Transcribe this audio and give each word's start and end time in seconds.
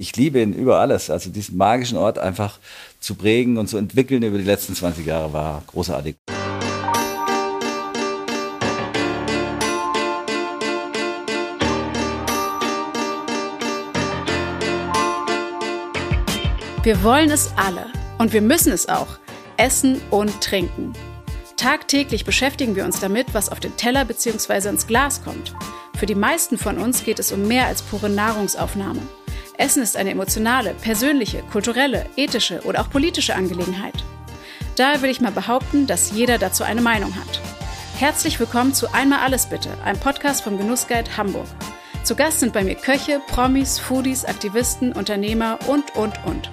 Ich 0.00 0.16
liebe 0.16 0.40
ihn 0.40 0.54
über 0.54 0.78
alles. 0.78 1.10
Also 1.10 1.28
diesen 1.28 1.58
magischen 1.58 1.98
Ort 1.98 2.18
einfach 2.18 2.58
zu 3.00 3.14
prägen 3.16 3.58
und 3.58 3.68
zu 3.68 3.76
entwickeln 3.76 4.22
über 4.22 4.38
die 4.38 4.44
letzten 4.44 4.74
20 4.74 5.04
Jahre 5.04 5.34
war 5.34 5.62
großartig. 5.66 6.16
Wir 16.82 17.02
wollen 17.02 17.30
es 17.30 17.52
alle 17.56 17.84
und 18.16 18.32
wir 18.32 18.40
müssen 18.40 18.72
es 18.72 18.88
auch. 18.88 19.18
Essen 19.58 20.00
und 20.08 20.40
trinken. 20.40 20.94
Tagtäglich 21.58 22.24
beschäftigen 22.24 22.74
wir 22.74 22.86
uns 22.86 23.00
damit, 23.00 23.34
was 23.34 23.50
auf 23.52 23.60
den 23.60 23.76
Teller 23.76 24.06
bzw. 24.06 24.70
ins 24.70 24.86
Glas 24.86 25.22
kommt. 25.22 25.54
Für 25.98 26.06
die 26.06 26.14
meisten 26.14 26.56
von 26.56 26.78
uns 26.78 27.04
geht 27.04 27.18
es 27.18 27.32
um 27.32 27.46
mehr 27.46 27.66
als 27.66 27.82
pure 27.82 28.08
Nahrungsaufnahme. 28.08 29.02
Essen 29.60 29.82
ist 29.82 29.98
eine 29.98 30.10
emotionale, 30.10 30.72
persönliche, 30.72 31.42
kulturelle, 31.52 32.06
ethische 32.16 32.62
oder 32.62 32.80
auch 32.80 32.88
politische 32.88 33.34
Angelegenheit. 33.34 33.92
Daher 34.76 35.02
will 35.02 35.10
ich 35.10 35.20
mal 35.20 35.32
behaupten, 35.32 35.86
dass 35.86 36.12
jeder 36.12 36.38
dazu 36.38 36.64
eine 36.64 36.80
Meinung 36.80 37.14
hat. 37.14 37.40
Herzlich 37.98 38.40
willkommen 38.40 38.72
zu 38.72 38.92
Einmal 38.94 39.18
alles 39.18 39.46
bitte, 39.46 39.68
einem 39.84 40.00
Podcast 40.00 40.42
vom 40.42 40.56
Genussguide 40.56 41.14
Hamburg. 41.14 41.46
Zu 42.04 42.16
Gast 42.16 42.40
sind 42.40 42.54
bei 42.54 42.64
mir 42.64 42.74
Köche, 42.74 43.20
Promis, 43.28 43.78
Foodies, 43.78 44.24
Aktivisten, 44.24 44.92
Unternehmer 44.92 45.58
und, 45.66 45.94
und, 45.94 46.14
und. 46.24 46.50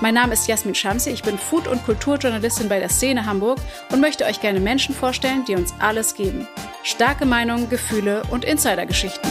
Mein 0.00 0.14
Name 0.14 0.32
ist 0.32 0.48
Jasmin 0.48 0.74
Schamsi, 0.74 1.10
ich 1.10 1.22
bin 1.22 1.36
Food- 1.36 1.68
und 1.68 1.84
Kulturjournalistin 1.84 2.70
bei 2.70 2.78
der 2.78 2.88
Szene 2.88 3.26
Hamburg 3.26 3.58
und 3.92 4.00
möchte 4.00 4.24
euch 4.24 4.40
gerne 4.40 4.60
Menschen 4.60 4.94
vorstellen, 4.94 5.44
die 5.46 5.56
uns 5.56 5.74
alles 5.78 6.14
geben. 6.14 6.48
Starke 6.82 7.26
Meinungen, 7.26 7.68
Gefühle 7.68 8.22
und 8.30 8.46
Insidergeschichten. 8.46 9.30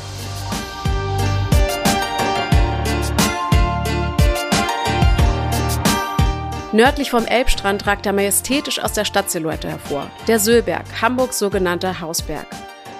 Nördlich 6.73 7.11
vom 7.11 7.25
Elbstrand 7.25 7.85
ragt 7.85 8.05
er 8.05 8.13
majestätisch 8.13 8.79
aus 8.79 8.93
der 8.93 9.03
Stadtsilhouette 9.03 9.67
hervor. 9.67 10.09
Der 10.29 10.39
Söhlberg, 10.39 10.85
Hamburgs 11.01 11.37
sogenannter 11.37 11.99
Hausberg. 11.99 12.47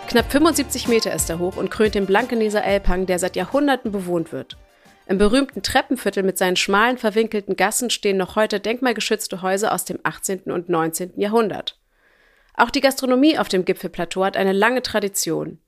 Knapp 0.09 0.29
75 0.29 0.89
Meter 0.89 1.13
ist 1.13 1.29
er 1.29 1.39
hoch 1.39 1.55
und 1.55 1.71
krönt 1.71 1.95
den 1.95 2.05
Blankeneser 2.05 2.65
Elbhang, 2.65 3.05
der 3.05 3.17
seit 3.17 3.37
Jahrhunderten 3.37 3.93
bewohnt 3.93 4.33
wird. 4.33 4.57
Im 5.07 5.17
berühmten 5.17 5.63
Treppenviertel 5.63 6.21
mit 6.21 6.37
seinen 6.37 6.57
schmalen, 6.57 6.97
verwinkelten 6.97 7.55
Gassen 7.55 7.89
stehen 7.89 8.17
noch 8.17 8.35
heute 8.35 8.59
denkmalgeschützte 8.59 9.41
Häuser 9.41 9.73
aus 9.73 9.85
dem 9.85 9.99
18. 10.03 10.51
und 10.51 10.67
19. 10.67 11.13
Jahrhundert. 11.15 11.79
Auch 12.55 12.71
die 12.71 12.81
Gastronomie 12.81 13.37
auf 13.37 13.47
dem 13.47 13.63
Gipfelplateau 13.63 14.25
hat 14.25 14.35
eine 14.35 14.51
lange 14.51 14.81
Tradition. 14.81 15.59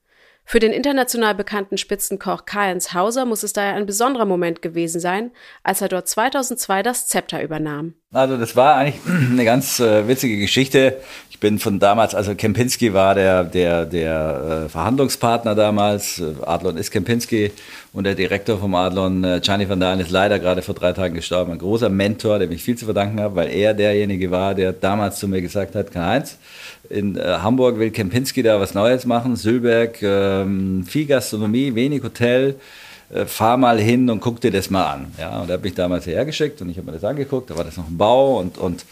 Für 0.45 0.59
den 0.59 0.72
international 0.72 1.36
bekannten 1.36 1.77
Spitzenkoch 1.77 2.45
Karl-Heinz 2.45 2.94
Hauser 2.94 3.25
muss 3.25 3.44
es 3.44 3.53
daher 3.53 3.75
ein 3.75 3.86
besonderer 3.86 4.25
Moment 4.25 4.61
gewesen 4.61 4.99
sein, 4.99 5.31
als 5.63 5.81
er 5.81 5.88
dort 5.88 6.08
2002 6.08 6.83
das 6.83 7.08
Zepter 7.08 7.41
übernahm. 7.41 7.94
Also 8.11 8.38
das 8.38 8.55
war 8.55 8.75
eigentlich 8.75 9.02
eine 9.31 9.45
ganz 9.45 9.80
äh, 9.80 10.08
witzige 10.08 10.38
Geschichte. 10.38 10.99
Bin 11.44 11.59
von 11.59 11.77
damals, 11.77 12.16
also 12.16 12.36
Kempinski 12.36 12.94
war 12.94 13.16
der, 13.16 13.44
der, 13.44 13.86
der 13.86 14.63
äh, 14.66 14.69
Verhandlungspartner 14.69 15.55
damals. 15.55 16.23
Adlon 16.45 16.77
ist 16.77 16.89
Kempinski 16.89 17.52
und 17.92 18.05
der 18.05 18.15
Direktor 18.15 18.58
vom 18.59 18.73
Adlon, 18.76 19.26
äh, 19.26 19.42
Gianni 19.43 19.67
van 19.67 19.82
Dalen, 19.82 19.99
ist 19.99 20.09
leider 20.09 20.39
gerade 20.39 20.61
vor 20.61 20.73
drei 20.73 20.93
Tagen 20.93 21.15
gestorben. 21.15 21.52
Ein 21.52 21.58
großer 21.58 21.89
Mentor, 21.89 22.39
dem 22.39 22.49
ich 22.53 22.64
viel 22.64 22.77
zu 22.77 22.86
verdanken 22.86 23.20
habe, 23.20 23.36
weil 23.36 23.49
er 23.49 23.73
derjenige 23.73 24.32
war, 24.32 24.55
der 24.55 24.71
damals 24.71 25.20
zu 25.20 25.27
mir 25.27 25.42
gesagt 25.42 25.76
hat, 25.76 25.92
Karl-Heinz, 25.92 26.37
in 26.89 27.17
äh, 27.17 27.39
Hamburg 27.42 27.77
will 27.77 27.92
Kempinski 27.92 28.42
da 28.42 28.61
was 28.61 28.73
Neues 28.73 29.05
machen, 29.05 29.36
Sülberg, 29.36 30.02
ähm, 30.02 30.86
viel 30.87 31.08
Gastronomie, 31.08 31.76
wenig 31.76 32.03
Hotel. 32.03 32.55
Äh, 33.14 33.26
fahr 33.26 33.58
mal 33.58 33.82
hin 33.82 34.09
und 34.09 34.21
guck 34.21 34.39
dir 34.39 34.52
das 34.52 34.70
mal 34.70 34.86
an. 34.86 35.08
Ja, 35.20 35.42
und 35.42 35.49
er 35.49 35.55
hat 35.55 35.64
mich 35.64 35.73
damals 35.73 36.08
hergeschickt 36.08 36.61
und 36.61 36.70
ich 36.70 36.77
habe 36.77 36.86
mir 36.86 36.93
das 36.93 37.03
angeguckt. 37.03 37.49
Da 37.49 37.58
war 37.58 37.65
das 37.65 37.76
noch 37.76 37.89
ein 37.89 37.98
Bau 37.98 38.39
und, 38.39 38.58
und 38.58 38.86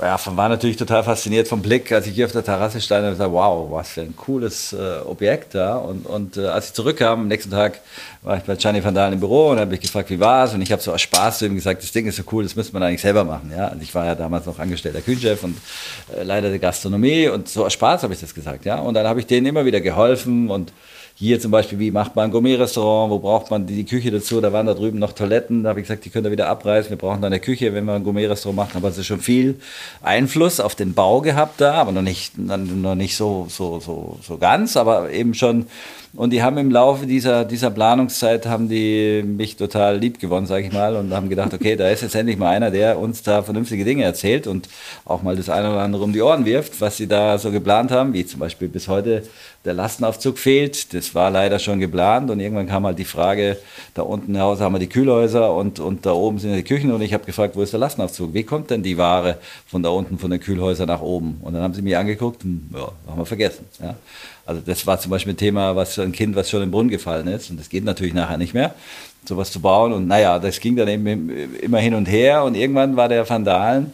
ja, 0.00 0.18
war 0.36 0.48
natürlich 0.48 0.76
total 0.76 1.04
fasziniert 1.04 1.48
vom 1.48 1.62
Blick, 1.62 1.92
als 1.92 2.06
ich 2.06 2.14
hier 2.14 2.26
auf 2.26 2.32
der 2.32 2.44
Terrasse 2.44 2.80
stand 2.80 3.04
und 3.04 3.10
gesagt, 3.10 3.32
wow, 3.32 3.70
was 3.70 3.90
für 3.90 4.00
ein 4.00 4.16
cooles 4.16 4.72
äh, 4.72 4.98
Objekt 5.04 5.54
da. 5.54 5.76
Und, 5.76 6.06
und 6.06 6.36
äh, 6.36 6.46
als 6.46 6.68
ich 6.68 6.72
zurückkam, 6.72 7.20
am 7.20 7.28
nächsten 7.28 7.50
Tag 7.50 7.80
war 8.22 8.36
ich 8.36 8.42
bei 8.44 8.56
Gianni 8.56 8.82
van 8.82 8.94
Dalen 8.94 9.14
im 9.14 9.20
Büro 9.20 9.50
und 9.50 9.58
habe 9.58 9.70
mich 9.70 9.80
gefragt, 9.80 10.10
wie 10.10 10.18
war 10.18 10.46
es? 10.46 10.54
Und 10.54 10.62
ich 10.62 10.72
habe 10.72 10.80
so 10.80 10.92
aus 10.92 11.02
Spaß 11.02 11.38
zu 11.38 11.46
ihm 11.46 11.54
gesagt, 11.54 11.82
das 11.82 11.92
Ding 11.92 12.06
ist 12.06 12.16
so 12.16 12.22
cool, 12.32 12.42
das 12.42 12.56
müsste 12.56 12.72
man 12.72 12.82
eigentlich 12.82 13.02
selber 13.02 13.24
machen. 13.24 13.52
Ja? 13.54 13.68
Also 13.68 13.82
ich 13.82 13.94
war 13.94 14.06
ja 14.06 14.14
damals 14.14 14.46
noch 14.46 14.58
angestellter 14.58 15.00
Küchenchef 15.00 15.44
und 15.44 15.56
äh, 16.16 16.22
Leiter 16.22 16.48
der 16.48 16.58
Gastronomie 16.58 17.28
und 17.28 17.48
so 17.48 17.64
aus 17.64 17.72
Spaß 17.72 18.02
habe 18.02 18.14
ich 18.14 18.20
das 18.20 18.34
gesagt. 18.34 18.64
Ja? 18.64 18.76
Und 18.76 18.94
dann 18.94 19.06
habe 19.06 19.20
ich 19.20 19.26
denen 19.26 19.46
immer 19.46 19.64
wieder 19.64 19.80
geholfen 19.80 20.50
und 20.50 20.72
hier 21.22 21.38
zum 21.38 21.52
Beispiel, 21.52 21.78
wie 21.78 21.92
macht 21.92 22.16
man 22.16 22.24
ein 22.24 22.30
Gourmet-Restaurant, 22.32 23.08
wo 23.12 23.20
braucht 23.20 23.48
man 23.48 23.64
die, 23.64 23.84
Küche 23.84 24.10
dazu, 24.10 24.40
da 24.40 24.52
waren 24.52 24.66
da 24.66 24.74
drüben 24.74 24.98
noch 24.98 25.12
Toiletten, 25.12 25.62
da 25.62 25.68
habe 25.68 25.78
ich 25.78 25.86
gesagt, 25.86 26.04
die 26.04 26.10
könnt 26.10 26.26
ihr 26.26 26.32
wieder 26.32 26.48
abreißen, 26.48 26.90
wir 26.90 26.96
brauchen 26.96 27.20
da 27.20 27.28
eine 27.28 27.38
Küche, 27.38 27.72
wenn 27.74 27.84
wir 27.84 27.92
ein 27.92 28.02
Gourmet-Restaurant 28.02 28.56
machen, 28.56 28.76
aber 28.78 28.88
es 28.88 28.98
ist 28.98 29.06
schon 29.06 29.20
viel 29.20 29.60
Einfluss 30.02 30.58
auf 30.58 30.74
den 30.74 30.94
Bau 30.94 31.20
gehabt 31.20 31.60
da, 31.60 31.74
aber 31.74 31.92
noch 31.92 32.02
nicht, 32.02 32.38
noch 32.38 32.96
nicht 32.96 33.14
so, 33.14 33.46
so, 33.48 33.78
so, 33.78 34.18
so 34.20 34.36
ganz, 34.36 34.76
aber 34.76 35.10
eben 35.10 35.34
schon. 35.34 35.66
Und 36.14 36.30
die 36.30 36.42
haben 36.42 36.58
im 36.58 36.70
Laufe 36.70 37.06
dieser, 37.06 37.46
dieser 37.46 37.70
Planungszeit 37.70 38.44
haben 38.44 38.68
die 38.68 39.22
mich 39.24 39.56
total 39.56 39.96
lieb 39.96 40.20
gewonnen, 40.20 40.46
sage 40.46 40.66
ich 40.66 40.72
mal, 40.72 40.94
und 40.94 41.14
haben 41.14 41.30
gedacht, 41.30 41.54
okay, 41.54 41.74
da 41.74 41.88
ist 41.88 42.02
jetzt 42.02 42.14
endlich 42.14 42.36
mal 42.36 42.50
einer, 42.50 42.70
der 42.70 42.98
uns 42.98 43.22
da 43.22 43.42
vernünftige 43.42 43.84
Dinge 43.84 44.04
erzählt 44.04 44.46
und 44.46 44.68
auch 45.06 45.22
mal 45.22 45.36
das 45.36 45.48
eine 45.48 45.70
oder 45.70 45.80
andere 45.80 46.02
um 46.02 46.12
die 46.12 46.20
Ohren 46.20 46.44
wirft, 46.44 46.82
was 46.82 46.98
sie 46.98 47.06
da 47.06 47.38
so 47.38 47.50
geplant 47.50 47.90
haben, 47.90 48.12
wie 48.12 48.26
zum 48.26 48.40
Beispiel 48.40 48.68
bis 48.68 48.88
heute 48.88 49.22
der 49.64 49.74
Lastenaufzug 49.74 50.38
fehlt. 50.38 50.92
Das 50.92 51.14
war 51.14 51.30
leider 51.30 51.58
schon 51.58 51.78
geplant 51.78 52.30
und 52.30 52.40
irgendwann 52.40 52.66
kam 52.66 52.84
halt 52.84 52.98
die 52.98 53.04
Frage, 53.04 53.58
da 53.94 54.02
unten 54.02 54.34
im 54.34 54.40
Haus 54.40 54.60
haben 54.60 54.74
wir 54.74 54.78
die 54.78 54.88
Kühlhäuser 54.88 55.54
und, 55.54 55.78
und 55.78 56.04
da 56.04 56.12
oben 56.12 56.38
sind 56.38 56.54
die 56.54 56.64
Küchen 56.64 56.92
und 56.92 57.00
ich 57.00 57.14
habe 57.14 57.24
gefragt, 57.24 57.54
wo 57.54 57.62
ist 57.62 57.72
der 57.72 57.80
Lastenaufzug? 57.80 58.34
Wie 58.34 58.42
kommt 58.42 58.70
denn 58.70 58.82
die 58.82 58.98
Ware 58.98 59.38
von 59.66 59.82
da 59.82 59.90
unten, 59.90 60.18
von 60.18 60.30
den 60.30 60.40
Kühlhäusern 60.40 60.88
nach 60.88 61.00
oben? 61.00 61.38
Und 61.42 61.54
dann 61.54 61.62
haben 61.62 61.74
sie 61.74 61.82
mich 61.82 61.96
angeguckt, 61.96 62.42
hm, 62.42 62.70
ja, 62.74 62.92
haben 63.06 63.18
wir 63.18 63.26
vergessen. 63.26 63.66
Ja. 63.80 63.94
Also 64.44 64.60
das 64.64 64.86
war 64.86 64.98
zum 64.98 65.10
Beispiel 65.10 65.34
ein 65.34 65.36
Thema, 65.36 65.76
was 65.76 65.98
ein 65.98 66.12
Kind, 66.12 66.34
was 66.34 66.50
schon 66.50 66.62
im 66.62 66.70
Brunnen 66.72 66.90
gefallen 66.90 67.28
ist. 67.28 67.50
Und 67.50 67.60
das 67.60 67.68
geht 67.68 67.84
natürlich 67.84 68.14
nachher 68.14 68.38
nicht 68.38 68.54
mehr, 68.54 68.74
sowas 69.24 69.52
zu 69.52 69.60
bauen. 69.60 69.92
Und 69.92 70.08
naja, 70.08 70.40
das 70.40 70.58
ging 70.58 70.74
dann 70.74 70.88
eben 70.88 71.30
immer 71.60 71.78
hin 71.78 71.94
und 71.94 72.06
her. 72.06 72.42
Und 72.42 72.56
irgendwann 72.56 72.96
war 72.96 73.08
der 73.08 73.28
Vandalen 73.28 73.92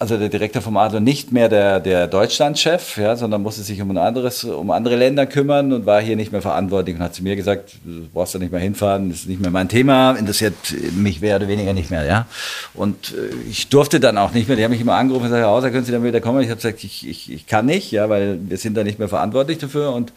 also 0.00 0.16
der 0.16 0.30
Direktor 0.30 0.62
vom 0.62 0.78
Adler 0.78 1.00
nicht 1.00 1.30
mehr 1.30 1.50
der, 1.50 1.78
der 1.78 2.06
Deutschlandchef, 2.06 2.96
ja, 2.96 3.16
sondern 3.16 3.42
musste 3.42 3.62
sich 3.62 3.82
um 3.82 3.90
ein 3.90 3.98
anderes, 3.98 4.44
um 4.44 4.70
andere 4.70 4.96
Länder 4.96 5.26
kümmern 5.26 5.74
und 5.74 5.84
war 5.84 6.00
hier 6.00 6.16
nicht 6.16 6.32
mehr 6.32 6.40
verantwortlich 6.40 6.96
und 6.96 7.02
hat 7.02 7.14
zu 7.14 7.22
mir 7.22 7.36
gesagt, 7.36 7.74
du 7.84 8.08
brauchst 8.10 8.34
da 8.34 8.38
nicht 8.38 8.50
mehr 8.50 8.62
hinfahren, 8.62 9.10
das 9.10 9.20
ist 9.20 9.28
nicht 9.28 9.42
mehr 9.42 9.50
mein 9.50 9.68
Thema, 9.68 10.12
interessiert 10.12 10.54
mich 10.96 11.20
mehr 11.20 11.36
oder 11.36 11.48
weniger 11.48 11.74
nicht 11.74 11.90
mehr, 11.90 12.06
ja. 12.06 12.26
Und 12.72 13.12
äh, 13.12 13.50
ich 13.50 13.68
durfte 13.68 14.00
dann 14.00 14.16
auch 14.16 14.32
nicht 14.32 14.48
mehr, 14.48 14.56
die 14.56 14.64
haben 14.64 14.70
mich 14.70 14.80
immer 14.80 14.94
angerufen 14.94 15.24
und 15.24 15.28
gesagt, 15.28 15.44
Herr 15.44 15.50
Hauser, 15.50 15.70
können 15.70 15.84
Sie 15.84 15.92
dann 15.92 16.02
wieder 16.02 16.22
kommen? 16.22 16.40
Ich 16.40 16.48
habe 16.48 16.56
gesagt, 16.56 16.82
ich, 16.82 17.06
ich, 17.06 17.30
ich 17.30 17.46
kann 17.46 17.66
nicht, 17.66 17.90
ja, 17.90 18.08
weil 18.08 18.38
wir 18.40 18.56
sind 18.56 18.78
da 18.78 18.84
nicht 18.84 18.98
mehr 18.98 19.08
verantwortlich 19.08 19.58
dafür 19.58 19.92
und 19.92 20.14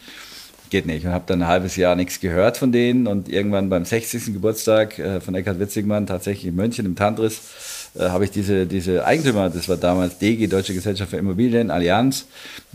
geht 0.70 0.86
nicht. 0.86 1.04
Und 1.04 1.12
habe 1.12 1.24
dann 1.26 1.42
ein 1.42 1.48
halbes 1.48 1.76
Jahr 1.76 1.94
nichts 1.94 2.20
gehört 2.20 2.56
von 2.56 2.72
denen 2.72 3.06
und 3.06 3.28
irgendwann 3.28 3.68
beim 3.68 3.84
60. 3.84 4.32
Geburtstag 4.32 4.98
äh, 4.98 5.20
von 5.20 5.34
Eckhard 5.34 5.60
Witzigmann, 5.60 6.06
tatsächlich 6.06 6.46
in 6.46 6.56
München 6.56 6.86
im 6.86 6.96
Tantris, 6.96 7.42
äh, 7.96 8.08
habe 8.08 8.24
ich 8.24 8.30
diese, 8.30 8.66
diese 8.66 9.04
Eigentümer, 9.04 9.50
das 9.50 9.68
war 9.68 9.76
damals 9.76 10.18
DG, 10.18 10.46
Deutsche 10.46 10.74
Gesellschaft 10.74 11.10
für 11.10 11.16
Immobilien, 11.16 11.70
Allianz, 11.70 12.26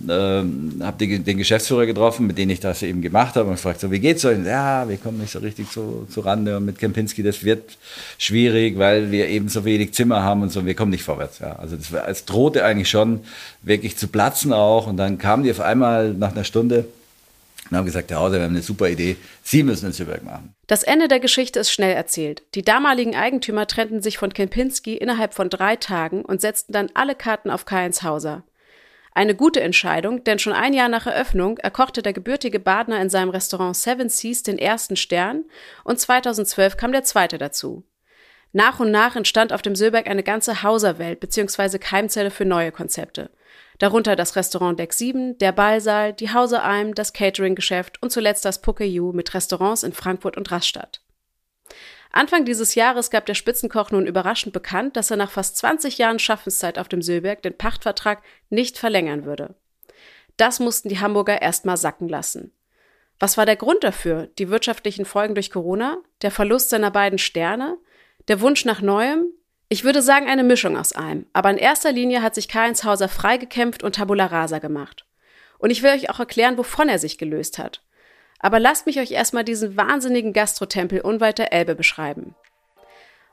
äh, 0.07 0.11
habe 0.11 0.95
den 0.97 1.37
Geschäftsführer 1.37 1.85
getroffen, 1.85 2.27
mit 2.27 2.37
dem 2.37 2.49
ich 2.49 2.59
das 2.59 2.81
eben 2.83 3.01
gemacht 3.01 3.35
habe 3.35 3.49
und 3.49 3.55
gefragt, 3.55 3.81
so 3.81 3.91
wie 3.91 3.99
geht's 3.99 4.23
euch? 4.23 4.37
Ja, 4.45 4.87
wir 4.87 4.97
kommen 4.97 5.19
nicht 5.19 5.31
so 5.31 5.39
richtig 5.39 5.69
zu, 5.69 6.07
zu 6.09 6.21
Rande 6.21 6.57
und 6.57 6.65
mit 6.65 6.79
Kempinski, 6.79 7.21
das 7.21 7.43
wird 7.43 7.77
schwierig, 8.17 8.77
weil 8.77 9.11
wir 9.11 9.27
eben 9.27 9.49
so 9.49 9.65
wenig 9.65 9.93
Zimmer 9.93 10.23
haben 10.23 10.41
und 10.41 10.51
so, 10.51 10.65
wir 10.65 10.73
kommen 10.73 10.91
nicht 10.91 11.03
vorwärts. 11.03 11.39
Ja. 11.39 11.57
Also 11.57 11.75
es 12.07 12.25
drohte 12.25 12.63
eigentlich 12.63 12.89
schon 12.89 13.19
wirklich 13.61 13.97
zu 13.97 14.07
platzen 14.07 14.53
auch 14.53 14.87
und 14.87 14.97
dann 14.97 15.17
kamen 15.17 15.43
die 15.43 15.51
auf 15.51 15.59
einmal 15.59 16.13
nach 16.13 16.31
einer 16.31 16.45
Stunde 16.45 16.85
und 17.69 17.77
haben 17.77 17.85
gesagt, 17.85 18.11
Herr 18.11 18.19
Hauser, 18.19 18.37
wir 18.37 18.43
haben 18.43 18.51
eine 18.51 18.61
super 18.61 18.89
Idee, 18.89 19.15
Sie 19.43 19.63
müssen 19.63 19.87
ein 19.87 19.93
Züberg 19.93 20.23
machen. 20.23 20.55
Das 20.67 20.83
Ende 20.83 21.07
der 21.07 21.19
Geschichte 21.19 21.59
ist 21.59 21.71
schnell 21.71 21.95
erzählt. 21.95 22.43
Die 22.55 22.63
damaligen 22.63 23.15
Eigentümer 23.15 23.67
trennten 23.67 24.01
sich 24.01 24.17
von 24.17 24.33
Kempinski 24.33 24.95
innerhalb 24.95 25.33
von 25.33 25.49
drei 25.49 25.75
Tagen 25.75 26.23
und 26.23 26.41
setzten 26.41 26.73
dann 26.73 26.89
alle 26.93 27.15
Karten 27.15 27.49
auf 27.49 27.65
Karls 27.65 28.03
Hauser. 28.03 28.43
Eine 29.13 29.35
gute 29.35 29.61
Entscheidung, 29.61 30.23
denn 30.23 30.39
schon 30.39 30.53
ein 30.53 30.73
Jahr 30.73 30.87
nach 30.87 31.07
Eröffnung 31.07 31.57
erkochte 31.57 32.01
der 32.01 32.13
gebürtige 32.13 32.59
Badner 32.59 33.01
in 33.01 33.09
seinem 33.09 33.29
Restaurant 33.29 33.75
Seven 33.75 34.09
Seas 34.09 34.43
den 34.43 34.57
ersten 34.57 34.95
Stern 34.95 35.45
und 35.83 35.99
2012 35.99 36.77
kam 36.77 36.91
der 36.91 37.03
zweite 37.03 37.37
dazu. 37.37 37.83
Nach 38.51 38.79
und 38.79 38.91
nach 38.91 39.15
entstand 39.15 39.53
auf 39.53 39.61
dem 39.61 39.75
Söberg 39.75 40.07
eine 40.07 40.23
ganze 40.23 40.63
Hauserwelt 40.63 41.19
bzw. 41.19 41.77
Keimzelle 41.77 42.31
für 42.31 42.45
neue 42.45 42.71
Konzepte. 42.71 43.29
Darunter 43.77 44.15
das 44.15 44.35
Restaurant 44.35 44.77
Deck 44.77 44.93
7, 44.93 45.37
der 45.37 45.51
Ballsaal, 45.51 46.13
die 46.13 46.33
Hauseralm, 46.33 46.93
das 46.95 47.13
Catering-Geschäft 47.13 48.01
und 48.01 48.11
zuletzt 48.11 48.43
das 48.45 48.61
Pokeju 48.61 49.13
mit 49.13 49.33
Restaurants 49.33 49.83
in 49.83 49.93
Frankfurt 49.93 50.35
und 50.35 50.51
Rastatt. 50.51 51.01
Anfang 52.11 52.43
dieses 52.43 52.75
Jahres 52.75 53.11
gab 53.11 53.25
der 53.25 53.35
Spitzenkoch 53.35 53.91
nun 53.91 54.07
überraschend 54.07 54.51
bekannt, 54.51 54.97
dass 54.97 55.11
er 55.11 55.17
nach 55.17 55.31
fast 55.31 55.57
20 55.57 55.97
Jahren 55.97 56.19
Schaffenszeit 56.19 56.79
auf 56.79 56.87
dem 56.87 57.01
Söberg 57.01 57.43
den 57.43 57.57
Pachtvertrag 57.57 58.23
nicht 58.49 58.77
verlängern 58.77 59.25
würde. 59.25 59.55
Das 60.37 60.59
mussten 60.59 60.89
die 60.89 60.99
Hamburger 60.99 61.41
erstmal 61.41 61.77
sacken 61.77 62.09
lassen. 62.09 62.51
Was 63.19 63.37
war 63.37 63.45
der 63.45 63.57
Grund 63.57 63.83
dafür? 63.83 64.29
Die 64.39 64.49
wirtschaftlichen 64.49 65.05
Folgen 65.05 65.35
durch 65.35 65.51
Corona? 65.51 65.97
Der 66.21 66.31
Verlust 66.31 66.69
seiner 66.69 66.89
beiden 66.89 67.19
Sterne? 67.19 67.77
Der 68.27 68.41
Wunsch 68.41 68.65
nach 68.65 68.81
Neuem? 68.81 69.25
Ich 69.71 69.83
würde 69.83 70.01
sagen, 70.01 70.27
eine 70.27 70.43
Mischung 70.43 70.75
aus 70.75 70.93
allem. 70.93 71.27
Aber 71.31 71.51
in 71.51 71.57
erster 71.57 71.91
Linie 71.91 72.23
hat 72.23 72.33
sich 72.33 72.47
Karl-Heinz 72.47 72.83
Hauser 72.83 73.07
freigekämpft 73.07 73.83
und 73.83 73.95
Tabula 73.95 74.25
Rasa 74.25 74.57
gemacht. 74.57 75.05
Und 75.59 75.69
ich 75.69 75.83
will 75.83 75.91
euch 75.91 76.09
auch 76.09 76.19
erklären, 76.19 76.57
wovon 76.57 76.89
er 76.89 76.97
sich 76.97 77.19
gelöst 77.19 77.59
hat. 77.59 77.83
Aber 78.39 78.59
lasst 78.59 78.87
mich 78.87 78.99
euch 78.99 79.11
erstmal 79.11 79.43
diesen 79.43 79.77
wahnsinnigen 79.77 80.33
Gastrotempel 80.33 81.01
unweit 81.01 81.37
der 81.37 81.53
Elbe 81.53 81.75
beschreiben. 81.75 82.33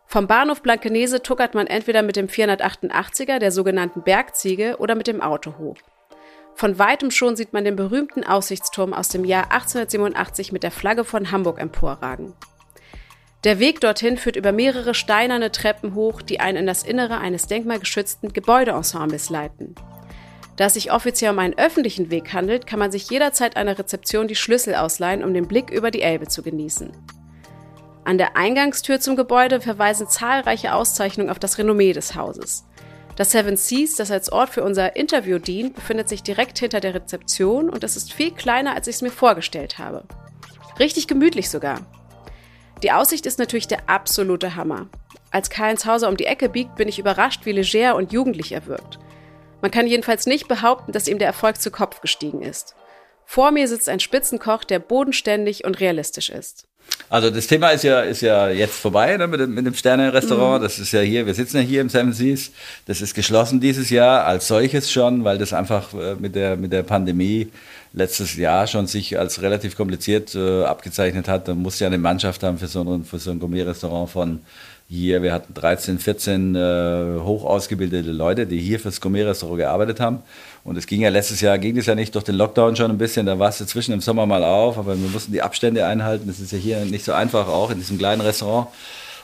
Vom 0.04 0.26
Bahnhof 0.26 0.62
Blankenese 0.62 1.22
tuckert 1.22 1.54
man 1.54 1.66
entweder 1.66 2.02
mit 2.02 2.16
dem 2.16 2.28
488er, 2.28 3.38
der 3.38 3.50
sogenannten 3.50 4.02
Bergziege, 4.02 4.76
oder 4.78 4.94
mit 4.94 5.06
dem 5.06 5.22
Auto 5.22 5.56
hoch. 5.56 5.78
Von 6.54 6.78
weitem 6.78 7.10
schon 7.10 7.36
sieht 7.36 7.52
man 7.54 7.64
den 7.64 7.76
berühmten 7.76 8.24
Aussichtsturm 8.24 8.92
aus 8.92 9.08
dem 9.08 9.24
Jahr 9.24 9.52
1887 9.52 10.52
mit 10.52 10.62
der 10.62 10.70
Flagge 10.70 11.04
von 11.04 11.30
Hamburg 11.30 11.58
emporragen. 11.60 12.34
Der 13.46 13.60
Weg 13.60 13.80
dorthin 13.80 14.16
führt 14.16 14.34
über 14.34 14.50
mehrere 14.50 14.92
steinerne 14.92 15.52
Treppen 15.52 15.94
hoch, 15.94 16.20
die 16.20 16.40
einen 16.40 16.58
in 16.58 16.66
das 16.66 16.82
Innere 16.82 17.18
eines 17.18 17.46
denkmalgeschützten 17.46 18.32
Gebäudeensembles 18.32 19.30
leiten. 19.30 19.76
Da 20.56 20.64
es 20.64 20.74
sich 20.74 20.90
offiziell 20.90 21.30
um 21.30 21.38
einen 21.38 21.56
öffentlichen 21.56 22.10
Weg 22.10 22.32
handelt, 22.32 22.66
kann 22.66 22.80
man 22.80 22.90
sich 22.90 23.08
jederzeit 23.08 23.56
einer 23.56 23.78
Rezeption 23.78 24.26
die 24.26 24.34
Schlüssel 24.34 24.74
ausleihen, 24.74 25.22
um 25.22 25.32
den 25.32 25.46
Blick 25.46 25.70
über 25.70 25.92
die 25.92 26.02
Elbe 26.02 26.26
zu 26.26 26.42
genießen. 26.42 26.90
An 28.04 28.18
der 28.18 28.36
Eingangstür 28.36 28.98
zum 28.98 29.14
Gebäude 29.14 29.60
verweisen 29.60 30.08
zahlreiche 30.08 30.74
Auszeichnungen 30.74 31.30
auf 31.30 31.38
das 31.38 31.56
Renommee 31.56 31.92
des 31.92 32.16
Hauses. 32.16 32.64
Das 33.14 33.30
Seven 33.30 33.56
Seas, 33.56 33.94
das 33.94 34.10
als 34.10 34.32
Ort 34.32 34.50
für 34.50 34.64
unser 34.64 34.96
Interview 34.96 35.38
dient, 35.38 35.76
befindet 35.76 36.08
sich 36.08 36.24
direkt 36.24 36.58
hinter 36.58 36.80
der 36.80 36.94
Rezeption 36.94 37.70
und 37.70 37.84
es 37.84 37.94
ist 37.94 38.12
viel 38.12 38.32
kleiner, 38.32 38.74
als 38.74 38.88
ich 38.88 38.96
es 38.96 39.02
mir 39.02 39.12
vorgestellt 39.12 39.78
habe. 39.78 40.02
Richtig 40.80 41.06
gemütlich 41.06 41.48
sogar. 41.48 41.86
Die 42.82 42.92
Aussicht 42.92 43.24
ist 43.24 43.38
natürlich 43.38 43.68
der 43.68 43.88
absolute 43.88 44.54
Hammer. 44.54 44.88
Als 45.30 45.48
Karl-Heinz 45.48 45.86
Hauser 45.86 46.08
um 46.08 46.16
die 46.16 46.26
Ecke 46.26 46.48
biegt, 46.48 46.76
bin 46.76 46.88
ich 46.88 46.98
überrascht, 46.98 47.46
wie 47.46 47.52
leger 47.52 47.96
und 47.96 48.12
jugendlich 48.12 48.52
er 48.52 48.66
wirkt. 48.66 48.98
Man 49.62 49.70
kann 49.70 49.86
jedenfalls 49.86 50.26
nicht 50.26 50.46
behaupten, 50.46 50.92
dass 50.92 51.08
ihm 51.08 51.18
der 51.18 51.26
Erfolg 51.26 51.60
zu 51.60 51.70
Kopf 51.70 52.00
gestiegen 52.00 52.42
ist. 52.42 52.74
Vor 53.24 53.50
mir 53.50 53.66
sitzt 53.66 53.88
ein 53.88 53.98
Spitzenkoch, 53.98 54.64
der 54.64 54.78
bodenständig 54.78 55.64
und 55.64 55.80
realistisch 55.80 56.28
ist. 56.28 56.66
Also 57.08 57.30
das 57.30 57.46
Thema 57.46 57.70
ist 57.70 57.84
ja, 57.84 58.00
ist 58.00 58.20
ja 58.20 58.48
jetzt 58.48 58.74
vorbei 58.74 59.16
ne, 59.16 59.26
mit, 59.26 59.40
dem, 59.40 59.54
mit 59.54 59.66
dem 59.66 59.74
Sterne-Restaurant. 59.74 60.60
Mhm. 60.60 60.64
Das 60.64 60.78
ist 60.78 60.92
ja 60.92 61.00
hier, 61.00 61.26
wir 61.26 61.34
sitzen 61.34 61.56
ja 61.58 61.62
hier 61.62 61.80
im 61.80 61.88
Seven 61.88 62.12
Seas. 62.12 62.50
Das 62.86 63.00
ist 63.00 63.14
geschlossen 63.14 63.60
dieses 63.60 63.90
Jahr 63.90 64.24
als 64.24 64.48
solches 64.48 64.90
schon, 64.90 65.24
weil 65.24 65.38
das 65.38 65.52
einfach 65.52 65.92
äh, 65.94 66.14
mit, 66.16 66.34
der, 66.34 66.56
mit 66.56 66.72
der 66.72 66.82
Pandemie 66.82 67.50
letztes 67.96 68.36
Jahr 68.36 68.66
schon 68.66 68.86
sich 68.86 69.18
als 69.18 69.40
relativ 69.40 69.74
kompliziert 69.74 70.34
äh, 70.34 70.64
abgezeichnet 70.64 71.28
hat. 71.28 71.48
Da 71.48 71.54
musste 71.54 71.84
ja 71.84 71.88
eine 71.88 71.98
Mannschaft 71.98 72.42
haben 72.42 72.58
für 72.58 72.68
so 72.68 72.82
ein, 72.82 73.04
für 73.04 73.18
so 73.18 73.30
ein 73.30 73.40
Gourmet-Restaurant 73.40 74.10
von 74.10 74.40
hier. 74.86 75.22
Wir 75.22 75.32
hatten 75.32 75.54
13, 75.54 75.98
14 75.98 76.54
äh, 76.54 77.20
hoch 77.22 77.44
ausgebildete 77.44 78.12
Leute, 78.12 78.46
die 78.46 78.60
hier 78.60 78.78
fürs 78.78 79.00
Gourmet-Restaurant 79.00 79.58
gearbeitet 79.58 79.98
haben. 79.98 80.18
Und 80.62 80.76
es 80.76 80.86
ging 80.86 81.00
ja 81.00 81.08
letztes 81.08 81.40
Jahr, 81.40 81.56
ging 81.56 81.78
es 81.78 81.86
ja 81.86 81.94
nicht 81.94 82.14
durch 82.14 82.24
den 82.24 82.34
Lockdown 82.34 82.76
schon 82.76 82.90
ein 82.90 82.98
bisschen, 82.98 83.24
da 83.24 83.38
war 83.38 83.48
es 83.48 83.58
zwischen 83.66 83.92
im 83.92 84.02
Sommer 84.02 84.26
mal 84.26 84.44
auf, 84.44 84.76
aber 84.76 85.00
wir 85.00 85.08
mussten 85.08 85.32
die 85.32 85.40
Abstände 85.40 85.86
einhalten. 85.86 86.26
Das 86.26 86.38
ist 86.38 86.52
ja 86.52 86.58
hier 86.58 86.84
nicht 86.84 87.04
so 87.04 87.14
einfach, 87.14 87.48
auch 87.48 87.70
in 87.70 87.78
diesem 87.78 87.96
kleinen 87.96 88.20
Restaurant. 88.20 88.68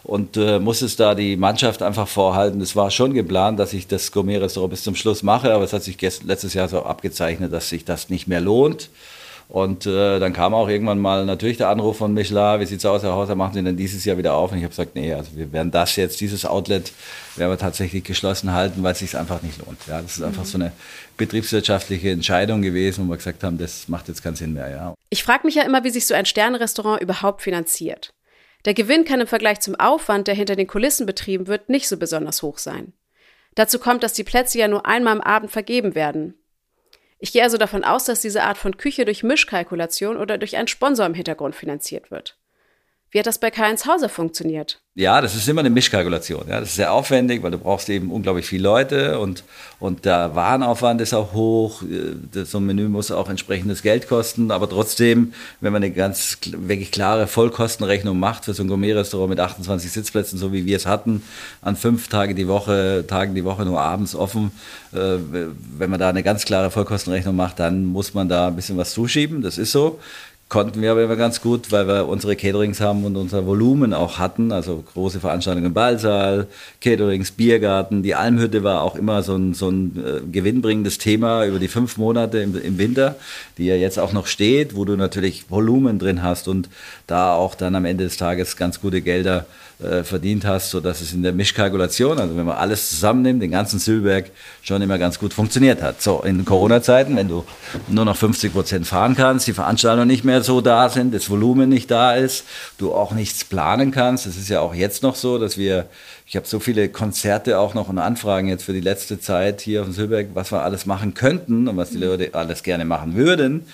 Und 0.04 0.36
äh, 0.36 0.58
muss 0.58 0.82
es 0.82 0.96
da 0.96 1.14
die 1.14 1.36
Mannschaft 1.36 1.82
einfach 1.82 2.08
vorhalten. 2.08 2.60
Es 2.60 2.74
war 2.74 2.90
schon 2.90 3.14
geplant, 3.14 3.58
dass 3.58 3.72
ich 3.72 3.86
das 3.86 4.10
Gourmet-Restaurant 4.10 4.70
bis 4.70 4.82
zum 4.82 4.96
Schluss 4.96 5.22
mache, 5.22 5.54
aber 5.54 5.64
es 5.64 5.72
hat 5.72 5.84
sich 5.84 6.00
letztes 6.22 6.54
Jahr 6.54 6.68
so 6.68 6.82
abgezeichnet, 6.82 7.52
dass 7.52 7.68
sich 7.68 7.84
das 7.84 8.08
nicht 8.10 8.26
mehr 8.26 8.40
lohnt. 8.40 8.88
Und 9.52 9.84
äh, 9.84 10.18
dann 10.18 10.32
kam 10.32 10.54
auch 10.54 10.66
irgendwann 10.68 10.98
mal 10.98 11.26
natürlich 11.26 11.58
der 11.58 11.68
Anruf 11.68 11.98
von 11.98 12.14
Michelin, 12.14 12.58
wie 12.60 12.64
sieht's 12.64 12.86
aus, 12.86 13.02
Herr 13.02 13.12
Hauser, 13.12 13.34
machen 13.34 13.52
Sie 13.52 13.62
denn 13.62 13.76
dieses 13.76 14.02
Jahr 14.04 14.16
wieder 14.16 14.32
auf? 14.32 14.50
Und 14.50 14.56
ich 14.56 14.64
habe 14.64 14.70
gesagt, 14.70 14.94
nee, 14.94 15.12
also 15.12 15.30
wir 15.34 15.52
werden 15.52 15.70
das 15.70 15.94
jetzt, 15.96 16.22
dieses 16.22 16.46
Outlet, 16.46 16.90
werden 17.36 17.50
wir 17.50 17.58
tatsächlich 17.58 18.02
geschlossen 18.02 18.52
halten, 18.52 18.82
weil 18.82 18.92
es 18.92 19.00
sich 19.00 19.14
einfach 19.14 19.42
nicht 19.42 19.58
lohnt. 19.58 19.78
Ja, 19.86 20.00
das 20.00 20.16
ist 20.16 20.22
einfach 20.22 20.46
so 20.46 20.56
eine 20.56 20.72
betriebswirtschaftliche 21.18 22.10
Entscheidung 22.10 22.62
gewesen, 22.62 23.06
wo 23.06 23.10
wir 23.10 23.18
gesagt 23.18 23.44
haben, 23.44 23.58
das 23.58 23.88
macht 23.88 24.08
jetzt 24.08 24.22
keinen 24.22 24.36
Sinn 24.36 24.54
mehr. 24.54 24.70
Ja. 24.70 24.94
Ich 25.10 25.22
frage 25.22 25.46
mich 25.46 25.56
ja 25.56 25.64
immer, 25.64 25.84
wie 25.84 25.90
sich 25.90 26.06
so 26.06 26.14
ein 26.14 26.24
Sternrestaurant 26.24 27.02
überhaupt 27.02 27.42
finanziert. 27.42 28.14
Der 28.64 28.74
Gewinn 28.74 29.04
kann 29.04 29.20
im 29.20 29.26
Vergleich 29.26 29.60
zum 29.60 29.74
Aufwand, 29.74 30.28
der 30.28 30.34
hinter 30.34 30.56
den 30.56 30.66
Kulissen 30.66 31.06
betrieben 31.06 31.46
wird, 31.46 31.68
nicht 31.68 31.88
so 31.88 31.96
besonders 31.96 32.42
hoch 32.42 32.58
sein. 32.58 32.92
Dazu 33.54 33.78
kommt, 33.78 34.02
dass 34.02 34.12
die 34.12 34.24
Plätze 34.24 34.58
ja 34.58 34.68
nur 34.68 34.86
einmal 34.86 35.14
am 35.14 35.20
Abend 35.20 35.50
vergeben 35.50 35.94
werden. 35.94 36.34
Ich 37.18 37.32
gehe 37.32 37.42
also 37.42 37.58
davon 37.58 37.84
aus, 37.84 38.04
dass 38.04 38.20
diese 38.20 38.42
Art 38.42 38.58
von 38.58 38.76
Küche 38.76 39.04
durch 39.04 39.22
Mischkalkulation 39.22 40.16
oder 40.16 40.38
durch 40.38 40.56
einen 40.56 40.68
Sponsor 40.68 41.06
im 41.06 41.14
Hintergrund 41.14 41.54
finanziert 41.54 42.10
wird. 42.10 42.38
Wie 43.12 43.18
hat 43.18 43.26
das 43.26 43.36
bei 43.36 43.50
Karl-Heinz 43.50 43.84
Hauser 43.84 44.08
funktioniert? 44.08 44.80
Ja, 44.94 45.20
das 45.20 45.34
ist 45.34 45.46
immer 45.46 45.60
eine 45.60 45.68
Mischkalkulation. 45.68 46.48
Ja, 46.48 46.60
das 46.60 46.70
ist 46.70 46.76
sehr 46.76 46.92
aufwendig, 46.92 47.42
weil 47.42 47.50
du 47.50 47.58
brauchst 47.58 47.90
eben 47.90 48.10
unglaublich 48.10 48.46
viele 48.46 48.62
Leute 48.62 49.18
und, 49.20 49.44
und 49.78 50.06
der 50.06 50.34
Warenaufwand 50.34 51.00
ist 51.02 51.12
auch 51.12 51.34
hoch. 51.34 51.82
Äh, 51.82 52.44
so 52.44 52.58
ein 52.58 52.64
Menü 52.64 52.88
muss 52.88 53.10
auch 53.10 53.28
entsprechendes 53.28 53.82
Geld 53.82 54.08
kosten, 54.08 54.50
aber 54.50 54.68
trotzdem, 54.68 55.34
wenn 55.60 55.74
man 55.74 55.82
eine 55.82 55.92
ganz 55.92 56.38
wirklich 56.46 56.90
klare 56.90 57.26
Vollkostenrechnung 57.26 58.18
macht 58.18 58.46
für 58.46 58.54
so 58.54 58.62
ein 58.62 58.68
Gourmet-Restaurant 58.68 59.28
mit 59.28 59.40
28 59.40 59.92
Sitzplätzen, 59.92 60.38
so 60.38 60.54
wie 60.54 60.64
wir 60.64 60.76
es 60.76 60.86
hatten, 60.86 61.22
an 61.60 61.76
fünf 61.76 62.08
Tage 62.08 62.34
die 62.34 62.48
Woche, 62.48 63.04
Tagen 63.06 63.34
die 63.34 63.44
Woche 63.44 63.66
nur 63.66 63.80
abends 63.80 64.14
offen, 64.14 64.52
äh, 64.92 65.16
wenn 65.78 65.90
man 65.90 66.00
da 66.00 66.08
eine 66.08 66.22
ganz 66.22 66.46
klare 66.46 66.70
Vollkostenrechnung 66.70 67.36
macht, 67.36 67.58
dann 67.58 67.84
muss 67.84 68.14
man 68.14 68.30
da 68.30 68.48
ein 68.48 68.56
bisschen 68.56 68.78
was 68.78 68.92
zuschieben. 68.92 69.42
Das 69.42 69.58
ist 69.58 69.72
so 69.72 70.00
konnten 70.52 70.82
wir 70.82 70.90
aber 70.90 71.02
immer 71.02 71.16
ganz 71.16 71.40
gut, 71.40 71.72
weil 71.72 71.88
wir 71.88 72.06
unsere 72.06 72.36
Caterings 72.36 72.78
haben 72.78 73.06
und 73.06 73.16
unser 73.16 73.46
Volumen 73.46 73.94
auch 73.94 74.18
hatten. 74.18 74.52
Also 74.52 74.84
große 74.92 75.18
Veranstaltungen 75.18 75.68
im 75.68 75.72
Ballsaal, 75.72 76.46
Caterings, 76.82 77.30
Biergarten. 77.30 78.02
Die 78.02 78.14
Almhütte 78.14 78.62
war 78.62 78.82
auch 78.82 78.94
immer 78.94 79.22
so 79.22 79.34
ein, 79.34 79.54
so 79.54 79.70
ein 79.70 79.96
äh, 79.96 80.20
gewinnbringendes 80.30 80.98
Thema 80.98 81.46
über 81.46 81.58
die 81.58 81.68
fünf 81.68 81.96
Monate 81.96 82.40
im, 82.40 82.54
im 82.60 82.76
Winter, 82.76 83.16
die 83.56 83.64
ja 83.64 83.76
jetzt 83.76 83.98
auch 83.98 84.12
noch 84.12 84.26
steht, 84.26 84.76
wo 84.76 84.84
du 84.84 84.94
natürlich 84.94 85.50
Volumen 85.50 85.98
drin 85.98 86.22
hast 86.22 86.48
und 86.48 86.68
da 87.06 87.32
auch 87.32 87.54
dann 87.54 87.74
am 87.74 87.86
Ende 87.86 88.04
des 88.04 88.18
Tages 88.18 88.58
ganz 88.58 88.78
gute 88.78 89.00
Gelder 89.00 89.46
äh, 89.82 90.04
verdient 90.04 90.44
hast, 90.44 90.70
sodass 90.70 91.00
es 91.00 91.12
in 91.12 91.22
der 91.22 91.32
Mischkalkulation, 91.32 92.18
also 92.18 92.36
wenn 92.36 92.46
man 92.46 92.56
alles 92.56 92.90
zusammennimmt, 92.90 93.42
den 93.42 93.50
ganzen 93.50 93.78
Sülberg, 93.78 94.30
schon 94.62 94.80
immer 94.82 94.98
ganz 94.98 95.18
gut 95.18 95.32
funktioniert 95.32 95.82
hat. 95.82 96.00
So, 96.00 96.22
in 96.22 96.44
Corona-Zeiten, 96.44 97.16
wenn 97.16 97.28
du 97.28 97.44
nur 97.88 98.04
noch 98.04 98.16
50 98.16 98.52
Prozent 98.52 98.86
fahren 98.86 99.16
kannst, 99.16 99.46
die 99.46 99.52
Veranstaltungen 99.52 100.08
nicht 100.08 100.24
mehr 100.24 100.42
so 100.42 100.60
da 100.60 100.88
sind, 100.88 101.14
das 101.14 101.28
Volumen 101.28 101.68
nicht 101.68 101.90
da 101.90 102.14
ist, 102.14 102.44
du 102.78 102.94
auch 102.94 103.12
nichts 103.12 103.44
planen 103.44 103.90
kannst. 103.90 104.26
Das 104.26 104.36
ist 104.36 104.48
ja 104.48 104.60
auch 104.60 104.74
jetzt 104.74 105.02
noch 105.02 105.16
so, 105.16 105.38
dass 105.38 105.58
wir, 105.58 105.86
ich 106.26 106.36
habe 106.36 106.46
so 106.46 106.60
viele 106.60 106.88
Konzerte 106.88 107.58
auch 107.58 107.74
noch 107.74 107.88
und 107.88 107.98
Anfragen 107.98 108.48
jetzt 108.48 108.64
für 108.64 108.72
die 108.72 108.80
letzte 108.80 109.20
Zeit 109.20 109.60
hier 109.60 109.80
auf 109.80 109.86
dem 109.86 109.94
Sülberg, 109.94 110.28
was 110.34 110.52
wir 110.52 110.62
alles 110.62 110.86
machen 110.86 111.14
könnten 111.14 111.68
und 111.68 111.76
was 111.76 111.90
die 111.90 111.98
Leute 111.98 112.30
alles 112.32 112.62
gerne 112.62 112.84
machen 112.84 113.16
würden 113.16 113.66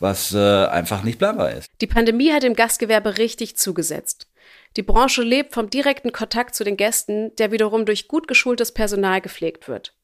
was 0.00 0.34
äh, 0.34 0.66
einfach 0.66 1.02
nicht 1.02 1.18
planbar 1.18 1.52
ist. 1.52 1.68
Die 1.80 1.86
Pandemie 1.86 2.32
hat 2.32 2.42
dem 2.42 2.54
Gastgewerbe 2.54 3.18
richtig 3.18 3.56
zugesetzt. 3.56 4.26
Die 4.76 4.82
Branche 4.82 5.22
lebt 5.22 5.54
vom 5.54 5.70
direkten 5.70 6.12
Kontakt 6.12 6.54
zu 6.54 6.62
den 6.62 6.76
Gästen, 6.76 7.34
der 7.36 7.50
wiederum 7.50 7.86
durch 7.86 8.08
gut 8.08 8.28
geschultes 8.28 8.72
Personal 8.72 9.22
gepflegt 9.22 9.68
wird. 9.68 9.94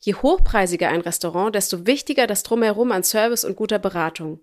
Je 0.00 0.14
hochpreisiger 0.14 0.88
ein 0.88 1.02
Restaurant, 1.02 1.54
desto 1.54 1.86
wichtiger 1.86 2.26
das 2.26 2.42
Drumherum 2.42 2.92
an 2.92 3.04
Service 3.04 3.44
und 3.44 3.56
guter 3.56 3.78
Beratung. 3.78 4.40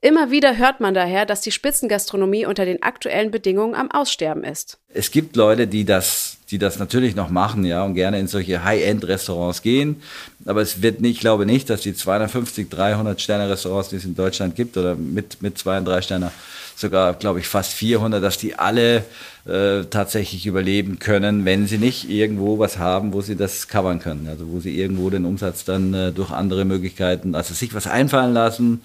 Immer 0.00 0.30
wieder 0.30 0.56
hört 0.56 0.78
man 0.78 0.94
daher, 0.94 1.26
dass 1.26 1.40
die 1.40 1.50
Spitzengastronomie 1.50 2.46
unter 2.46 2.64
den 2.64 2.84
aktuellen 2.84 3.32
Bedingungen 3.32 3.74
am 3.74 3.90
Aussterben 3.90 4.44
ist. 4.44 4.78
Es 4.94 5.10
gibt 5.10 5.34
Leute, 5.34 5.66
die 5.66 5.84
das, 5.84 6.36
die 6.50 6.58
das 6.58 6.78
natürlich 6.78 7.16
noch 7.16 7.30
machen, 7.30 7.64
ja, 7.64 7.82
und 7.82 7.94
gerne 7.94 8.20
in 8.20 8.28
solche 8.28 8.62
High-End-Restaurants 8.62 9.60
gehen. 9.62 10.00
Aber 10.44 10.62
es 10.62 10.82
wird 10.82 11.00
nicht, 11.00 11.16
ich 11.16 11.20
glaube 11.20 11.46
nicht, 11.46 11.68
dass 11.68 11.80
die 11.80 11.94
250, 11.94 12.70
300 12.70 13.20
Sterne-Restaurants, 13.20 13.88
die 13.88 13.96
es 13.96 14.04
in 14.04 14.14
Deutschland 14.14 14.54
gibt, 14.54 14.76
oder 14.76 14.94
mit, 14.94 15.42
mit 15.42 15.58
zwei 15.58 15.78
und 15.78 15.84
drei 15.84 16.00
Sterne, 16.00 16.30
sogar, 16.76 17.14
glaube 17.14 17.40
ich, 17.40 17.48
fast 17.48 17.72
400, 17.72 18.22
dass 18.22 18.38
die 18.38 18.54
alle 18.54 19.04
äh, 19.46 19.82
tatsächlich 19.90 20.46
überleben 20.46 21.00
können, 21.00 21.44
wenn 21.44 21.66
sie 21.66 21.78
nicht 21.78 22.08
irgendwo 22.08 22.60
was 22.60 22.78
haben, 22.78 23.12
wo 23.12 23.20
sie 23.20 23.34
das 23.34 23.66
covern 23.66 23.98
können. 23.98 24.28
Also 24.28 24.46
wo 24.48 24.60
sie 24.60 24.78
irgendwo 24.78 25.10
den 25.10 25.24
Umsatz 25.24 25.64
dann 25.64 25.92
äh, 25.92 26.12
durch 26.12 26.30
andere 26.30 26.64
Möglichkeiten, 26.64 27.34
also 27.34 27.52
sich 27.52 27.74
was 27.74 27.88
einfallen 27.88 28.32
lassen 28.32 28.80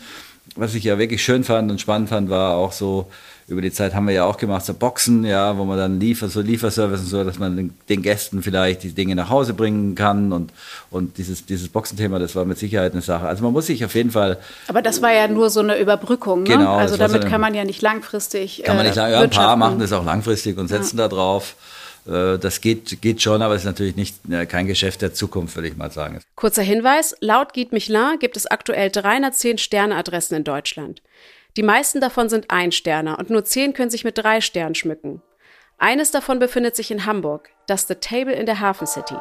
was 0.55 0.75
ich 0.75 0.83
ja 0.83 0.98
wirklich 0.98 1.24
schön 1.24 1.43
fand 1.43 1.72
und 1.72 1.81
spannend 1.81 2.10
fand, 2.10 2.29
war 2.29 2.55
auch 2.55 2.72
so, 2.72 3.07
über 3.48 3.62
die 3.62 3.72
Zeit 3.72 3.93
haben 3.93 4.07
wir 4.07 4.13
ja 4.13 4.25
auch 4.25 4.38
gemacht, 4.38 4.65
so 4.65 4.74
Boxen, 4.74 5.25
ja, 5.25 5.57
wo 5.57 5.65
man 5.65 5.77
dann 5.77 6.00
liefert, 6.00 6.31
so 6.31 6.41
Lieferservice 6.41 7.01
und 7.01 7.07
so, 7.07 7.24
dass 7.24 7.39
man 7.39 7.57
den, 7.57 7.74
den, 7.89 8.01
Gästen 8.01 8.41
vielleicht 8.41 8.83
die 8.83 8.93
Dinge 8.93 9.15
nach 9.15 9.29
Hause 9.29 9.53
bringen 9.53 9.95
kann 9.95 10.31
und, 10.31 10.53
und 10.91 11.17
dieses, 11.17 11.45
dieses 11.45 11.67
Boxenthema, 11.67 12.19
das 12.19 12.36
war 12.36 12.45
mit 12.45 12.57
Sicherheit 12.57 12.93
eine 12.93 13.01
Sache. 13.01 13.27
Also 13.27 13.43
man 13.43 13.51
muss 13.51 13.67
sich 13.67 13.83
auf 13.83 13.95
jeden 13.95 14.12
Fall. 14.12 14.38
Aber 14.67 14.81
das 14.81 15.01
war 15.01 15.12
ja 15.12 15.27
nur 15.27 15.50
so 15.50 15.60
eine 15.60 15.77
Überbrückung, 15.77 16.43
ne? 16.43 16.50
Genau. 16.50 16.75
Also 16.75 16.95
damit 16.95 17.24
so 17.24 17.27
kann 17.27 17.41
man 17.41 17.53
ja 17.53 17.65
nicht 17.65 17.81
langfristig. 17.81 18.63
Kann 18.65 18.77
man 18.77 18.86
nicht 18.86 18.95
sagen, 18.95 19.13
äh, 19.13 19.17
ja, 19.17 19.22
ein 19.22 19.29
paar 19.29 19.55
machen 19.57 19.79
das 19.79 19.91
auch 19.91 20.05
langfristig 20.05 20.57
und 20.57 20.69
setzen 20.69 20.98
ja. 20.98 21.07
da 21.07 21.15
drauf. 21.15 21.55
Äh, 22.07 22.38
das 22.38 22.62
geht, 22.62 23.01
geht 23.01 23.22
schon, 23.22 23.41
aber 23.41 23.55
es 23.55 23.62
ist 23.62 23.65
natürlich 23.65 23.95
nicht, 23.95 24.17
kein 24.50 24.67
Geschäft 24.67 25.01
der 25.01 25.13
Zukunft, 25.13 25.55
würde 25.55 25.67
ich 25.67 25.77
mal 25.77 25.91
sagen. 25.91 26.19
Kurzer 26.36 26.62
Hinweis, 26.62 27.15
laut 27.19 27.53
Guide 27.53 27.74
Michelin 27.74 28.19
gibt 28.19 28.38
es 28.38 28.48
aktuell 28.48 28.89
310 28.89 29.57
Sterneadressen 29.57 30.38
in 30.38 30.43
Deutschland. 30.43 31.01
Die 31.55 31.63
meisten 31.63 32.01
davon 32.01 32.29
sind 32.29 32.50
Ein-Sterner 32.50 33.19
und 33.19 33.29
nur 33.29 33.45
10 33.45 33.74
können 33.74 33.91
sich 33.91 34.03
mit 34.03 34.17
drei 34.17 34.41
Sternen 34.41 34.75
schmücken. 34.75 35.22
Eines 35.77 36.12
davon 36.12 36.39
befindet 36.39 36.75
sich 36.75 36.91
in 36.91 37.05
Hamburg, 37.05 37.50
das 37.67 37.88
The 37.88 37.95
Table 37.95 38.33
in 38.33 38.45
der 38.45 38.60
Hafen 38.60 38.88
City. 38.88 39.15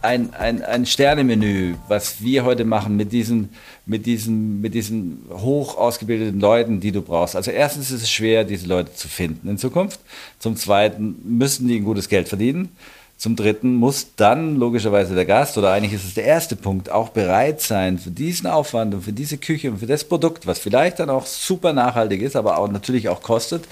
Ein, 0.00 0.32
ein, 0.34 0.62
ein 0.62 0.86
Sternemenü, 0.86 1.74
was 1.88 2.22
wir 2.22 2.44
heute 2.44 2.64
machen 2.64 2.96
mit 2.96 3.12
diesen, 3.12 3.50
mit, 3.86 4.06
diesen, 4.06 4.60
mit 4.60 4.74
diesen 4.74 5.24
hoch 5.30 5.76
ausgebildeten 5.76 6.40
Leuten, 6.40 6.80
die 6.80 6.92
du 6.92 7.02
brauchst. 7.02 7.36
Also 7.36 7.50
erstens 7.50 7.90
ist 7.90 8.02
es 8.02 8.10
schwer, 8.10 8.44
diese 8.44 8.66
Leute 8.66 8.94
zu 8.94 9.08
finden 9.08 9.48
in 9.48 9.58
Zukunft. 9.58 10.00
Zum 10.38 10.56
Zweiten 10.56 11.16
müssen 11.24 11.68
die 11.68 11.76
ein 11.76 11.84
gutes 11.84 12.08
Geld 12.08 12.28
verdienen. 12.28 12.76
Zum 13.16 13.36
Dritten 13.36 13.76
muss 13.76 14.16
dann 14.16 14.56
logischerweise 14.56 15.14
der 15.14 15.26
Gast, 15.26 15.56
oder 15.56 15.72
eigentlich 15.72 15.92
ist 15.92 16.04
es 16.04 16.14
der 16.14 16.24
erste 16.24 16.56
Punkt, 16.56 16.90
auch 16.90 17.10
bereit 17.10 17.60
sein, 17.60 17.98
für 17.98 18.10
diesen 18.10 18.48
Aufwand 18.48 18.94
und 18.94 19.02
für 19.02 19.12
diese 19.12 19.38
Küche 19.38 19.70
und 19.70 19.78
für 19.78 19.86
das 19.86 20.02
Produkt, 20.02 20.48
was 20.48 20.58
vielleicht 20.58 20.98
dann 20.98 21.08
auch 21.08 21.24
super 21.24 21.72
nachhaltig 21.72 22.20
ist, 22.20 22.34
aber 22.34 22.58
auch 22.58 22.68
natürlich 22.68 23.08
auch 23.08 23.22
kostet, 23.22 23.64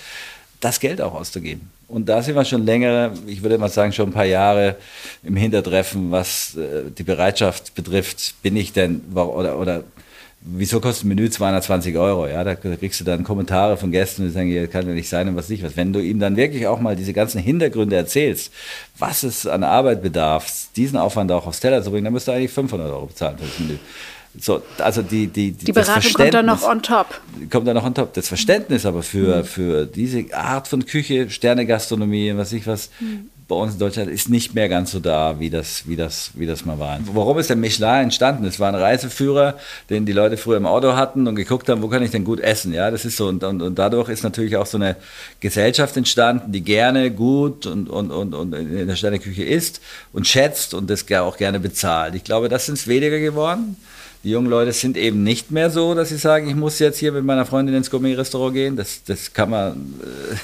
das 0.61 0.79
Geld 0.79 1.01
auch 1.01 1.15
auszugeben. 1.15 1.69
Und 1.91 2.09
da 2.09 2.23
sind 2.23 2.37
wir 2.37 2.45
schon 2.45 2.65
länger, 2.65 3.13
ich 3.27 3.43
würde 3.43 3.59
mal 3.59 3.69
sagen, 3.69 3.93
schon 3.93 4.11
ein 4.11 4.13
paar 4.13 4.25
Jahre 4.25 4.77
im 5.25 5.35
Hintertreffen, 5.37 6.11
was 6.11 6.57
äh, 6.57 6.91
die 6.97 7.03
Bereitschaft 7.03 7.75
betrifft. 7.75 8.41
Bin 8.43 8.57
ich 8.57 8.73
denn, 8.73 9.03
oder, 9.13 9.59
oder 9.59 9.85
wieso 10.41 10.81
kostet 10.81 11.05
ein 11.05 11.09
Menü 11.09 11.29
220 11.29 11.97
Euro? 11.97 12.29
Ja, 12.29 12.45
da 12.45 12.55
kriegst 12.55 13.01
du 13.01 13.05
dann 13.05 13.25
Kommentare 13.25 13.77
von 13.77 13.91
Gästen, 13.91 14.25
die 14.25 14.31
sagen, 14.31 14.49
ja, 14.49 14.67
kann 14.69 14.87
ja 14.87 14.95
nicht 14.95 15.09
sein 15.09 15.29
und 15.29 15.37
was 15.37 15.49
nicht 15.49 15.65
was. 15.65 15.77
Wenn 15.77 15.93
du 15.93 15.99
ihm 16.01 16.21
dann 16.21 16.37
wirklich 16.37 16.67
auch 16.69 16.81
mal 16.81 16.95
diese 16.95 17.13
ganzen 17.13 17.41
Hintergründe 17.41 17.97
erzählst, 17.97 18.53
was 18.97 19.25
es 19.25 19.47
an 19.47 19.65
Arbeit 19.65 20.01
bedarf, 20.01 20.69
diesen 20.77 20.97
Aufwand 20.97 21.33
auch 21.33 21.47
aufs 21.47 21.61
Teller 21.61 21.83
zu 21.83 21.91
bringen, 21.91 22.05
dann 22.05 22.13
musst 22.13 22.29
du 22.29 22.33
eigentlich 22.33 22.53
500 22.53 22.89
Euro 22.89 23.07
bezahlen 23.07 23.37
für 23.37 23.47
das 23.47 23.59
Menü. 23.59 23.79
So, 24.39 24.63
also 24.79 25.03
die, 25.03 25.27
die, 25.27 25.53
die, 25.53 25.65
die 25.67 25.73
Beratung 25.73 26.13
kommt 26.13 26.35
dann 26.35 26.47
noch 26.47 26.63
on 26.63 26.83
top. 26.83 27.21
Kommt 27.51 27.67
dann 27.67 27.75
noch 27.75 27.85
on 27.85 27.95
top. 27.95 28.15
Das 28.15 28.29
Verständnis 28.29 28.87
aber 28.87 29.03
für, 29.03 29.39
mhm. 29.39 29.45
für 29.45 29.87
diese 29.87 30.25
Art 30.33 30.69
von 30.69 30.87
Küche, 30.87 31.31
Sternegastronomie, 31.31 32.37
was 32.37 32.53
ich 32.53 32.67
was, 32.67 32.91
mhm. 33.01 33.31
Bei 33.51 33.57
uns 33.57 33.73
in 33.73 33.81
Deutschland 33.81 34.09
ist 34.09 34.29
nicht 34.29 34.55
mehr 34.55 34.69
ganz 34.69 34.93
so 34.93 35.01
da, 35.01 35.41
wie 35.41 35.51
das, 35.51 35.89
wie 35.89 35.97
das, 35.97 36.31
wie 36.35 36.47
das 36.47 36.65
mal 36.65 36.79
war. 36.79 37.01
Warum 37.13 37.37
ist 37.37 37.51
der 37.51 37.57
Michelin 37.57 38.05
entstanden? 38.05 38.45
Es 38.45 38.61
war 38.61 38.69
ein 38.69 38.77
Reiseführer, 38.77 39.59
den 39.91 40.07
die 40.07 40.13
Leute 40.13 40.37
früher 40.37 40.57
im 40.57 40.67
Auto 40.67 40.95
hatten 40.95 41.27
und 41.27 41.35
geguckt 41.35 41.69
haben, 41.69 41.83
wo 41.83 41.89
kann 41.89 42.01
ich 42.05 42.13
denn 42.13 42.23
gut 42.23 42.39
essen? 42.39 42.73
Ja, 42.73 42.93
das 42.93 43.05
ist 43.05 43.17
so. 43.17 43.27
Und, 43.27 43.43
und, 43.43 43.61
und 43.61 43.77
dadurch 43.77 44.09
ist 44.09 44.23
natürlich 44.23 44.57
auch 44.57 44.67
so 44.67 44.79
eine 44.79 44.95
Gesellschaft 45.41 45.97
entstanden, 45.97 46.53
die 46.53 46.61
gerne 46.61 47.11
gut 47.11 47.67
und, 47.67 47.91
und, 47.91 48.13
und, 48.13 48.35
und 48.35 48.53
in 48.53 48.87
der 48.87 48.95
Sterneküche 48.95 49.43
isst 49.43 49.81
und 50.13 50.29
schätzt 50.29 50.73
und 50.73 50.89
das 50.89 51.05
auch 51.11 51.37
gerne 51.37 51.59
bezahlt. 51.59 52.15
Ich 52.15 52.23
glaube, 52.23 52.49
das 52.49 52.67
sind 52.67 52.79
es 52.79 52.87
weniger 52.87 53.19
geworden. 53.19 53.77
Die 54.23 54.31
jungen 54.31 54.49
Leute 54.49 54.73
sind 54.73 54.97
eben 54.97 55.25
nicht 55.25 55.51
mehr 55.51 55.71
so, 55.71 55.95
dass 55.95 56.11
sie 56.11 56.19
sagen, 56.19 56.49
ich 56.49 56.55
muss 56.55 56.79
jetzt 56.79 56.99
hier 56.99 57.11
mit 57.11 57.25
meiner 57.25 57.47
Freundin 57.47 57.75
ins 57.75 57.91
Gourmet-Restaurant 57.91 58.55
gehen. 58.55 58.77
Das, 58.77 59.03
das 59.03 59.33
kann 59.33 59.51
man 59.51 59.73
äh, 60.03 60.37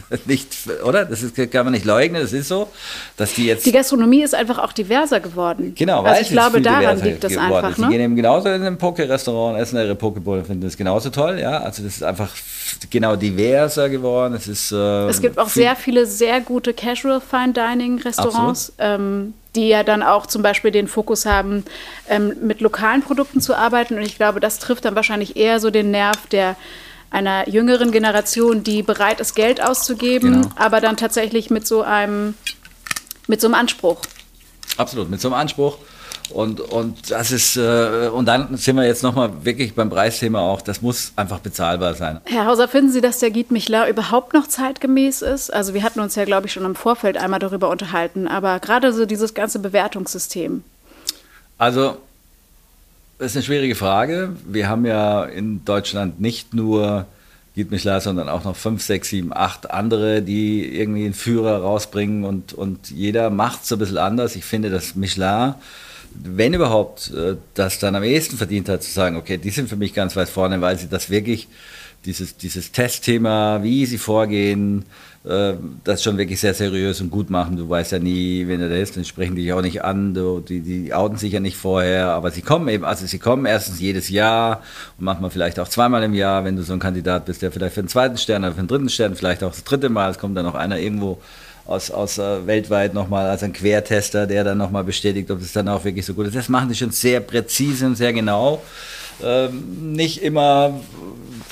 nicht, 0.26 0.54
oder? 0.84 1.04
Das 1.04 1.22
ist, 1.22 1.36
kann 1.50 1.64
man 1.64 1.72
nicht 1.72 1.84
leugnen, 1.84 2.22
das 2.22 2.32
ist 2.32 2.48
so. 2.48 2.68
Dass 3.16 3.34
die, 3.34 3.46
jetzt 3.46 3.66
die 3.66 3.72
Gastronomie 3.72 4.22
ist 4.22 4.34
einfach 4.34 4.58
auch 4.58 4.72
diverser 4.72 5.20
geworden. 5.20 5.74
Genau, 5.76 6.02
also 6.02 6.22
ich 6.22 6.30
glaube, 6.30 6.60
daran 6.60 7.00
liegt 7.00 7.22
das 7.24 7.32
geworden. 7.32 7.52
einfach. 7.52 7.78
Ne? 7.78 7.86
Die 7.86 7.92
gehen 7.92 8.00
eben 8.00 8.16
genauso 8.16 8.48
in 8.48 8.62
ein 8.62 8.78
Poke-Restaurant, 8.78 9.58
essen 9.58 9.78
ihre 9.78 9.94
Pokeball, 9.94 10.44
finden 10.44 10.62
das 10.62 10.76
genauso 10.76 11.10
toll. 11.10 11.38
Ja? 11.38 11.58
Also 11.58 11.82
das 11.82 11.96
ist 11.96 12.02
einfach 12.02 12.30
genau 12.90 13.16
diverser 13.16 13.88
geworden. 13.88 14.34
Es, 14.34 14.48
ist, 14.48 14.72
äh, 14.72 15.08
es 15.08 15.20
gibt 15.20 15.38
auch 15.38 15.48
sehr 15.48 15.76
viele 15.76 16.06
sehr 16.06 16.40
gute 16.40 16.72
Casual 16.72 17.20
Fine 17.20 17.52
Dining 17.52 18.00
Restaurants. 18.00 18.72
Ähm, 18.78 19.34
die 19.54 19.68
ja 19.68 19.82
dann 19.82 20.02
auch 20.02 20.26
zum 20.26 20.42
Beispiel 20.42 20.70
den 20.70 20.88
Fokus 20.88 21.26
haben, 21.26 21.64
ähm, 22.08 22.32
mit 22.42 22.60
lokalen 22.62 23.02
Produkten 23.02 23.42
zu 23.42 23.54
arbeiten. 23.54 23.96
Und 23.96 24.02
ich 24.02 24.16
glaube, 24.16 24.40
das 24.40 24.58
trifft 24.58 24.84
dann 24.84 24.94
wahrscheinlich 24.94 25.36
eher 25.36 25.60
so 25.60 25.70
den 25.70 25.90
Nerv 25.90 26.26
der 26.28 26.56
einer 27.12 27.48
jüngeren 27.48 27.92
Generation, 27.92 28.64
die 28.64 28.82
bereit 28.82 29.20
ist, 29.20 29.34
Geld 29.34 29.62
auszugeben, 29.62 30.42
genau. 30.42 30.54
aber 30.56 30.80
dann 30.80 30.96
tatsächlich 30.96 31.50
mit 31.50 31.66
so 31.66 31.82
einem, 31.82 32.34
mit 33.26 33.40
so 33.40 33.46
einem 33.46 33.54
Anspruch. 33.54 34.00
Absolut, 34.76 35.10
mit 35.10 35.20
so 35.20 35.28
einem 35.28 35.34
Anspruch. 35.34 35.78
Und, 36.30 36.60
und 36.60 37.10
das 37.10 37.30
ist, 37.30 37.56
äh, 37.56 38.08
und 38.08 38.26
dann 38.26 38.56
sind 38.56 38.76
wir 38.76 38.86
jetzt 38.86 39.02
nochmal 39.02 39.44
wirklich 39.44 39.74
beim 39.74 39.90
Preisthema 39.90 40.40
auch, 40.40 40.62
das 40.62 40.80
muss 40.80 41.12
einfach 41.16 41.40
bezahlbar 41.40 41.94
sein. 41.94 42.20
Herr 42.24 42.46
Hauser, 42.46 42.68
finden 42.68 42.90
Sie, 42.90 43.02
dass 43.02 43.18
der 43.18 43.30
Guide 43.30 43.52
Michelin 43.52 43.88
überhaupt 43.88 44.32
noch 44.32 44.46
zeitgemäß 44.46 45.20
ist? 45.20 45.52
Also 45.52 45.74
wir 45.74 45.82
hatten 45.82 46.00
uns 46.00 46.14
ja, 46.14 46.24
glaube 46.24 46.46
ich, 46.46 46.52
schon 46.52 46.64
im 46.64 46.74
Vorfeld 46.74 47.18
einmal 47.18 47.38
darüber 47.38 47.68
unterhalten, 47.68 48.28
aber 48.28 48.60
gerade 48.60 48.92
so 48.94 49.04
dieses 49.04 49.34
ganze 49.34 49.58
Bewertungssystem. 49.58 50.64
Also, 51.58 51.98
das 53.22 53.32
ist 53.32 53.36
eine 53.36 53.44
schwierige 53.44 53.76
Frage. 53.76 54.30
Wir 54.44 54.68
haben 54.68 54.84
ja 54.84 55.22
in 55.22 55.64
Deutschland 55.64 56.20
nicht 56.20 56.54
nur 56.54 57.06
Guide 57.54 57.70
Michelin, 57.70 58.00
sondern 58.00 58.28
auch 58.28 58.42
noch 58.42 58.56
fünf, 58.56 58.82
sechs, 58.82 59.10
sieben, 59.10 59.32
acht 59.32 59.70
andere, 59.70 60.22
die 60.22 60.76
irgendwie 60.76 61.04
einen 61.04 61.14
Führer 61.14 61.58
rausbringen 61.58 62.24
und, 62.24 62.52
und 62.52 62.90
jeder 62.90 63.30
macht 63.30 63.62
es 63.62 63.68
so 63.68 63.76
ein 63.76 63.78
bisschen 63.78 63.98
anders. 63.98 64.34
Ich 64.34 64.44
finde, 64.44 64.70
dass 64.70 64.96
Michelin 64.96 65.54
wenn 66.14 66.52
überhaupt, 66.52 67.10
äh, 67.12 67.36
das 67.54 67.78
dann 67.78 67.94
am 67.94 68.02
ehesten 68.02 68.36
verdient 68.36 68.68
hat, 68.68 68.82
zu 68.82 68.90
sagen, 68.90 69.16
okay, 69.16 69.38
die 69.38 69.50
sind 69.50 69.68
für 69.68 69.76
mich 69.76 69.94
ganz 69.94 70.14
weit 70.14 70.28
vorne, 70.28 70.60
weil 70.60 70.78
sie 70.78 70.88
das 70.88 71.08
wirklich, 71.08 71.48
dieses, 72.04 72.36
dieses 72.36 72.72
Testthema, 72.72 73.62
wie 73.62 73.86
sie 73.86 73.98
vorgehen, 73.98 74.84
äh, 75.24 75.54
das 75.84 76.02
schon 76.02 76.18
wirklich 76.18 76.40
sehr 76.40 76.54
seriös 76.54 77.00
und 77.00 77.10
gut 77.10 77.30
machen. 77.30 77.56
Du 77.56 77.68
weißt 77.68 77.92
ja 77.92 77.98
nie, 77.98 78.46
wenn 78.48 78.60
er 78.60 78.68
da 78.68 78.74
ist, 78.74 78.96
dann 78.96 79.04
sprechen 79.04 79.36
die 79.36 79.42
dich 79.42 79.52
auch 79.52 79.62
nicht 79.62 79.84
an, 79.84 80.14
du, 80.14 80.40
die, 80.40 80.60
die 80.60 80.92
outen 80.94 81.16
sich 81.16 81.32
ja 81.32 81.40
nicht 81.40 81.56
vorher, 81.56 82.08
aber 82.08 82.30
sie 82.30 82.42
kommen 82.42 82.68
eben, 82.68 82.84
also 82.84 83.06
sie 83.06 83.18
kommen 83.18 83.46
erstens 83.46 83.80
jedes 83.80 84.08
Jahr 84.08 84.62
und 84.98 85.04
manchmal 85.04 85.30
vielleicht 85.30 85.60
auch 85.60 85.68
zweimal 85.68 86.02
im 86.02 86.14
Jahr, 86.14 86.44
wenn 86.44 86.56
du 86.56 86.62
so 86.62 86.72
ein 86.72 86.80
Kandidat 86.80 87.26
bist, 87.26 87.42
der 87.42 87.52
vielleicht 87.52 87.74
für 87.74 87.82
den 87.82 87.88
zweiten 87.88 88.18
Stern 88.18 88.42
oder 88.42 88.52
für 88.52 88.62
den 88.62 88.68
dritten 88.68 88.88
Stern, 88.88 89.14
vielleicht 89.14 89.44
auch 89.44 89.52
das 89.52 89.64
dritte 89.64 89.88
Mal, 89.88 90.10
es 90.10 90.18
kommt 90.18 90.36
dann 90.36 90.44
noch 90.44 90.56
einer 90.56 90.78
irgendwo 90.78 91.18
aus, 91.66 91.92
aus 91.92 92.18
äh, 92.18 92.46
weltweit 92.46 92.92
nochmal 92.92 93.26
als 93.26 93.42
ein 93.42 93.52
Quertester, 93.52 94.26
der 94.26 94.42
dann 94.42 94.58
nochmal 94.58 94.84
bestätigt, 94.84 95.30
ob 95.30 95.40
das 95.40 95.52
dann 95.52 95.68
auch 95.68 95.84
wirklich 95.84 96.04
so 96.04 96.14
gut 96.14 96.26
ist. 96.26 96.34
Das 96.34 96.48
machen 96.48 96.68
die 96.68 96.74
schon 96.74 96.90
sehr 96.90 97.20
präzise 97.20 97.86
und 97.86 97.94
sehr 97.94 98.12
genau. 98.12 98.60
Ähm, 99.24 99.92
nicht 99.94 100.22
immer 100.22 100.80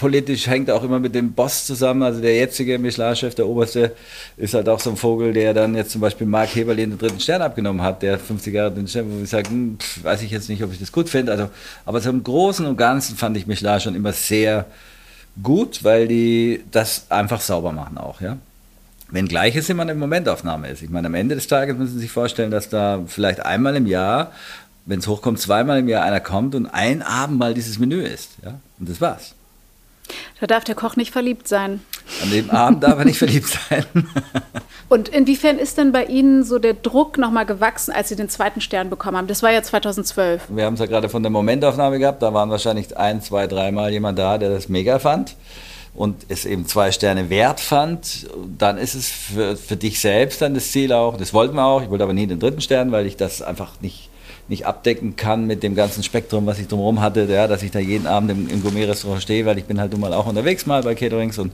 politisch 0.00 0.46
hängt 0.46 0.70
auch 0.70 0.82
immer 0.82 0.98
mit 0.98 1.14
dem 1.14 1.32
Boss 1.32 1.66
zusammen. 1.66 2.02
Also 2.02 2.22
der 2.22 2.34
jetzige 2.34 2.78
Michelin-Chef, 2.78 3.34
der 3.34 3.46
oberste, 3.46 3.94
ist 4.38 4.54
halt 4.54 4.66
auch 4.68 4.80
so 4.80 4.90
ein 4.90 4.96
Vogel, 4.96 5.34
der 5.34 5.52
dann 5.52 5.74
jetzt 5.74 5.90
zum 5.90 6.00
Beispiel 6.00 6.26
Mark 6.26 6.54
Heberlin 6.54 6.90
den 6.90 6.98
dritten 6.98 7.20
Stern 7.20 7.42
abgenommen 7.42 7.82
hat, 7.82 8.02
der 8.02 8.18
50 8.18 8.54
Jahre 8.54 8.72
den 8.72 8.88
Stern, 8.88 9.06
wo 9.10 9.22
ich 9.22 9.28
sage, 9.28 9.50
hm, 9.50 9.76
weiß 10.02 10.22
ich 10.22 10.30
jetzt 10.30 10.48
nicht, 10.48 10.64
ob 10.64 10.72
ich 10.72 10.80
das 10.80 10.90
gut 10.90 11.10
finde. 11.10 11.32
Also, 11.32 11.50
aber 11.84 12.02
im 12.02 12.24
Großen 12.24 12.64
und 12.64 12.78
Ganzen 12.78 13.14
fand 13.16 13.36
ich 13.36 13.46
Michelin 13.46 13.80
schon 13.80 13.94
immer 13.94 14.14
sehr 14.14 14.64
gut, 15.42 15.84
weil 15.84 16.08
die 16.08 16.62
das 16.70 17.10
einfach 17.10 17.42
sauber 17.42 17.72
machen 17.72 17.98
auch, 17.98 18.22
ja. 18.22 18.38
Wenngleich 19.10 19.56
es 19.56 19.68
immer 19.68 19.82
eine 19.82 19.94
Momentaufnahme 19.94 20.68
ist. 20.68 20.82
Ich 20.82 20.88
meine, 20.88 21.08
am 21.08 21.14
Ende 21.14 21.34
des 21.34 21.46
Tages 21.46 21.76
müssen 21.76 21.94
Sie 21.94 22.00
sich 22.00 22.12
vorstellen, 22.12 22.50
dass 22.50 22.68
da 22.68 23.02
vielleicht 23.06 23.44
einmal 23.44 23.76
im 23.76 23.86
Jahr, 23.86 24.32
wenn 24.90 24.98
es 24.98 25.08
hochkommt, 25.08 25.40
zweimal 25.40 25.78
im 25.78 25.88
Jahr 25.88 26.02
einer 26.02 26.20
kommt 26.20 26.54
und 26.54 26.66
ein 26.66 27.02
Abend 27.02 27.38
mal 27.38 27.54
dieses 27.54 27.78
Menü 27.78 28.02
isst. 28.02 28.32
Ja? 28.44 28.60
Und 28.78 28.88
das 28.88 29.00
war's. 29.00 29.34
Da 30.40 30.46
darf 30.46 30.64
der 30.64 30.74
Koch 30.74 30.96
nicht 30.96 31.12
verliebt 31.12 31.46
sein. 31.46 31.80
An 32.22 32.30
dem 32.30 32.50
Abend 32.50 32.82
darf 32.82 32.98
er 32.98 33.04
nicht 33.04 33.18
verliebt 33.18 33.48
sein. 33.48 33.84
Und 34.88 35.08
inwiefern 35.08 35.58
ist 35.58 35.78
denn 35.78 35.92
bei 35.92 36.06
Ihnen 36.06 36.42
so 36.42 36.58
der 36.58 36.74
Druck 36.74 37.16
nochmal 37.16 37.46
gewachsen, 37.46 37.92
als 37.92 38.08
Sie 38.08 38.16
den 38.16 38.28
zweiten 38.28 38.60
Stern 38.60 38.90
bekommen 38.90 39.16
haben? 39.16 39.28
Das 39.28 39.44
war 39.44 39.52
ja 39.52 39.62
2012. 39.62 40.46
Wir 40.48 40.64
haben 40.64 40.74
es 40.74 40.80
ja 40.80 40.86
gerade 40.86 41.08
von 41.08 41.22
der 41.22 41.30
Momentaufnahme 41.30 42.00
gehabt. 42.00 42.22
Da 42.22 42.34
waren 42.34 42.50
wahrscheinlich 42.50 42.96
ein, 42.96 43.22
zwei, 43.22 43.46
dreimal 43.46 43.92
jemand 43.92 44.18
da, 44.18 44.36
der 44.36 44.50
das 44.50 44.68
mega 44.68 44.98
fand 44.98 45.36
und 45.94 46.26
es 46.28 46.44
eben 46.44 46.66
zwei 46.66 46.92
Sterne 46.92 47.30
wert 47.30 47.60
fand, 47.60 48.26
dann 48.58 48.78
ist 48.78 48.94
es 48.94 49.08
für, 49.08 49.56
für 49.56 49.76
dich 49.76 50.00
selbst 50.00 50.40
dann 50.40 50.54
das 50.54 50.70
Ziel 50.70 50.92
auch, 50.92 51.16
das 51.16 51.34
wollten 51.34 51.56
wir 51.56 51.64
auch, 51.64 51.82
ich 51.82 51.90
wollte 51.90 52.04
aber 52.04 52.12
nie 52.12 52.26
den 52.26 52.38
dritten 52.38 52.60
Stern, 52.60 52.92
weil 52.92 53.06
ich 53.06 53.16
das 53.16 53.42
einfach 53.42 53.80
nicht, 53.80 54.08
nicht 54.50 54.66
abdecken 54.66 55.14
kann 55.14 55.46
mit 55.46 55.62
dem 55.62 55.76
ganzen 55.76 56.02
Spektrum, 56.02 56.44
was 56.44 56.58
ich 56.58 56.66
drumherum 56.66 57.00
hatte, 57.00 57.24
ja, 57.24 57.46
dass 57.46 57.62
ich 57.62 57.70
da 57.70 57.78
jeden 57.78 58.08
Abend 58.08 58.32
im, 58.32 58.50
im 58.50 58.62
Gourmet-Restaurant 58.62 59.22
stehe, 59.22 59.46
weil 59.46 59.56
ich 59.58 59.64
bin 59.64 59.80
halt 59.80 59.92
nun 59.92 60.00
mal 60.00 60.12
auch 60.12 60.26
unterwegs 60.26 60.66
mal 60.66 60.82
bei 60.82 60.96
Caterings 60.96 61.38
und 61.38 61.52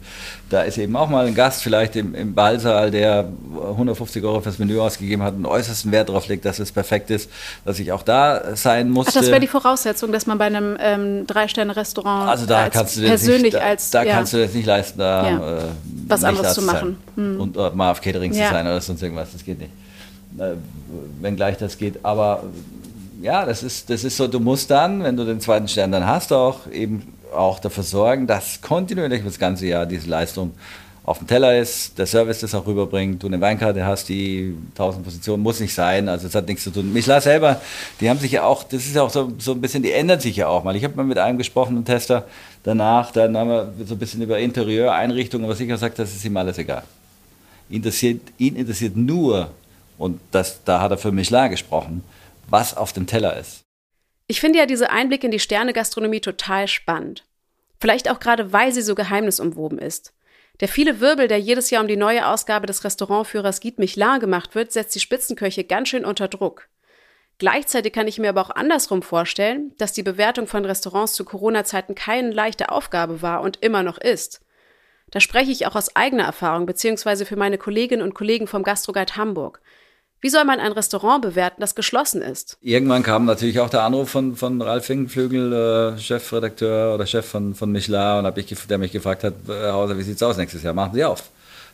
da 0.49 0.63
ist 0.63 0.79
eben 0.79 0.97
auch 0.97 1.09
mal 1.09 1.27
ein 1.27 1.35
Gast 1.35 1.63
vielleicht 1.63 1.95
im, 1.95 2.15
im 2.15 2.35
Ballsaal, 2.35 2.91
der 2.91 3.29
150 3.55 4.25
Euro 4.25 4.41
fürs 4.41 4.59
Menü 4.59 4.81
ausgegeben 4.81 5.23
hat 5.23 5.35
und 5.35 5.45
äußersten 5.45 5.93
Wert 5.93 6.09
darauf 6.09 6.27
legt, 6.29 6.47
dass 6.47 6.59
es 6.59 6.73
perfekt 6.73 7.11
ist, 7.11 7.31
dass 7.67 7.79
ich 7.79 7.93
auch 7.93 8.03
da 8.03 8.57
sein. 8.57 8.95
Ach, 8.99 9.05
das 9.05 9.27
wäre 9.27 9.41
die 9.41 9.47
Voraussetzung, 9.47 10.11
dass 10.11 10.27
man 10.27 10.39
bei 10.39 10.47
einem 10.47 10.79
ähm, 10.81 11.27
Drei-Sterne-Restaurant 11.27 12.31
also 12.31 12.47
da 12.47 12.71
kannst 12.71 12.97
du 12.97 13.03
persönlich 13.03 13.43
nicht, 13.43 13.57
da, 13.57 13.61
als 13.61 13.91
da 13.91 14.05
ja. 14.05 14.15
kannst 14.15 14.33
du 14.33 14.39
das 14.39 14.55
nicht 14.55 14.67
leisten, 14.67 14.99
da 14.99 15.31
ja. 15.31 15.59
äh, 15.59 15.63
was 16.09 16.25
anderes 16.25 16.55
zu 16.55 16.63
machen 16.63 16.97
hm. 17.15 17.41
und 17.41 17.57
uh, 17.59 17.71
mal 17.75 17.91
auf 17.91 18.01
Caterings 18.01 18.39
ja. 18.39 18.47
zu 18.47 18.55
sein 18.55 18.67
oder 18.67 18.81
sonst 18.81 19.03
irgendwas, 19.03 19.33
das 19.33 19.45
geht 19.45 19.59
nicht. 19.59 19.71
Äh, 20.39 20.57
wenngleich 21.21 21.57
das 21.57 21.79
geht, 21.79 22.05
aber 22.05 22.43
ja, 23.27 23.45
das 23.45 23.65
ist, 23.65 23.91
das 23.91 24.05
ist 24.05 24.17
so, 24.17 24.29
du 24.29 24.39
musst 24.39 24.71
dann, 24.71 25.03
wenn 25.03 25.17
du 25.17 25.25
den 25.25 25.41
zweiten 25.41 25.67
Stern 25.67 25.91
dann 25.91 26.07
hast, 26.07 26.33
auch 26.33 26.71
eben 26.71 27.13
auch 27.35 27.59
dafür 27.59 27.83
sorgen, 27.83 28.29
dass 28.29 28.61
kontinuierlich 28.61 29.25
das 29.25 29.37
ganze 29.37 29.67
Jahr 29.67 29.85
diese 29.85 30.09
Leistung 30.09 30.53
auf 31.03 31.19
dem 31.19 31.27
Teller 31.27 31.59
ist, 31.59 31.99
der 31.99 32.07
Service 32.07 32.39
das 32.39 32.55
auch 32.55 32.69
rüberbringt, 32.69 33.21
du 33.21 33.27
eine 33.27 33.41
Weinkarte 33.41 33.85
hast, 33.85 34.09
die 34.09 34.55
1000 34.71 35.05
Positionen, 35.05 35.43
muss 35.43 35.59
nicht 35.59 35.75
sein, 35.75 36.09
also 36.09 36.29
es 36.29 36.37
hat 36.37 36.47
nichts 36.47 36.63
zu 36.63 36.71
tun. 36.71 36.93
Michelin 36.93 37.21
selber, 37.21 37.61
die 38.01 38.09
haben 38.09 38.21
sich 38.21 38.31
ja 38.31 38.45
auch, 38.45 38.63
das 38.63 38.87
ist 38.87 38.95
ja 38.95 39.03
auch 39.03 39.11
so, 39.11 39.33
so 39.39 39.53
ein 39.53 39.61
bisschen, 39.61 39.83
die 39.83 39.91
ändern 39.91 40.21
sich 40.21 40.37
ja 40.37 40.47
auch 40.47 40.63
mal. 40.63 40.77
Ich 40.77 40.85
habe 40.85 40.95
mal 40.95 41.05
mit 41.05 41.19
einem 41.19 41.37
gesprochen, 41.37 41.75
einem 41.75 41.85
Tester, 41.85 42.27
danach, 42.63 43.11
dann 43.11 43.37
haben 43.37 43.51
wir 43.51 43.73
so 43.87 43.95
ein 43.95 43.99
bisschen 43.99 44.23
über 44.23 44.39
Interieur, 44.39 44.93
Einrichtungen, 44.93 45.49
was 45.49 45.59
ich 45.59 45.67
gesagt 45.67 45.99
das 45.99 46.15
ist 46.15 46.25
ihm 46.25 46.37
alles 46.37 46.59
egal. 46.59 46.85
Interessiert, 47.71 48.21
ihn 48.39 48.55
interessiert 48.55 48.95
nur, 48.97 49.51
und 49.99 50.21
das, 50.31 50.61
da 50.65 50.81
hat 50.81 50.93
er 50.93 50.99
für 50.99 51.11
Michelin 51.11 51.51
gesprochen, 51.51 52.05
was 52.49 52.77
auf 52.77 52.93
dem 52.93 53.07
Teller 53.07 53.37
ist. 53.37 53.65
Ich 54.27 54.41
finde 54.41 54.59
ja 54.59 54.67
diese 54.67 54.91
Einblick 54.91 55.23
in 55.25 55.31
die 55.31 55.39
Sterne-Gastronomie 55.39 56.21
total 56.21 56.67
spannend. 56.69 57.25
Vielleicht 57.81 58.11
auch 58.11 58.21
gerade, 58.21 58.53
weil 58.53 58.73
sie 58.73 58.83
so 58.83 58.95
geheimnisumwoben 58.95 59.79
ist. 59.79 60.13
Der 60.61 60.69
viele 60.69 61.01
Wirbel, 61.01 61.29
der 61.29 61.39
jedes 61.39 61.71
Jahr 61.71 61.83
um 61.83 61.89
die 61.89 61.97
neue 61.97 62.27
Ausgabe 62.27 62.67
des 62.67 62.83
Restaurantführers 62.83 63.61
Guide 63.61 63.77
Michelin 63.79 64.21
gemacht 64.21 64.55
wird, 64.55 64.73
setzt 64.73 64.95
die 64.95 65.01
Spitzenköche 65.01 65.65
ganz 65.65 65.91
schön 65.91 66.05
unter 66.05 66.29
Druck. 66.29 66.69
Gleichzeitig 67.39 67.93
kann 67.93 68.09
ich 68.09 68.19
mir 68.19 68.31
aber 68.31 68.41
auch 68.41 68.51
andersrum 68.51 69.03
vorstellen, 69.03 69.75
dass 69.77 69.93
die 69.93 70.03
Bewertung 70.03 70.47
von 70.47 70.65
Restaurants 70.65 71.13
zu 71.13 71.25
Corona-Zeiten 71.27 71.95
keine 71.95 72.31
leichte 72.31 72.71
Aufgabe 72.71 73.21
war 73.21 73.43
und 73.43 73.63
immer 73.63 73.83
noch 73.83 73.99
ist. 73.99 74.41
Da 75.11 75.21
spreche 75.21 75.53
ich 75.53 75.67
auch 75.67 75.77
aus 75.77 75.95
eigener 75.95 76.25
Erfahrung, 76.25 76.65
beziehungsweise 76.65 77.27
für 77.27 77.37
meine 77.37 77.59
Kolleginnen 77.59 78.03
und 78.03 78.15
Kollegen 78.15 78.47
vom 78.47 78.63
Gastroguide 78.63 79.17
Hamburg. 79.17 79.61
Wie 80.27 80.31
soll 80.31 80.45
man 80.45 80.59
ein 80.59 80.73
Restaurant 80.73 81.23
bewerten, 81.23 81.61
das 81.61 81.77
geschlossen 81.77 82.21
ist? 82.21 82.59
Irgendwann 82.61 83.05
kam 83.05 83.27
natürlich 83.27 83.61
auch 83.61 83.71
der 83.71 83.85
Anruf 83.85 84.11
von, 84.11 84.35
von 84.35 84.61
Ralf 84.61 84.87
Finkenflügel, 84.87 85.53
äh, 85.53 86.01
Chefredakteur 86.01 86.97
oder 86.97 87.07
Chef 87.07 87.25
von, 87.25 87.55
von 87.55 87.71
Michelin, 87.71 88.25
und 88.27 88.37
ich, 88.37 88.67
der 88.67 88.79
mich 88.79 88.91
gefragt 88.91 89.23
hat, 89.23 89.35
Herr 89.47 89.75
Hauser, 89.75 89.97
wie 89.97 90.03
sieht 90.03 90.17
es 90.17 90.23
aus 90.25 90.37
nächstes 90.37 90.65
Jahr? 90.65 90.75
Machen 90.75 90.95
Sie 90.95 91.05
auf. 91.05 91.23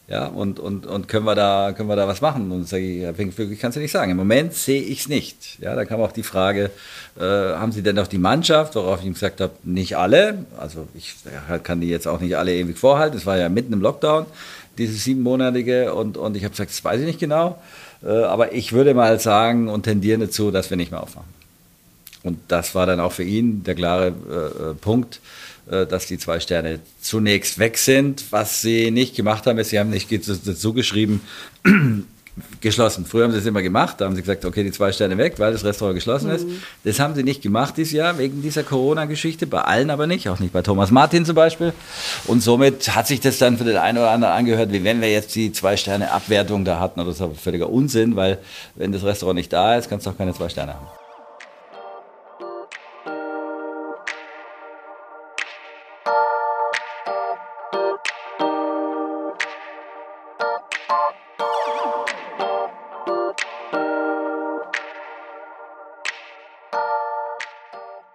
Ja, 0.06 0.26
und, 0.26 0.60
und, 0.60 0.84
und 0.84 1.08
können, 1.08 1.24
wir 1.24 1.34
da, 1.34 1.72
können 1.72 1.88
wir 1.88 1.96
da 1.96 2.06
was 2.06 2.20
machen? 2.20 2.52
Und 2.52 2.68
sage 2.68 2.82
ich, 2.82 3.02
Herr 3.04 3.14
Finkenflügel, 3.14 3.54
ich 3.54 3.58
kann 3.58 3.70
es 3.70 3.76
ja 3.76 3.80
nicht 3.80 3.90
sagen. 3.90 4.10
Im 4.10 4.18
Moment 4.18 4.52
sehe 4.52 4.82
ich 4.82 5.00
es 5.00 5.08
nicht. 5.08 5.58
Ja, 5.58 5.74
da 5.74 5.86
kam 5.86 6.02
auch 6.02 6.12
die 6.12 6.22
Frage, 6.22 6.70
äh, 7.18 7.22
haben 7.22 7.72
Sie 7.72 7.82
denn 7.82 7.96
noch 7.96 8.06
die 8.06 8.18
Mannschaft? 8.18 8.74
Worauf 8.74 9.00
ich 9.00 9.06
ihm 9.06 9.14
gesagt 9.14 9.40
habe, 9.40 9.54
nicht 9.62 9.96
alle. 9.96 10.44
Also 10.58 10.86
ich 10.92 11.14
kann 11.62 11.80
die 11.80 11.88
jetzt 11.88 12.06
auch 12.06 12.20
nicht 12.20 12.36
alle 12.36 12.54
ewig 12.54 12.76
vorhalten. 12.76 13.16
Es 13.16 13.24
war 13.24 13.38
ja 13.38 13.48
mitten 13.48 13.72
im 13.72 13.80
Lockdown, 13.80 14.26
dieses 14.76 15.04
siebenmonatige. 15.04 15.94
Und, 15.94 16.18
und 16.18 16.36
ich 16.36 16.44
habe 16.44 16.50
gesagt, 16.50 16.68
das 16.68 16.84
weiß 16.84 17.00
ich 17.00 17.06
nicht 17.06 17.18
genau. 17.18 17.58
Äh, 18.04 18.08
aber 18.08 18.52
ich 18.52 18.72
würde 18.72 18.94
mal 18.94 19.18
sagen 19.20 19.68
und 19.68 19.84
tendieren 19.84 20.20
dazu, 20.20 20.50
dass 20.50 20.70
wir 20.70 20.76
nicht 20.76 20.90
mehr 20.90 21.02
aufmachen. 21.02 21.32
Und 22.22 22.38
das 22.48 22.74
war 22.74 22.86
dann 22.86 23.00
auch 23.00 23.12
für 23.12 23.24
ihn 23.24 23.64
der 23.64 23.74
klare 23.74 24.08
äh, 24.08 24.70
äh 24.70 24.74
Punkt, 24.74 25.20
dass 25.64 26.06
die 26.06 26.18
zwei 26.18 26.40
Sterne 26.40 26.80
zunächst 27.00 27.60
weg 27.60 27.78
sind. 27.78 28.24
Was 28.32 28.62
sie 28.62 28.90
nicht 28.90 29.14
gemacht 29.14 29.46
haben, 29.46 29.58
ist, 29.58 29.70
sie 29.70 29.78
haben 29.78 29.90
nicht 29.90 30.10
dazu 30.10 30.72
geschrieben, 30.72 31.20
geschlossen. 32.60 33.04
Früher 33.04 33.24
haben 33.24 33.32
sie 33.32 33.38
es 33.38 33.46
immer 33.46 33.60
gemacht, 33.60 33.96
da 34.00 34.06
haben 34.06 34.14
sie 34.14 34.22
gesagt, 34.22 34.44
okay, 34.44 34.64
die 34.64 34.72
zwei 34.72 34.90
Sterne 34.92 35.18
weg, 35.18 35.34
weil 35.38 35.52
das 35.52 35.64
Restaurant 35.64 35.94
geschlossen 35.94 36.28
mhm. 36.28 36.36
ist. 36.36 36.46
Das 36.84 36.98
haben 36.98 37.14
sie 37.14 37.22
nicht 37.22 37.42
gemacht 37.42 37.76
dieses 37.76 37.92
Jahr, 37.92 38.18
wegen 38.18 38.40
dieser 38.40 38.62
Corona-Geschichte, 38.62 39.46
bei 39.46 39.60
allen 39.60 39.90
aber 39.90 40.06
nicht, 40.06 40.28
auch 40.28 40.38
nicht 40.38 40.52
bei 40.52 40.62
Thomas 40.62 40.90
Martin 40.90 41.24
zum 41.26 41.34
Beispiel. 41.34 41.72
Und 42.26 42.42
somit 42.42 42.94
hat 42.94 43.06
sich 43.06 43.20
das 43.20 43.38
dann 43.38 43.58
für 43.58 43.64
den 43.64 43.76
einen 43.76 43.98
oder 43.98 44.10
anderen 44.10 44.34
angehört, 44.34 44.72
wie 44.72 44.82
wenn 44.84 45.00
wir 45.00 45.10
jetzt 45.10 45.34
die 45.34 45.52
zwei 45.52 45.76
Sterne 45.76 46.10
Abwertung 46.10 46.64
da 46.64 46.80
hatten, 46.80 47.00
oder 47.00 47.08
das 47.08 47.16
ist 47.16 47.22
aber 47.22 47.34
völliger 47.34 47.68
Unsinn, 47.68 48.16
weil 48.16 48.38
wenn 48.76 48.92
das 48.92 49.04
Restaurant 49.04 49.36
nicht 49.36 49.52
da 49.52 49.76
ist, 49.76 49.90
kannst 49.90 50.06
du 50.06 50.10
auch 50.10 50.16
keine 50.16 50.32
zwei 50.32 50.48
Sterne 50.48 50.74
haben. 50.74 51.01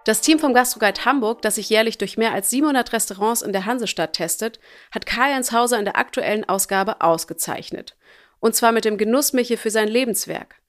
Das 0.08 0.22
Team 0.22 0.38
vom 0.38 0.54
Gastroguide 0.54 1.04
Hamburg, 1.04 1.42
das 1.42 1.56
sich 1.56 1.68
jährlich 1.68 1.98
durch 1.98 2.16
mehr 2.16 2.32
als 2.32 2.48
700 2.48 2.94
Restaurants 2.94 3.42
in 3.42 3.52
der 3.52 3.66
Hansestadt 3.66 4.14
testet, 4.14 4.58
hat 4.90 5.04
Karl-Jens 5.04 5.52
Hauser 5.52 5.78
in 5.78 5.84
der 5.84 5.98
aktuellen 5.98 6.48
Ausgabe 6.48 7.02
ausgezeichnet. 7.02 7.94
Und 8.40 8.54
zwar 8.54 8.72
mit 8.72 8.86
dem 8.86 8.96
Genussmichel 8.96 9.58
für 9.58 9.68
sein 9.68 9.86
Lebenswerk. 9.86 10.62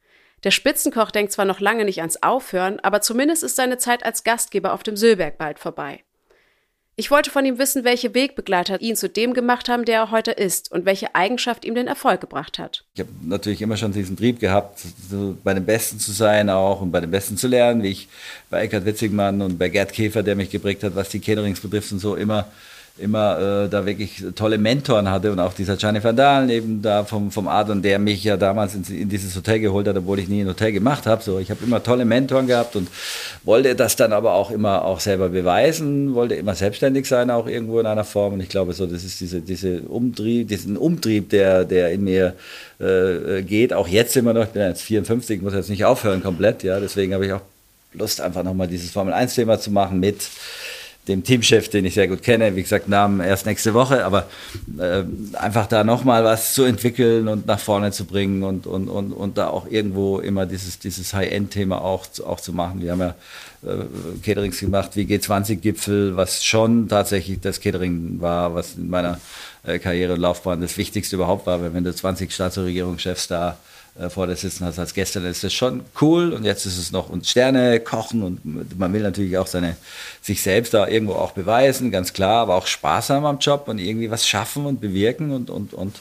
Der 0.43 0.51
Spitzenkoch 0.51 1.11
denkt 1.11 1.31
zwar 1.31 1.45
noch 1.45 1.61
lange 1.61 1.85
nicht 1.85 1.99
ans 1.99 2.21
Aufhören, 2.21 2.81
aber 2.81 2.99
zumindest 2.99 3.43
ist 3.43 3.55
seine 3.55 3.77
Zeit 3.77 4.03
als 4.03 4.25
Gastgeber 4.25 4.73
auf 4.73 4.83
dem 4.83 4.97
Söllberg 4.97 5.37
bald 5.37 5.57
vorbei. 5.57 6.03
Ich 6.99 7.09
wollte 7.11 7.31
von 7.31 7.45
ihm 7.45 7.57
wissen, 7.57 7.85
welche 7.85 8.13
Wegbegleiter 8.13 8.81
ihn 8.81 8.97
zu 8.97 9.07
dem 9.07 9.33
gemacht 9.33 9.69
haben, 9.69 9.85
der 9.85 9.99
er 9.99 10.11
heute 10.11 10.31
ist 10.31 10.69
und 10.69 10.83
welche 10.83 11.15
Eigenschaft 11.15 11.63
ihm 11.63 11.73
den 11.73 11.87
Erfolg 11.87 12.19
gebracht 12.19 12.59
hat. 12.59 12.83
Ich 12.93 12.99
habe 12.99 13.09
natürlich 13.21 13.61
immer 13.61 13.77
schon 13.77 13.93
diesen 13.93 14.17
Trieb 14.17 14.41
gehabt, 14.41 14.81
so 15.09 15.37
bei 15.41 15.53
den 15.53 15.65
Besten 15.65 15.97
zu 15.97 16.11
sein 16.11 16.49
auch 16.49 16.81
und 16.81 16.91
bei 16.91 16.99
den 16.99 17.09
Besten 17.09 17.37
zu 17.37 17.47
lernen, 17.47 17.83
wie 17.83 17.91
ich 17.91 18.09
bei 18.49 18.63
Eckhard 18.63 18.83
Witzigmann 18.83 19.41
und 19.41 19.57
bei 19.57 19.69
Gerd 19.69 19.93
Käfer, 19.93 20.23
der 20.23 20.35
mich 20.35 20.49
geprägt 20.49 20.83
hat, 20.83 20.93
was 20.93 21.07
die 21.07 21.21
Caterings 21.21 21.61
betrifft 21.61 21.93
und 21.93 21.99
so 21.99 22.17
immer 22.17 22.49
immer 23.01 23.65
äh, 23.65 23.69
da 23.69 23.85
wirklich 23.85 24.23
tolle 24.35 24.57
Mentoren 24.57 25.09
hatte 25.09 25.31
und 25.31 25.39
auch 25.39 25.53
dieser 25.53 25.77
Gianni 25.77 26.03
van 26.03 26.15
Dalen 26.15 26.49
eben 26.49 26.81
da 26.81 27.03
vom, 27.03 27.31
vom 27.31 27.47
Adon, 27.47 27.81
der 27.81 27.99
mich 27.99 28.23
ja 28.23 28.37
damals 28.37 28.75
in, 28.75 28.83
in, 28.83 29.09
dieses 29.09 29.35
Hotel 29.35 29.59
geholt 29.59 29.87
hat, 29.87 29.97
obwohl 29.97 30.19
ich 30.19 30.27
nie 30.27 30.41
ein 30.41 30.47
Hotel 30.47 30.71
gemacht 30.71 31.05
habe. 31.05 31.23
So, 31.23 31.39
ich 31.39 31.49
habe 31.49 31.63
immer 31.63 31.81
tolle 31.81 32.05
Mentoren 32.05 32.47
gehabt 32.47 32.75
und 32.75 32.87
wollte 33.43 33.75
das 33.75 33.95
dann 33.95 34.13
aber 34.13 34.33
auch 34.33 34.51
immer 34.51 34.85
auch 34.85 34.99
selber 34.99 35.29
beweisen, 35.29 36.13
wollte 36.13 36.35
immer 36.35 36.55
selbstständig 36.55 37.07
sein, 37.07 37.31
auch 37.31 37.47
irgendwo 37.47 37.79
in 37.79 37.85
einer 37.85 38.03
Form. 38.03 38.33
Und 38.33 38.41
ich 38.41 38.49
glaube 38.49 38.73
so, 38.73 38.85
das 38.85 39.03
ist 39.03 39.19
diese, 39.21 39.41
diese 39.41 39.81
Umtrieb, 39.81 40.47
diesen 40.47 40.77
Umtrieb, 40.77 41.29
der, 41.29 41.65
der 41.65 41.91
in 41.91 42.03
mir 42.03 42.33
äh, 42.79 43.41
geht, 43.41 43.73
auch 43.73 43.87
jetzt 43.87 44.15
immer 44.17 44.33
noch, 44.33 44.43
ich 44.43 44.49
bin 44.49 44.61
jetzt 44.61 44.81
54, 44.81 45.41
muss 45.41 45.53
jetzt 45.53 45.69
nicht 45.69 45.85
aufhören 45.85 46.21
komplett, 46.21 46.63
ja, 46.63 46.79
deswegen 46.79 47.13
habe 47.13 47.25
ich 47.25 47.33
auch 47.33 47.41
Lust, 47.93 48.21
einfach 48.21 48.43
nochmal 48.43 48.67
dieses 48.67 48.91
Formel-1-Thema 48.91 49.59
zu 49.59 49.71
machen 49.71 49.99
mit 49.99 50.17
dem 51.09 51.23
Teamchef, 51.23 51.69
den 51.69 51.85
ich 51.85 51.95
sehr 51.95 52.07
gut 52.07 52.23
kenne, 52.23 52.55
wie 52.55 52.61
gesagt, 52.61 52.87
Namen 52.87 53.19
erst 53.19 53.45
nächste 53.45 53.73
Woche, 53.73 54.05
aber 54.05 54.27
äh, 54.79 55.03
einfach 55.33 55.67
da 55.67 55.83
nochmal 55.83 56.23
was 56.23 56.53
zu 56.53 56.63
entwickeln 56.63 57.27
und 57.27 57.47
nach 57.47 57.59
vorne 57.59 57.91
zu 57.91 58.05
bringen 58.05 58.43
und, 58.43 58.67
und, 58.67 58.87
und, 58.87 59.11
und 59.11 59.37
da 59.37 59.47
auch 59.47 59.67
irgendwo 59.69 60.19
immer 60.19 60.45
dieses, 60.45 60.79
dieses 60.79 61.13
High-End-Thema 61.13 61.81
auch, 61.81 62.05
auch 62.25 62.39
zu 62.39 62.53
machen. 62.53 62.81
Wir 62.81 62.91
haben 62.91 63.01
ja 63.01 63.15
äh, 63.63 63.83
Caterings 64.23 64.59
gemacht 64.59 64.91
wie 64.95 65.03
G20-Gipfel, 65.03 66.15
was 66.15 66.45
schon 66.45 66.87
tatsächlich 66.87 67.41
das 67.41 67.59
Catering 67.59 68.21
war, 68.21 68.55
was 68.55 68.75
in 68.75 68.89
meiner 68.89 69.19
äh, 69.63 69.79
Karriere 69.79 70.13
und 70.13 70.21
Laufbahn 70.21 70.61
das 70.61 70.77
Wichtigste 70.77 71.15
überhaupt 71.15 71.45
war, 71.45 71.73
wenn 71.73 71.83
du 71.83 71.93
20 71.93 72.31
Staats- 72.31 72.57
und 72.57 72.65
Regierungschefs 72.65 73.27
da 73.27 73.57
äh, 73.97 74.09
vor 74.09 74.27
der 74.27 74.35
sitzen 74.35 74.65
hast 74.65 74.79
als 74.79 74.93
Gäste, 74.93 75.19
dann 75.19 75.31
ist 75.31 75.43
das 75.43 75.53
schon 75.53 75.81
cool. 76.01 76.33
Und 76.33 76.43
jetzt 76.43 76.65
ist 76.65 76.77
es 76.77 76.91
noch 76.91 77.09
und 77.09 77.25
Sterne 77.25 77.79
kochen 77.79 78.23
und 78.23 78.77
man 78.77 78.93
will 78.93 79.01
natürlich 79.01 79.37
auch 79.37 79.47
seine, 79.47 79.75
sich 80.21 80.41
selbst 80.41 80.73
da 80.73 80.87
irgendwo 80.87 81.13
auch 81.13 81.31
beweisen, 81.31 81.91
ganz 81.91 82.13
klar, 82.13 82.41
aber 82.41 82.55
auch 82.55 82.67
Spaß 82.67 83.09
haben 83.11 83.25
am 83.25 83.39
Job 83.39 83.67
und 83.67 83.79
irgendwie 83.79 84.11
was 84.11 84.27
schaffen 84.27 84.65
und 84.65 84.81
bewirken 84.81 85.31
und, 85.31 85.49
und, 85.49 85.73
und, 85.73 85.99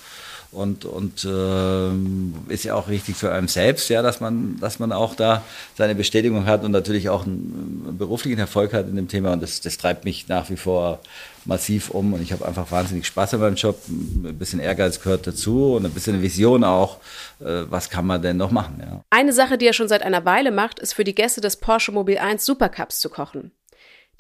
und, 0.51 0.87
und 0.87 1.25
äh, 1.25 2.53
ist 2.53 2.65
ja 2.65 2.75
auch 2.75 2.89
wichtig 2.89 3.17
für 3.17 3.33
einen 3.33 3.49
selbst, 3.49 3.91
ja, 3.91 4.01
dass 4.01 4.21
man, 4.21 4.59
dass 4.61 4.79
man 4.79 4.93
auch 4.93 5.15
da 5.15 5.43
seine 5.77 5.95
Bestätigung 5.95 6.47
hat 6.47 6.65
und 6.65 6.71
natürlich 6.71 7.11
auch 7.11 7.27
einen 7.27 7.97
beruflichen 7.99 8.39
Erfolg 8.39 8.73
hat 8.73 8.89
in 8.89 8.97
dem 8.97 9.09
Thema. 9.09 9.35
Und 9.35 9.43
das, 9.43 9.61
das 9.61 9.77
treibt 9.77 10.05
mich 10.05 10.27
nach 10.29 10.49
wie 10.49 10.57
vor 10.57 11.01
massiv 11.49 11.91
um 11.91 12.13
und 12.13 12.23
ich 12.23 12.33
habe 12.33 12.47
einfach 12.47 12.71
wahnsinnig 12.71 13.07
Spaß 13.07 13.35
an 13.35 13.41
meinem 13.41 13.55
Job. 13.57 13.81
Ein 13.89 14.39
bisschen 14.39 14.61
Ehrgeiz 14.61 15.01
gehört 15.01 15.27
dazu 15.27 15.75
und 15.75 15.87
ein 15.87 15.93
bisschen 15.93 16.23
Vision 16.23 16.63
auch. 16.63 16.99
Äh, 17.41 17.65
was 17.69 17.91
kann 17.91 18.07
man 18.07 18.23
denn 18.23 18.37
noch 18.37 18.51
machen? 18.51 18.81
Ja. 18.81 19.05
Eine 19.11 19.33
Sache, 19.33 19.59
die 19.59 19.67
er 19.67 19.73
schon 19.73 19.89
seit 19.89 20.03
einer 20.03 20.25
Weile 20.25 20.51
macht, 20.51 20.79
ist 20.79 20.93
für 20.93 21.05
die 21.05 21.15
Gäste 21.15 21.41
des 21.41 21.57
Porsche 21.57 21.91
Mobil 21.91 22.19
1 22.19 22.45
Supercups 22.45 23.01
zu 23.01 23.09
kochen. 23.09 23.51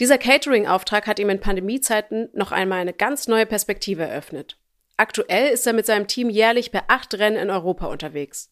Dieser 0.00 0.16
Catering-Auftrag 0.16 1.06
hat 1.06 1.18
ihm 1.18 1.28
in 1.28 1.40
Pandemiezeiten 1.40 2.30
noch 2.32 2.50
einmal 2.50 2.80
eine 2.80 2.94
ganz 2.94 3.28
neue 3.28 3.46
Perspektive 3.46 4.04
eröffnet. 4.04 4.56
Aktuell 4.96 5.52
ist 5.52 5.66
er 5.66 5.74
mit 5.74 5.86
seinem 5.86 6.06
Team 6.06 6.30
jährlich 6.30 6.72
bei 6.72 6.82
acht 6.88 7.14
Rennen 7.14 7.36
in 7.36 7.50
Europa 7.50 7.86
unterwegs. 7.86 8.50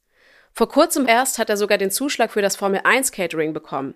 Vor 0.53 0.69
kurzem 0.69 1.07
erst 1.07 1.39
hat 1.39 1.51
er 1.51 1.57
sogar 1.57 1.79
den 1.79 1.91
Zuschlag 1.91 2.31
für 2.31 2.43
das 2.43 2.57
Formel 2.57 2.81
1 2.85 3.13
Catering 3.13 3.53
bekommen. 3.53 3.95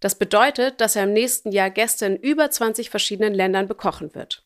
Das 0.00 0.14
bedeutet, 0.14 0.80
dass 0.80 0.94
er 0.94 1.04
im 1.04 1.12
nächsten 1.12 1.50
Jahr 1.50 1.70
Gäste 1.70 2.06
in 2.06 2.16
über 2.16 2.50
20 2.50 2.90
verschiedenen 2.90 3.34
Ländern 3.34 3.66
bekochen 3.66 4.14
wird. 4.14 4.44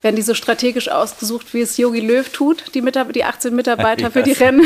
Werden 0.00 0.14
die 0.14 0.22
so 0.22 0.34
strategisch 0.34 0.88
ausgesucht, 0.88 1.54
wie 1.54 1.60
es 1.60 1.76
Yogi 1.76 1.98
Löw 1.98 2.28
tut, 2.28 2.72
die, 2.74 2.82
Mitab 2.82 3.12
die 3.12 3.24
18 3.24 3.54
Mitarbeiter 3.54 4.10
für 4.12 4.22
die 4.22 4.32
Rennen? 4.32 4.62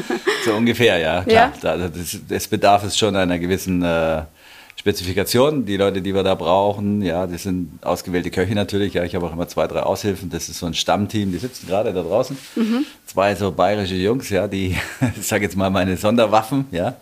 so 0.44 0.54
ungefähr, 0.54 0.96
ja. 0.98 1.22
Klar. 1.24 1.76
Ja? 1.76 1.90
Es 2.30 2.48
bedarf 2.48 2.84
es 2.84 2.96
schon 2.96 3.14
einer 3.14 3.38
gewissen 3.38 3.82
äh, 3.82 4.22
Spezifikation. 4.80 5.66
Die 5.66 5.76
Leute, 5.76 6.00
die 6.00 6.14
wir 6.14 6.22
da 6.22 6.34
brauchen, 6.34 7.02
ja, 7.02 7.26
das 7.26 7.42
sind 7.42 7.78
ausgewählte 7.82 8.30
Köche 8.30 8.54
natürlich. 8.54 8.94
Ja, 8.94 9.04
ich 9.04 9.14
habe 9.14 9.26
auch 9.26 9.32
immer 9.34 9.46
zwei, 9.46 9.66
drei 9.66 9.82
Aushilfen. 9.82 10.30
Das 10.30 10.48
ist 10.48 10.58
so 10.58 10.64
ein 10.64 10.72
Stammteam, 10.72 11.32
die 11.32 11.36
sitzen 11.38 11.66
gerade 11.66 11.92
da 11.92 12.02
draußen. 12.02 12.34
Mhm. 12.56 12.86
Zwei 13.04 13.34
so 13.34 13.52
bayerische 13.52 13.94
Jungs, 13.96 14.30
ja, 14.30 14.48
die, 14.48 14.74
ich 15.20 15.26
sage 15.26 15.44
jetzt 15.44 15.54
mal 15.54 15.68
meine 15.68 15.98
Sonderwaffen, 15.98 16.64
ja 16.70 16.96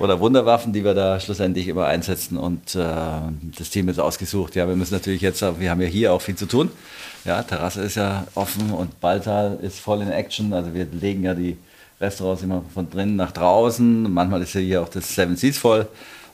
oder 0.00 0.18
Wunderwaffen, 0.18 0.72
die 0.72 0.84
wir 0.84 0.94
da 0.94 1.20
schlussendlich 1.20 1.68
immer 1.68 1.86
einsetzen. 1.86 2.36
Und 2.36 2.74
äh, 2.74 2.82
das 3.56 3.70
Team 3.70 3.88
ist 3.88 4.00
ausgesucht. 4.00 4.56
Ja, 4.56 4.66
wir 4.66 4.74
müssen 4.74 4.92
natürlich 4.92 5.22
jetzt, 5.22 5.40
wir 5.40 5.70
haben 5.70 5.80
ja 5.80 5.86
hier 5.86 6.12
auch 6.12 6.20
viel 6.20 6.34
zu 6.34 6.46
tun. 6.46 6.70
Ja, 7.24 7.42
Terrasse 7.42 7.82
ist 7.82 7.94
ja 7.94 8.26
offen 8.34 8.72
und 8.72 9.00
Balltal 9.00 9.58
ist 9.62 9.78
voll 9.78 10.02
in 10.02 10.10
Action. 10.10 10.52
Also 10.52 10.74
wir 10.74 10.86
legen 10.86 11.22
ja 11.22 11.34
die 11.34 11.56
Restaurants 12.00 12.42
immer 12.42 12.62
von 12.74 12.90
drinnen 12.90 13.14
nach 13.16 13.30
draußen. 13.30 14.12
Manchmal 14.12 14.42
ist 14.42 14.54
ja 14.54 14.60
hier 14.60 14.82
auch 14.82 14.88
das 14.88 15.14
Seven 15.14 15.36
Seas 15.36 15.56
voll. 15.56 15.86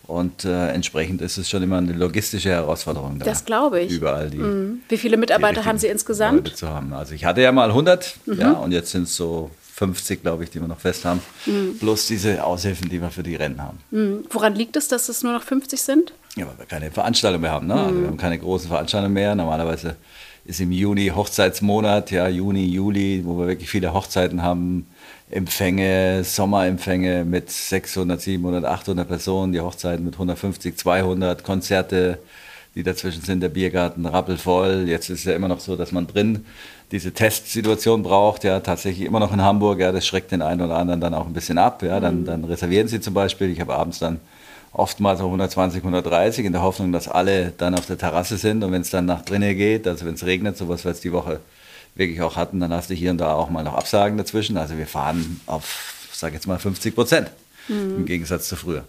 Und 0.06 0.44
äh, 0.44 0.68
entsprechend 0.68 1.22
ist 1.22 1.38
es 1.38 1.48
schon 1.48 1.62
immer 1.62 1.78
eine 1.78 1.92
logistische 1.92 2.50
Herausforderung. 2.50 3.18
Da 3.18 3.24
das 3.24 3.44
glaube 3.44 3.80
ich. 3.80 3.92
Überall 3.92 4.30
die. 4.30 4.38
Mhm. 4.38 4.80
Wie 4.88 4.96
viele 4.96 5.16
Mitarbeiter 5.16 5.64
haben 5.64 5.78
Sie 5.78 5.86
insgesamt? 5.86 6.56
Zu 6.56 6.68
haben. 6.68 6.92
Also 6.92 7.14
ich 7.14 7.24
hatte 7.24 7.40
ja 7.40 7.52
mal 7.52 7.68
100, 7.68 8.16
mhm. 8.26 8.34
ja, 8.34 8.52
und 8.52 8.72
jetzt 8.72 8.90
sind 8.90 9.04
es 9.04 9.16
so 9.16 9.50
50, 9.74 10.22
glaube 10.22 10.44
ich, 10.44 10.50
die 10.50 10.60
wir 10.60 10.68
noch 10.68 10.80
fest 10.80 11.04
haben. 11.04 11.20
Mhm. 11.46 11.78
Plus 11.78 12.06
diese 12.06 12.44
Aushilfen, 12.44 12.88
die 12.88 13.00
wir 13.00 13.10
für 13.10 13.22
die 13.22 13.36
Rennen 13.36 13.62
haben. 13.62 13.78
Mhm. 13.90 14.24
Woran 14.30 14.54
liegt 14.54 14.76
es, 14.76 14.88
dass 14.88 15.08
es 15.08 15.22
nur 15.22 15.32
noch 15.32 15.42
50 15.42 15.80
sind? 15.80 16.12
Ja, 16.36 16.46
weil 16.46 16.58
wir 16.58 16.66
keine 16.66 16.90
Veranstaltung 16.90 17.40
mehr 17.40 17.50
haben. 17.50 17.66
Ne? 17.66 17.74
Also 17.74 18.00
wir 18.00 18.06
haben 18.06 18.16
keine 18.16 18.38
großen 18.38 18.68
Veranstaltungen 18.68 19.14
mehr. 19.14 19.34
Normalerweise 19.34 19.96
ist 20.44 20.60
im 20.60 20.72
Juni 20.72 21.08
Hochzeitsmonat, 21.08 22.10
ja, 22.10 22.28
Juni, 22.28 22.66
Juli, 22.66 23.22
wo 23.24 23.38
wir 23.38 23.46
wirklich 23.46 23.70
viele 23.70 23.94
Hochzeiten 23.94 24.42
haben. 24.42 24.86
Empfänge, 25.30 26.24
Sommerempfänge 26.24 27.24
mit 27.24 27.50
600, 27.50 28.20
700, 28.20 28.64
800 28.64 29.08
Personen, 29.08 29.52
die 29.52 29.60
Hochzeiten 29.60 30.04
mit 30.04 30.14
150, 30.14 30.76
200, 30.76 31.42
Konzerte, 31.42 32.18
die 32.74 32.82
dazwischen 32.82 33.22
sind, 33.22 33.40
der 33.40 33.48
Biergarten 33.48 34.04
rappelvoll. 34.04 34.84
Jetzt 34.86 35.08
ist 35.08 35.20
es 35.20 35.24
ja 35.24 35.34
immer 35.34 35.48
noch 35.48 35.60
so, 35.60 35.76
dass 35.76 35.92
man 35.92 36.06
drin 36.06 36.44
diese 36.90 37.12
Testsituation 37.12 38.02
braucht, 38.02 38.44
ja, 38.44 38.60
tatsächlich 38.60 39.06
immer 39.06 39.20
noch 39.20 39.32
in 39.32 39.40
Hamburg, 39.40 39.80
ja, 39.80 39.92
das 39.92 40.06
schreckt 40.06 40.30
den 40.30 40.42
einen 40.42 40.60
oder 40.60 40.76
anderen 40.76 41.00
dann 41.00 41.14
auch 41.14 41.26
ein 41.26 41.32
bisschen 41.32 41.56
ab, 41.56 41.82
ja, 41.82 41.98
dann, 41.98 42.20
mhm. 42.20 42.24
dann 42.26 42.44
reservieren 42.44 42.88
sie 42.88 43.00
zum 43.00 43.14
Beispiel, 43.14 43.50
ich 43.50 43.60
habe 43.60 43.74
abends 43.74 43.98
dann 43.98 44.20
oftmals 44.72 45.20
auch 45.20 45.26
120, 45.26 45.80
130 45.80 46.46
in 46.46 46.52
der 46.52 46.62
Hoffnung, 46.62 46.92
dass 46.92 47.08
alle 47.08 47.52
dann 47.58 47.74
auf 47.74 47.86
der 47.86 47.98
Terrasse 47.98 48.36
sind 48.36 48.64
und 48.64 48.72
wenn 48.72 48.82
es 48.82 48.90
dann 48.90 49.06
nach 49.06 49.22
drinnen 49.22 49.56
geht, 49.56 49.86
also 49.86 50.06
wenn 50.06 50.14
es 50.14 50.24
regnet, 50.24 50.56
sowas 50.56 50.84
wir 50.84 50.92
jetzt 50.92 51.04
die 51.04 51.12
Woche 51.12 51.40
wirklich 51.94 52.22
auch 52.22 52.36
hatten, 52.36 52.60
dann 52.60 52.72
hast 52.72 52.88
du 52.90 52.94
hier 52.94 53.10
und 53.10 53.18
da 53.18 53.34
auch 53.34 53.50
mal 53.50 53.62
noch 53.62 53.74
Absagen 53.74 54.16
dazwischen, 54.16 54.56
also 54.56 54.78
wir 54.78 54.86
fahren 54.86 55.40
auf, 55.46 56.08
sag 56.12 56.32
jetzt 56.32 56.46
mal 56.46 56.58
50 56.58 56.94
Prozent 56.94 57.30
mhm. 57.68 57.96
im 57.98 58.06
Gegensatz 58.06 58.48
zu 58.48 58.56
früher. 58.56 58.84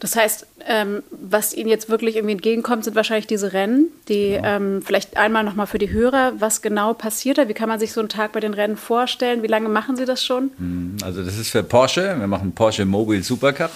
Das 0.00 0.16
heißt, 0.16 0.46
ähm, 0.66 1.04
was 1.12 1.54
Ihnen 1.54 1.68
jetzt 1.68 1.88
wirklich 1.88 2.16
irgendwie 2.16 2.32
entgegenkommt, 2.32 2.82
sind 2.82 2.96
wahrscheinlich 2.96 3.28
diese 3.28 3.52
Rennen, 3.52 3.86
die 4.08 4.30
ja. 4.30 4.56
ähm, 4.56 4.82
vielleicht 4.84 5.16
einmal 5.16 5.44
nochmal 5.44 5.68
für 5.68 5.78
die 5.78 5.90
Hörer, 5.90 6.32
was 6.40 6.60
genau 6.60 6.92
passiert 6.92 7.38
da? 7.38 7.46
Wie 7.46 7.54
kann 7.54 7.68
man 7.68 7.78
sich 7.78 7.92
so 7.92 8.00
einen 8.00 8.08
Tag 8.08 8.32
bei 8.32 8.40
den 8.40 8.52
Rennen 8.52 8.76
vorstellen? 8.76 9.44
Wie 9.44 9.46
lange 9.46 9.68
machen 9.68 9.94
Sie 9.94 10.04
das 10.04 10.24
schon? 10.24 10.50
Hm, 10.58 10.96
also 11.04 11.22
das 11.22 11.38
ist 11.38 11.50
für 11.50 11.62
Porsche. 11.62 12.16
Wir 12.18 12.26
machen 12.26 12.50
Porsche 12.50 12.84
Mobile 12.84 13.22
Supercup. 13.22 13.70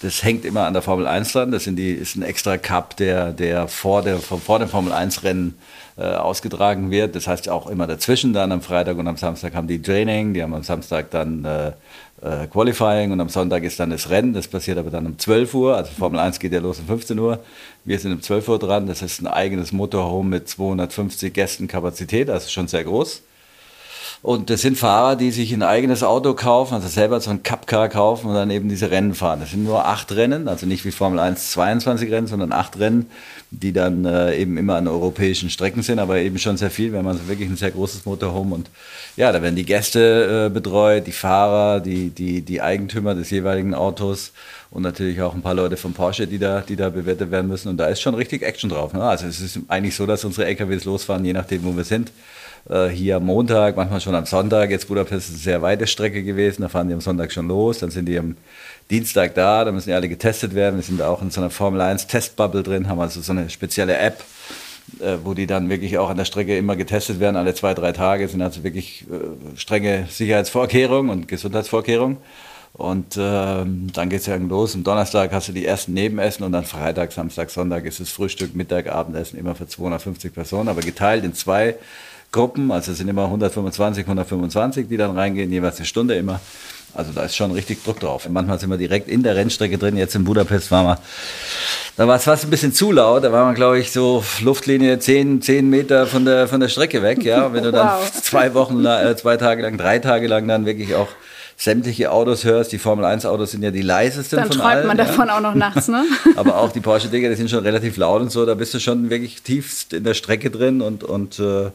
Das 0.00 0.22
hängt 0.22 0.44
immer 0.44 0.64
an 0.64 0.74
der 0.74 0.82
Formel 0.82 1.08
1 1.08 1.32
dran. 1.32 1.50
Das 1.50 1.64
sind 1.64 1.74
die, 1.76 1.90
ist 1.90 2.14
ein 2.14 2.22
extra 2.22 2.56
Cup, 2.56 2.96
der, 2.96 3.32
der 3.32 3.66
vor, 3.66 4.02
der 4.02 4.18
vor 4.18 4.58
dem 4.60 4.68
Formel 4.68 4.92
1 4.92 5.24
Rennen 5.24 5.58
äh, 5.96 6.02
ausgetragen 6.02 6.92
wird. 6.92 7.16
Das 7.16 7.26
heißt 7.26 7.48
auch 7.48 7.66
immer 7.66 7.88
dazwischen 7.88 8.32
dann 8.32 8.52
am 8.52 8.62
Freitag 8.62 8.96
und 8.96 9.08
am 9.08 9.16
Samstag 9.16 9.54
haben 9.54 9.66
die 9.66 9.82
Training. 9.82 10.34
Die 10.34 10.42
haben 10.42 10.54
am 10.54 10.62
Samstag 10.62 11.10
dann 11.10 11.44
äh, 11.44 11.72
äh, 12.22 12.46
Qualifying 12.46 13.10
und 13.10 13.20
am 13.20 13.28
Sonntag 13.28 13.64
ist 13.64 13.80
dann 13.80 13.90
das 13.90 14.08
Rennen. 14.08 14.34
Das 14.34 14.46
passiert 14.46 14.78
aber 14.78 14.90
dann 14.90 15.04
um 15.04 15.18
12 15.18 15.52
Uhr. 15.54 15.76
Also 15.76 15.90
Formel 15.90 16.20
1 16.20 16.38
geht 16.38 16.52
ja 16.52 16.60
los 16.60 16.78
um 16.78 16.86
15 16.86 17.18
Uhr. 17.18 17.40
Wir 17.84 17.98
sind 17.98 18.12
um 18.12 18.22
12 18.22 18.48
Uhr 18.48 18.58
dran. 18.60 18.86
Das 18.86 19.02
ist 19.02 19.20
ein 19.20 19.26
eigenes 19.26 19.72
Motorhome 19.72 20.28
mit 20.28 20.48
250 20.48 21.32
Gästen 21.34 21.66
Kapazität, 21.66 22.30
also 22.30 22.48
schon 22.48 22.68
sehr 22.68 22.84
groß. 22.84 23.22
Und 24.20 24.50
das 24.50 24.62
sind 24.62 24.76
Fahrer, 24.76 25.14
die 25.14 25.30
sich 25.30 25.52
ein 25.52 25.62
eigenes 25.62 26.02
Auto 26.02 26.34
kaufen, 26.34 26.74
also 26.74 26.88
selber 26.88 27.20
so 27.20 27.30
ein 27.30 27.44
Cup-Car 27.44 27.88
kaufen 27.88 28.28
und 28.28 28.34
dann 28.34 28.50
eben 28.50 28.68
diese 28.68 28.90
Rennen 28.90 29.14
fahren. 29.14 29.38
Das 29.38 29.52
sind 29.52 29.62
nur 29.62 29.86
acht 29.86 30.10
Rennen, 30.10 30.48
also 30.48 30.66
nicht 30.66 30.84
wie 30.84 30.90
Formel 30.90 31.20
1 31.20 31.52
22 31.52 32.10
Rennen, 32.10 32.26
sondern 32.26 32.52
acht 32.52 32.80
Rennen, 32.80 33.06
die 33.52 33.72
dann 33.72 34.04
äh, 34.04 34.36
eben 34.36 34.56
immer 34.56 34.74
an 34.74 34.88
europäischen 34.88 35.50
Strecken 35.50 35.82
sind, 35.82 36.00
aber 36.00 36.18
eben 36.18 36.38
schon 36.38 36.56
sehr 36.56 36.70
viel. 36.70 36.90
Wir 36.90 36.98
haben 36.98 37.06
also 37.06 37.28
wirklich 37.28 37.48
ein 37.48 37.56
sehr 37.56 37.70
großes 37.70 38.06
Motorhome 38.06 38.56
und 38.56 38.70
ja, 39.16 39.30
da 39.30 39.40
werden 39.40 39.54
die 39.54 39.64
Gäste 39.64 40.46
äh, 40.46 40.52
betreut, 40.52 41.06
die 41.06 41.12
Fahrer, 41.12 41.78
die, 41.78 42.10
die, 42.10 42.42
die 42.42 42.60
Eigentümer 42.60 43.14
des 43.14 43.30
jeweiligen 43.30 43.72
Autos 43.72 44.32
und 44.70 44.82
natürlich 44.82 45.22
auch 45.22 45.34
ein 45.34 45.42
paar 45.42 45.54
Leute 45.54 45.76
von 45.76 45.92
Porsche, 45.92 46.26
die 46.26 46.38
da, 46.40 46.60
die 46.60 46.76
da 46.76 46.90
bewertet 46.90 47.30
werden 47.30 47.46
müssen. 47.46 47.68
Und 47.68 47.76
da 47.76 47.86
ist 47.86 48.00
schon 48.00 48.14
richtig 48.14 48.42
Action 48.42 48.68
drauf. 48.68 48.92
Ne? 48.92 49.02
Also 49.02 49.26
es 49.26 49.40
ist 49.40 49.60
eigentlich 49.68 49.94
so, 49.94 50.06
dass 50.06 50.24
unsere 50.24 50.46
LKWs 50.46 50.84
losfahren, 50.84 51.24
je 51.24 51.32
nachdem, 51.32 51.64
wo 51.64 51.76
wir 51.76 51.84
sind. 51.84 52.10
Äh, 52.68 52.88
hier 52.88 53.16
am 53.16 53.24
Montag, 53.24 53.76
manchmal 53.76 54.00
schon 54.00 54.14
am 54.14 54.26
Sonntag. 54.26 54.70
Jetzt 54.70 54.88
Budapest 54.88 55.28
ist 55.28 55.34
eine 55.34 55.42
sehr 55.42 55.62
weite 55.62 55.86
Strecke 55.86 56.22
gewesen, 56.22 56.62
da 56.62 56.68
fahren 56.68 56.88
die 56.88 56.94
am 56.94 57.00
Sonntag 57.00 57.32
schon 57.32 57.48
los, 57.48 57.78
dann 57.78 57.90
sind 57.90 58.06
die 58.06 58.18
am 58.18 58.36
Dienstag 58.90 59.34
da, 59.34 59.64
da 59.64 59.72
müssen 59.72 59.88
die 59.88 59.94
alle 59.94 60.08
getestet 60.08 60.54
werden. 60.54 60.76
Wir 60.76 60.82
sind 60.82 61.00
auch 61.00 61.22
in 61.22 61.30
so 61.30 61.40
einer 61.40 61.50
Formel 61.50 61.80
1 61.80 62.08
Testbubble 62.08 62.62
drin, 62.62 62.88
haben 62.88 63.00
also 63.00 63.22
so 63.22 63.32
eine 63.32 63.48
spezielle 63.48 63.96
App, 63.96 64.22
äh, 65.00 65.16
wo 65.24 65.32
die 65.32 65.46
dann 65.46 65.70
wirklich 65.70 65.96
auch 65.96 66.10
an 66.10 66.18
der 66.18 66.26
Strecke 66.26 66.58
immer 66.58 66.76
getestet 66.76 67.20
werden, 67.20 67.36
alle 67.36 67.54
zwei, 67.54 67.72
drei 67.72 67.92
Tage. 67.92 68.28
Sind 68.28 68.42
also 68.42 68.62
wirklich 68.64 69.06
äh, 69.10 69.56
strenge 69.56 70.06
Sicherheitsvorkehrungen 70.10 71.10
und 71.10 71.28
Gesundheitsvorkehrungen. 71.28 72.18
Und 72.74 73.16
ähm, 73.18 73.88
dann 73.94 74.10
geht 74.10 74.20
es 74.20 74.26
ja 74.26 74.36
los. 74.36 74.74
Am 74.74 74.84
Donnerstag 74.84 75.32
hast 75.32 75.48
du 75.48 75.52
die 75.52 75.64
ersten 75.64 75.94
Nebenessen 75.94 76.44
und 76.44 76.52
dann 76.52 76.64
Freitag, 76.64 77.12
Samstag, 77.12 77.48
Sonntag 77.48 77.86
ist 77.86 77.98
es 77.98 78.10
Frühstück, 78.10 78.54
Mittag, 78.54 78.88
Abendessen 78.88 79.38
immer 79.38 79.54
für 79.54 79.66
250 79.66 80.34
Personen, 80.34 80.68
aber 80.68 80.82
geteilt 80.82 81.24
in 81.24 81.32
zwei 81.32 81.76
Gruppen, 82.30 82.70
also 82.70 82.92
es 82.92 82.98
sind 82.98 83.08
immer 83.08 83.24
125, 83.24 84.04
125, 84.04 84.88
die 84.88 84.96
dann 84.96 85.16
reingehen, 85.16 85.50
jeweils 85.50 85.76
eine 85.78 85.86
Stunde 85.86 86.14
immer. 86.14 86.40
Also 86.94 87.12
da 87.12 87.22
ist 87.22 87.36
schon 87.36 87.52
richtig 87.52 87.84
Druck 87.84 88.00
drauf. 88.00 88.28
Manchmal 88.28 88.58
sind 88.58 88.70
wir 88.70 88.76
direkt 88.76 89.08
in 89.08 89.22
der 89.22 89.36
Rennstrecke 89.36 89.78
drin. 89.78 89.96
Jetzt 89.96 90.14
in 90.14 90.24
Budapest 90.24 90.70
waren 90.70 90.86
wir, 90.86 90.98
da 91.96 92.08
war 92.08 92.16
es 92.16 92.24
fast 92.24 92.44
ein 92.44 92.50
bisschen 92.50 92.72
zu 92.72 92.92
laut. 92.92 93.24
Da 93.24 93.30
waren 93.30 93.50
wir, 93.50 93.54
glaube 93.54 93.78
ich, 93.78 93.92
so 93.92 94.24
Luftlinie 94.40 94.98
10, 94.98 95.42
10 95.42 95.68
Meter 95.68 96.06
von 96.06 96.24
der, 96.24 96.48
von 96.48 96.60
der 96.60 96.68
Strecke 96.68 97.02
weg. 97.02 97.22
Ja, 97.22 97.46
und 97.46 97.54
wenn 97.54 97.64
du 97.64 97.72
dann 97.72 98.00
wow. 98.00 98.12
zwei 98.12 98.54
Wochen, 98.54 98.84
äh, 98.84 99.14
zwei 99.16 99.36
Tage 99.36 99.62
lang, 99.62 99.76
drei 99.76 99.98
Tage 99.98 100.26
lang 100.26 100.48
dann 100.48 100.66
wirklich 100.66 100.94
auch 100.94 101.08
sämtliche 101.58 102.12
Autos 102.12 102.44
hörst, 102.44 102.70
die 102.70 102.78
Formel 102.78 103.04
1 103.04 103.26
Autos 103.26 103.50
sind 103.50 103.62
ja 103.62 103.72
die 103.72 103.82
leisesten 103.82 104.38
dann 104.38 104.50
von 104.50 104.60
allen. 104.60 104.86
Dann 104.86 104.96
träumt 104.96 104.98
man 104.98 105.06
davon 105.06 105.30
auch 105.30 105.40
noch 105.40 105.54
nachts, 105.54 105.88
ne? 105.88 106.04
Aber 106.36 106.56
auch 106.56 106.70
die 106.70 106.80
Porsche-Dinger, 106.80 107.30
die 107.30 107.34
sind 107.34 107.50
schon 107.50 107.64
relativ 107.64 107.96
laut 107.96 108.22
und 108.22 108.30
so, 108.30 108.46
da 108.46 108.54
bist 108.54 108.72
du 108.74 108.78
schon 108.78 109.10
wirklich 109.10 109.42
tiefst 109.42 109.92
in 109.92 110.04
der 110.04 110.14
Strecke 110.14 110.50
drin 110.50 110.80
und, 110.80 111.02
und 111.02 111.40
äh, 111.40 111.72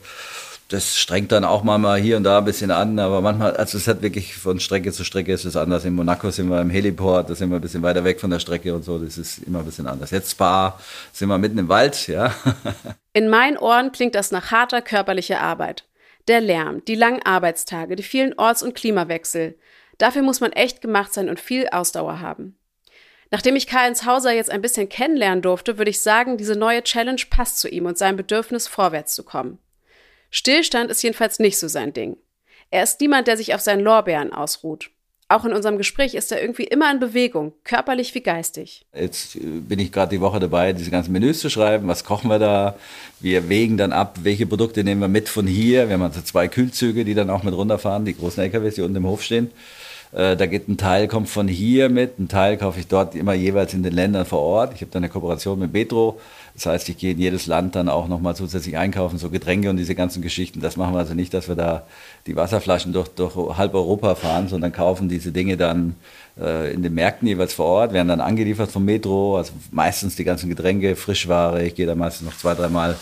das 0.70 0.98
strengt 0.98 1.34
dann 1.34 1.44
auch 1.44 1.64
mal 1.64 1.98
hier 1.98 2.16
und 2.16 2.24
da 2.24 2.38
ein 2.38 2.46
bisschen 2.46 2.72
an, 2.72 2.98
aber 2.98 3.20
manchmal, 3.20 3.58
also 3.58 3.78
es 3.78 3.88
hat 3.90 4.02
wirklich 4.02 4.36
von 4.36 4.62
Strecke 4.62 4.94
zu 4.94 5.04
Strecke 5.04 5.34
ist 5.34 5.44
es 5.44 5.58
anders. 5.58 5.84
In 5.84 5.94
Monaco 5.94 6.32
sind 6.32 6.48
wir 6.48 6.62
im 6.62 6.70
Heliport, 6.70 7.30
da 7.30 7.36
sind 7.36 7.50
wir 7.50 7.58
ein 7.58 7.62
bisschen 7.62 7.84
weiter 7.84 8.06
weg 8.06 8.22
von 8.22 8.30
der 8.30 8.40
Strecke 8.40 8.74
und 8.74 8.86
so, 8.86 8.98
das 8.98 9.18
ist 9.18 9.40
immer 9.40 9.60
ein 9.60 9.66
bisschen 9.66 9.86
anders. 9.86 10.12
Jetzt 10.12 10.32
Spa, 10.32 10.80
sind 11.12 11.28
wir 11.28 11.38
mitten 11.38 11.58
im 11.58 11.68
Wald, 11.68 12.08
ja. 12.08 12.34
In 13.14 13.28
meinen 13.28 13.58
Ohren 13.58 13.92
klingt 13.92 14.16
das 14.16 14.32
nach 14.32 14.50
harter 14.50 14.82
körperlicher 14.82 15.42
Arbeit. 15.42 15.84
Der 16.28 16.42
Lärm, 16.42 16.84
die 16.86 16.96
langen 16.96 17.22
Arbeitstage, 17.24 17.96
die 17.96 18.04
vielen 18.04 18.38
Orts- 18.38 18.64
und 18.64 18.76
Klimawechsel. 18.76 19.58
Dafür 19.98 20.22
muss 20.22 20.40
man 20.40 20.54
echt 20.54 20.82
gemacht 20.82 21.14
sein 21.14 21.30
und 21.30 21.40
viel 21.40 21.68
Ausdauer 21.70 22.20
haben. 22.20 22.58
Nachdem 23.30 23.56
ich 23.56 23.68
Karl-Heinz 23.68 24.06
Hauser 24.06 24.32
jetzt 24.32 24.52
ein 24.52 24.62
bisschen 24.62 24.90
kennenlernen 24.90 25.42
durfte, 25.42 25.78
würde 25.78 25.90
ich 25.90 26.02
sagen, 26.02 26.38
diese 26.38 26.56
neue 26.56 26.84
Challenge 26.84 27.22
passt 27.30 27.60
zu 27.60 27.68
ihm 27.68 27.86
und 27.86 27.98
seinem 27.98 28.16
Bedürfnis, 28.16 28.68
vorwärts 28.68 29.16
zu 29.16 29.24
kommen. 29.24 29.60
Stillstand 30.30 30.90
ist 30.90 31.02
jedenfalls 31.02 31.40
nicht 31.40 31.58
so 31.58 31.68
sein 31.68 31.94
Ding. 31.94 32.18
Er 32.70 32.84
ist 32.84 33.02
niemand, 33.02 33.28
der 33.28 33.38
sich 33.38 33.54
auf 33.54 33.62
seinen 33.62 33.82
Lorbeeren 33.82 34.34
ausruht. 34.34 34.92
Auch 35.34 35.46
in 35.46 35.54
unserem 35.54 35.80
Gespräch 35.80 36.14
ist 36.14 36.32
er 36.32 36.40
irgendwie 36.40 36.66
immer 36.66 36.92
in 36.92 37.00
Bewegung, 37.00 37.54
körperlich 37.64 38.14
wie 38.14 38.22
geistig. 38.22 38.86
Jetzt 38.94 39.36
äh, 39.36 39.40
bin 39.40 39.80
ich 39.80 39.92
gerade 39.92 40.12
die 40.12 40.22
Woche 40.22 40.40
dabei, 40.40 40.74
diese 40.74 40.92
ganzen 40.92 41.12
Menüs 41.12 41.40
zu 41.40 41.50
schreiben. 41.50 41.88
Was 41.88 42.04
kochen 42.04 42.30
wir 42.30 42.38
da? 42.38 42.76
Wir 43.20 43.50
wägen 43.50 43.76
dann 43.76 43.94
ab, 43.94 44.20
welche 44.22 44.46
Produkte 44.46 44.84
nehmen 44.84 45.02
wir 45.02 45.08
mit 45.08 45.30
von 45.30 45.48
hier. 45.48 45.88
Wir 45.90 45.96
haben 45.96 46.04
also 46.04 46.22
zwei 46.22 46.48
Kühlzüge, 46.48 47.04
die 47.04 47.16
dann 47.16 47.32
auch 47.32 47.42
mit 47.42 47.56
runterfahren, 47.56 48.06
die 48.06 48.16
großen 48.16 48.44
LKWs, 48.44 48.76
die 48.76 48.82
unten 48.82 48.98
im 48.98 49.08
Hof 49.08 49.24
stehen. 49.24 49.50
Äh, 50.12 50.38
da 50.38 50.46
geht 50.46 50.70
ein 50.70 50.78
Teil 50.78 51.08
kommt 51.08 51.30
von 51.30 51.48
hier 51.48 51.90
mit, 51.90 52.20
ein 52.20 52.28
Teil 52.28 52.58
kaufe 52.58 52.80
ich 52.80 52.86
dort 52.86 53.16
immer 53.16 53.34
jeweils 53.34 53.74
in 53.74 53.82
den 53.82 53.94
Ländern 53.94 54.28
vor 54.28 54.42
Ort. 54.42 54.74
Ich 54.76 54.82
habe 54.82 54.92
da 54.92 54.98
eine 54.98 55.10
Kooperation 55.10 55.58
mit 55.58 55.74
Betro. 55.74 56.20
Das 56.56 56.68
heißt, 56.68 56.90
ich 56.90 56.98
gehe 56.98 57.14
in 57.14 57.20
jedes 57.20 57.48
Land 57.48 57.76
dann 57.76 57.90
auch 57.90 58.08
nochmal 58.08 58.36
zusätzlich 58.36 58.78
einkaufen, 58.78 59.18
so 59.18 59.30
Getränke 59.30 59.70
und 59.70 59.78
diese 59.78 59.96
ganzen 59.96 60.22
Geschichten. 60.22 60.62
Das 60.62 60.78
machen 60.78 60.94
wir 60.94 61.00
also 61.00 61.16
nicht, 61.16 61.34
dass 61.34 61.48
wir 61.48 61.56
da 61.56 61.84
die 62.28 62.36
Wasserflaschen 62.36 62.94
durch, 62.94 63.08
durch 63.10 63.36
halb 63.58 63.74
Europa 63.74 64.14
fahren, 64.16 64.48
sondern 64.48 64.72
kaufen 64.72 65.10
diese 65.10 65.32
Dinge 65.32 65.58
dann 65.58 65.96
äh, 66.40 66.72
in 66.72 66.84
den 66.84 66.94
Märkten 66.94 67.28
jeweils 67.28 67.54
vor 67.54 67.66
Ort, 67.66 67.94
werden 67.94 68.08
dann 68.08 68.22
angeliefert 68.22 68.72
vom 68.72 68.86
Metro, 68.86 69.38
also 69.38 69.54
meistens 69.72 70.16
die 70.16 70.24
ganzen 70.24 70.48
Getränke, 70.50 70.96
Frischware. 70.96 71.64
Ich 71.64 71.74
gehe 71.74 71.88
da 71.88 71.96
meistens 71.96 72.28
noch 72.28 72.38
zwei, 72.38 72.54
dreimal 72.54 72.98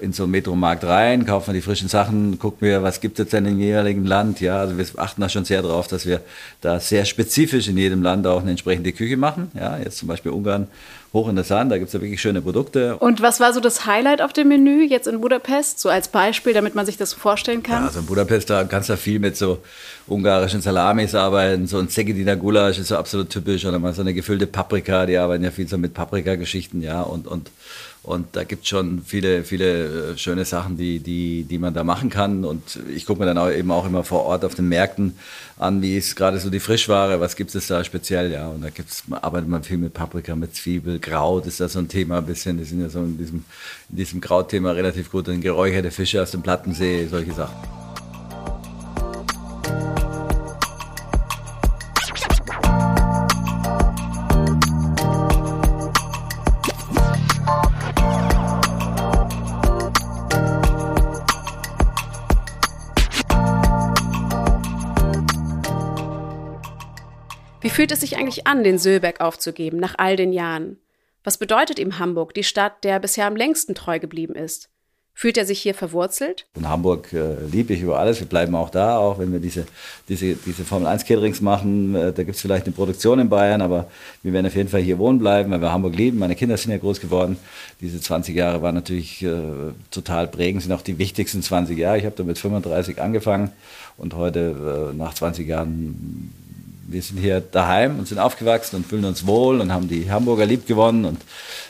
in 0.00 0.12
so 0.12 0.22
einen 0.22 0.32
Metromarkt 0.32 0.84
rein, 0.84 1.26
kaufen 1.26 1.48
wir 1.48 1.54
die 1.54 1.60
frischen 1.60 1.88
Sachen, 1.88 2.38
gucken 2.38 2.66
wir, 2.66 2.82
was 2.82 3.00
gibt 3.00 3.18
es 3.18 3.28
denn 3.28 3.46
im 3.46 3.60
jeweiligen 3.60 4.04
Land. 4.06 4.40
Ja, 4.40 4.58
also 4.60 4.78
wir 4.78 4.86
achten 4.96 5.20
da 5.20 5.28
schon 5.28 5.44
sehr 5.44 5.62
darauf, 5.62 5.86
dass 5.86 6.06
wir 6.06 6.20
da 6.60 6.80
sehr 6.80 7.04
spezifisch 7.04 7.68
in 7.68 7.76
jedem 7.76 8.02
Land 8.02 8.26
auch 8.26 8.40
eine 8.40 8.50
entsprechende 8.50 8.92
Küche 8.92 9.16
machen. 9.16 9.50
Ja, 9.54 9.78
jetzt 9.78 9.98
zum 9.98 10.08
Beispiel 10.08 10.32
Ungarn 10.32 10.68
hochinteressant, 11.12 11.72
da 11.72 11.78
gibt 11.78 11.88
es 11.88 11.94
ja 11.94 12.00
wirklich 12.00 12.20
schöne 12.20 12.42
Produkte. 12.42 12.96
Und 12.98 13.22
was 13.22 13.40
war 13.40 13.52
so 13.52 13.60
das 13.60 13.86
Highlight 13.86 14.20
auf 14.20 14.32
dem 14.32 14.48
Menü 14.48 14.84
jetzt 14.84 15.06
in 15.06 15.20
Budapest, 15.20 15.80
so 15.80 15.88
als 15.88 16.08
Beispiel, 16.08 16.52
damit 16.52 16.74
man 16.74 16.84
sich 16.84 16.96
das 16.96 17.12
vorstellen 17.12 17.62
kann? 17.62 17.82
Ja, 17.82 17.86
also 17.88 18.00
in 18.00 18.06
Budapest, 18.06 18.50
da 18.50 18.64
kannst 18.64 18.90
du 18.90 18.96
viel 18.96 19.18
mit 19.18 19.36
so 19.36 19.58
ungarischen 20.06 20.60
Salamis 20.60 21.14
arbeiten, 21.14 21.66
so 21.66 21.78
ein 21.78 21.88
Segediner 21.88 22.36
Gulasch 22.36 22.78
ist 22.78 22.88
so 22.88 22.96
absolut 22.96 23.30
typisch, 23.30 23.64
oder 23.64 23.78
mal 23.78 23.94
so 23.94 24.02
eine 24.02 24.14
gefüllte 24.14 24.46
Paprika, 24.46 25.06
die 25.06 25.16
arbeiten 25.16 25.42
ja 25.42 25.50
viel 25.50 25.66
so 25.68 25.78
mit 25.78 25.94
Paprikageschichten, 25.94 26.82
ja, 26.82 27.00
und, 27.00 27.26
und 27.26 27.50
und 28.06 28.36
da 28.36 28.44
gibt 28.44 28.62
es 28.62 28.68
schon 28.68 29.02
viele, 29.04 29.42
viele 29.42 30.12
äh, 30.12 30.16
schöne 30.16 30.44
Sachen, 30.44 30.76
die, 30.76 31.00
die, 31.00 31.42
die 31.42 31.58
man 31.58 31.74
da 31.74 31.82
machen 31.82 32.08
kann. 32.08 32.44
Und 32.44 32.78
ich 32.94 33.04
gucke 33.04 33.18
mir 33.18 33.26
dann 33.26 33.36
auch 33.36 33.50
eben 33.50 33.72
auch 33.72 33.84
immer 33.84 34.04
vor 34.04 34.24
Ort 34.26 34.44
auf 34.44 34.54
den 34.54 34.68
Märkten 34.68 35.18
an, 35.58 35.82
wie 35.82 35.96
ist 35.96 36.14
gerade 36.14 36.38
so 36.38 36.48
die 36.48 36.60
Frischware, 36.60 37.20
was 37.20 37.34
gibt 37.34 37.52
es 37.56 37.66
da 37.66 37.82
speziell, 37.82 38.30
ja. 38.30 38.46
Und 38.46 38.62
da 38.62 38.70
gibt's, 38.70 39.02
arbeitet 39.10 39.48
man 39.48 39.64
viel 39.64 39.78
mit 39.78 39.92
Paprika, 39.92 40.36
mit 40.36 40.54
Zwiebel, 40.54 41.00
Kraut 41.00 41.46
ist 41.46 41.58
da 41.58 41.68
so 41.68 41.80
ein 41.80 41.88
Thema 41.88 42.18
ein 42.18 42.26
bisschen. 42.26 42.58
Die 42.58 42.64
sind 42.64 42.80
ja 42.80 42.88
so 42.88 43.00
in 43.00 43.18
diesem, 43.18 43.44
in 43.90 43.96
diesem 43.96 44.20
Krautthema 44.20 44.70
relativ 44.70 45.10
gut. 45.10 45.28
Und 45.28 45.40
geräucherte 45.40 45.90
Fische 45.90 46.22
aus 46.22 46.30
dem 46.30 46.42
Plattensee, 46.42 47.08
solche 47.08 47.32
Sachen. 47.32 47.56
Fühlt 67.70 67.92
es 67.92 68.00
sich 68.00 68.16
eigentlich 68.16 68.46
an, 68.46 68.64
den 68.64 68.78
Söllberg 68.78 69.20
aufzugeben, 69.20 69.78
nach 69.78 69.94
all 69.98 70.16
den 70.16 70.32
Jahren? 70.32 70.78
Was 71.24 71.38
bedeutet 71.38 71.78
ihm 71.78 71.98
Hamburg, 71.98 72.34
die 72.34 72.44
Stadt, 72.44 72.84
der 72.84 73.00
bisher 73.00 73.26
am 73.26 73.36
längsten 73.36 73.74
treu 73.74 73.98
geblieben 73.98 74.34
ist? 74.34 74.70
Fühlt 75.18 75.38
er 75.38 75.46
sich 75.46 75.60
hier 75.62 75.72
verwurzelt? 75.72 76.44
In 76.56 76.68
Hamburg 76.68 77.10
äh, 77.14 77.36
liebe 77.50 77.72
ich 77.72 77.80
über 77.80 77.98
alles. 77.98 78.20
Wir 78.20 78.26
bleiben 78.26 78.54
auch 78.54 78.68
da, 78.68 78.98
auch 78.98 79.18
wenn 79.18 79.32
wir 79.32 79.40
diese, 79.40 79.64
diese, 80.10 80.34
diese 80.34 80.62
Formel 80.62 80.86
1 80.86 81.06
Caterings 81.06 81.40
machen. 81.40 81.94
Äh, 81.94 82.12
da 82.12 82.22
gibt 82.22 82.36
es 82.36 82.42
vielleicht 82.42 82.66
eine 82.66 82.74
Produktion 82.74 83.18
in 83.18 83.30
Bayern, 83.30 83.62
aber 83.62 83.90
wir 84.22 84.34
werden 84.34 84.44
auf 84.44 84.54
jeden 84.54 84.68
Fall 84.68 84.82
hier 84.82 84.98
wohnen 84.98 85.18
bleiben, 85.18 85.50
weil 85.50 85.62
wir 85.62 85.72
Hamburg 85.72 85.96
lieben. 85.96 86.18
Meine 86.18 86.36
Kinder 86.36 86.58
sind 86.58 86.70
ja 86.70 86.76
groß 86.76 87.00
geworden. 87.00 87.38
Diese 87.80 87.98
20 87.98 88.36
Jahre 88.36 88.60
waren 88.60 88.74
natürlich 88.74 89.22
äh, 89.22 89.40
total 89.90 90.28
prägend, 90.28 90.62
sind 90.62 90.72
auch 90.72 90.82
die 90.82 90.98
wichtigsten 90.98 91.40
20 91.40 91.78
Jahre. 91.78 91.96
Ich 91.96 92.04
habe 92.04 92.14
da 92.14 92.22
mit 92.22 92.38
35 92.38 93.00
angefangen 93.00 93.52
und 93.96 94.12
heute 94.12 94.92
äh, 94.92 94.94
nach 94.94 95.14
20 95.14 95.48
Jahren 95.48 96.30
wir 96.88 97.02
sind 97.02 97.18
hier 97.18 97.40
daheim 97.40 97.98
und 97.98 98.08
sind 98.08 98.18
aufgewachsen 98.18 98.76
und 98.76 98.86
fühlen 98.86 99.04
uns 99.04 99.26
wohl 99.26 99.60
und 99.60 99.72
haben 99.72 99.88
die 99.88 100.10
Hamburger 100.10 100.46
lieb 100.46 100.66
gewonnen 100.66 101.04
und 101.04 101.20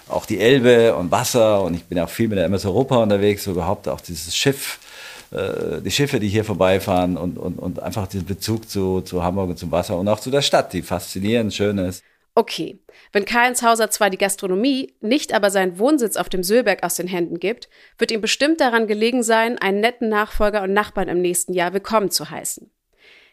auch 0.09 0.26
die 0.26 0.38
Elbe 0.38 0.94
und 0.94 1.11
Wasser 1.11 1.62
und 1.62 1.74
ich 1.74 1.85
bin 1.85 1.98
auch 1.98 2.09
viel 2.09 2.29
mit 2.29 2.38
der 2.38 2.44
MS 2.46 2.66
Europa 2.66 2.96
unterwegs, 2.96 3.44
so 3.44 3.52
überhaupt 3.52 3.88
auch 3.88 4.00
dieses 4.00 4.37
Schiff, 4.37 4.79
äh, 5.33 5.81
die 5.81 5.90
Schiffe, 5.90 6.20
die 6.20 6.29
hier 6.29 6.44
vorbeifahren 6.44 7.16
und, 7.16 7.38
und, 7.38 7.59
und 7.59 7.81
einfach 7.81 8.07
diesen 8.07 8.26
Bezug 8.26 8.68
zu, 8.68 9.00
zu 9.00 9.22
Hamburg 9.22 9.50
und 9.50 9.59
zum 9.59 9.70
Wasser 9.70 9.98
und 9.98 10.09
auch 10.09 10.20
zu 10.20 10.31
der 10.31 10.42
Stadt, 10.42 10.72
die 10.72 10.83
faszinierend 10.83 11.55
schön 11.55 11.79
ist. 11.79 12.05
Okay, 12.35 12.79
wenn 13.12 13.24
Karl 13.24 13.55
Hauser 13.55 13.90
zwar 13.90 14.11
die 14.11 14.18
Gastronomie, 14.18 14.92
nicht 15.00 15.33
aber 15.33 15.50
seinen 15.50 15.79
Wohnsitz 15.79 16.16
auf 16.16 16.29
dem 16.29 16.42
Söhlberg 16.42 16.83
aus 16.83 16.96
den 16.96 17.09
Händen 17.09 17.40
gibt, 17.40 17.70
wird 17.96 18.11
ihm 18.11 18.20
bestimmt 18.20 18.61
daran 18.61 18.87
gelegen 18.87 19.22
sein, 19.22 19.57
einen 19.59 19.81
netten 19.81 20.11
Nachfolger 20.11 20.62
und 20.62 20.74
Nachbarn 20.74 21.09
im 21.09 21.22
nächsten 21.22 21.55
Jahr 21.55 21.72
willkommen 21.72 22.11
zu 22.11 22.29
heißen. 22.29 22.70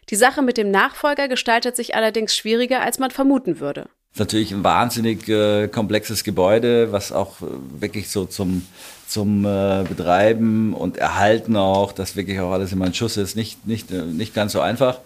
Die 0.10 0.16
Sache 0.16 0.42
mit 0.42 0.58
dem 0.58 0.72
Nachfolger 0.72 1.28
gestaltet 1.28 1.76
sich 1.76 1.96
allerdings 1.96 2.36
schwieriger, 2.36 2.82
als 2.82 3.00
man 3.00 3.12
vermuten 3.12 3.60
würde. 3.60 3.82
Das 4.14 4.20
ist 4.20 4.20
natürlich 4.20 4.52
ein 4.52 4.64
wahnsinnig 4.64 5.28
äh, 5.28 5.68
komplexes 5.68 6.24
Gebäude, 6.24 6.92
was 6.92 7.12
auch 7.12 7.42
äh, 7.42 7.46
wirklich 7.80 8.10
so 8.10 8.26
zum, 8.26 8.64
zum 9.08 9.44
äh, 9.44 9.84
Betreiben 9.90 10.74
und 10.76 10.98
Erhalten 10.98 11.56
auch, 11.56 11.92
dass 11.94 12.16
wirklich 12.16 12.40
auch 12.40 12.52
alles 12.52 12.72
immer 12.72 12.86
ein 12.86 12.94
Schuss 12.94 13.18
ist, 13.18 13.36
nicht, 13.36 13.66
nicht, 13.66 13.92
äh, 13.92 14.04
nicht 14.04 14.36
ganz 14.36 14.52
so 14.52 14.60
einfach. 14.60 15.00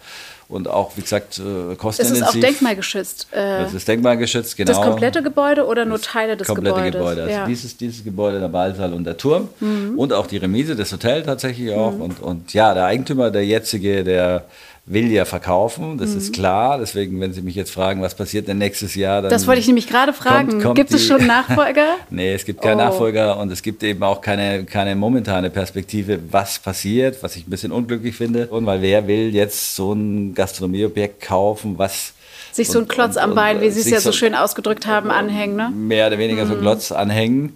Und 0.50 0.70
auch, 0.70 0.96
wie 0.96 1.02
gesagt, 1.02 1.40
äh, 1.40 1.76
kostenintensiv. 1.76 2.12
Es 2.12 2.18
ist 2.20 2.24
auch 2.24 2.40
denkmalgeschützt. 2.40 3.28
Äh, 3.32 3.64
das 3.64 3.74
ist 3.74 3.88
denkmalgeschützt, 3.88 4.56
genau. 4.56 4.72
Das 4.72 4.82
komplette 4.82 5.22
Gebäude 5.22 5.66
oder 5.66 5.84
nur 5.84 6.02
Teile 6.02 6.38
des 6.38 6.48
komplette 6.48 6.76
Gebäudes? 6.76 7.00
Gebäude. 7.00 7.22
Also 7.24 7.34
ja. 7.34 7.46
dieses, 7.46 7.76
dieses 7.76 8.04
Gebäude, 8.04 8.40
der 8.40 8.48
Ballsaal 8.48 8.94
und 8.94 9.04
der 9.04 9.18
Turm. 9.18 9.50
Mhm. 9.60 10.00
Und 10.00 10.14
auch 10.14 10.26
die 10.28 10.38
Remise, 10.38 10.76
das 10.78 10.92
Hotel 10.94 11.24
tatsächlich 11.24 11.74
auch. 11.74 11.92
Mhm. 11.92 12.02
Und, 12.02 12.20
und 12.22 12.54
ja, 12.54 12.74
der 12.74 12.86
Eigentümer, 12.86 13.30
der 13.30 13.46
jetzige, 13.46 14.06
der 14.06 14.46
will 14.88 15.12
ja 15.12 15.26
verkaufen, 15.26 15.98
das 15.98 16.12
mhm. 16.12 16.18
ist 16.18 16.34
klar. 16.34 16.80
Deswegen, 16.80 17.20
wenn 17.20 17.34
Sie 17.34 17.42
mich 17.42 17.56
jetzt 17.56 17.72
fragen, 17.72 18.02
was 18.02 18.16
passiert 18.16 18.48
denn 18.48 18.58
nächstes 18.58 18.96
Jahr, 18.96 19.22
dann. 19.22 19.30
Das 19.30 19.46
wollte 19.46 19.60
ich 19.60 19.68
nämlich 19.68 19.88
gerade 19.88 20.14
fragen. 20.14 20.50
Kommt, 20.50 20.64
kommt 20.64 20.76
gibt 20.76 20.94
es 20.94 21.06
schon 21.06 21.28
Nachfolger? 21.28 21.98
nee, 22.10 22.34
es 22.34 22.46
gibt 22.46 22.62
keinen 22.62 22.80
oh. 22.80 22.86
Nachfolger 22.86 23.38
und 23.38 23.52
es 23.52 23.62
gibt 23.62 23.84
eben 23.84 24.02
auch 24.02 24.22
keine, 24.22 24.64
keine 24.64 24.96
momentane 24.96 25.50
Perspektive, 25.50 26.20
was 26.32 26.58
passiert, 26.60 27.22
was 27.22 27.36
ich 27.36 27.46
ein 27.46 27.50
bisschen 27.50 27.74
unglücklich 27.74 28.16
finde. 28.16 28.48
Und 28.48 28.66
weil 28.66 28.82
wer 28.82 29.08
will 29.08 29.36
jetzt 29.36 29.76
so 29.76 29.94
ein 29.94 30.34
Gastronomieobjekt 30.34 31.22
kaufen, 31.22 31.78
was 31.78 32.14
sich 32.54 32.70
so 32.70 32.80
ein 32.80 32.88
Klotz 32.88 33.18
und, 33.18 33.22
am 33.22 33.36
Bein, 33.36 33.62
wie 33.62 33.70
Sie 33.70 33.82
es 33.82 33.90
ja 33.90 34.00
so 34.00 34.14
schön 34.14 34.34
ausgedrückt 34.34 34.88
haben, 34.88 35.12
anhängen, 35.12 35.58
ne? 35.58 35.70
Mehr 35.70 36.08
oder 36.08 36.18
weniger 36.18 36.46
mhm. 36.46 36.48
so 36.48 36.54
ein 36.54 36.60
mhm. 36.60 36.64
Klotz 36.64 36.92
anhängen 36.92 37.54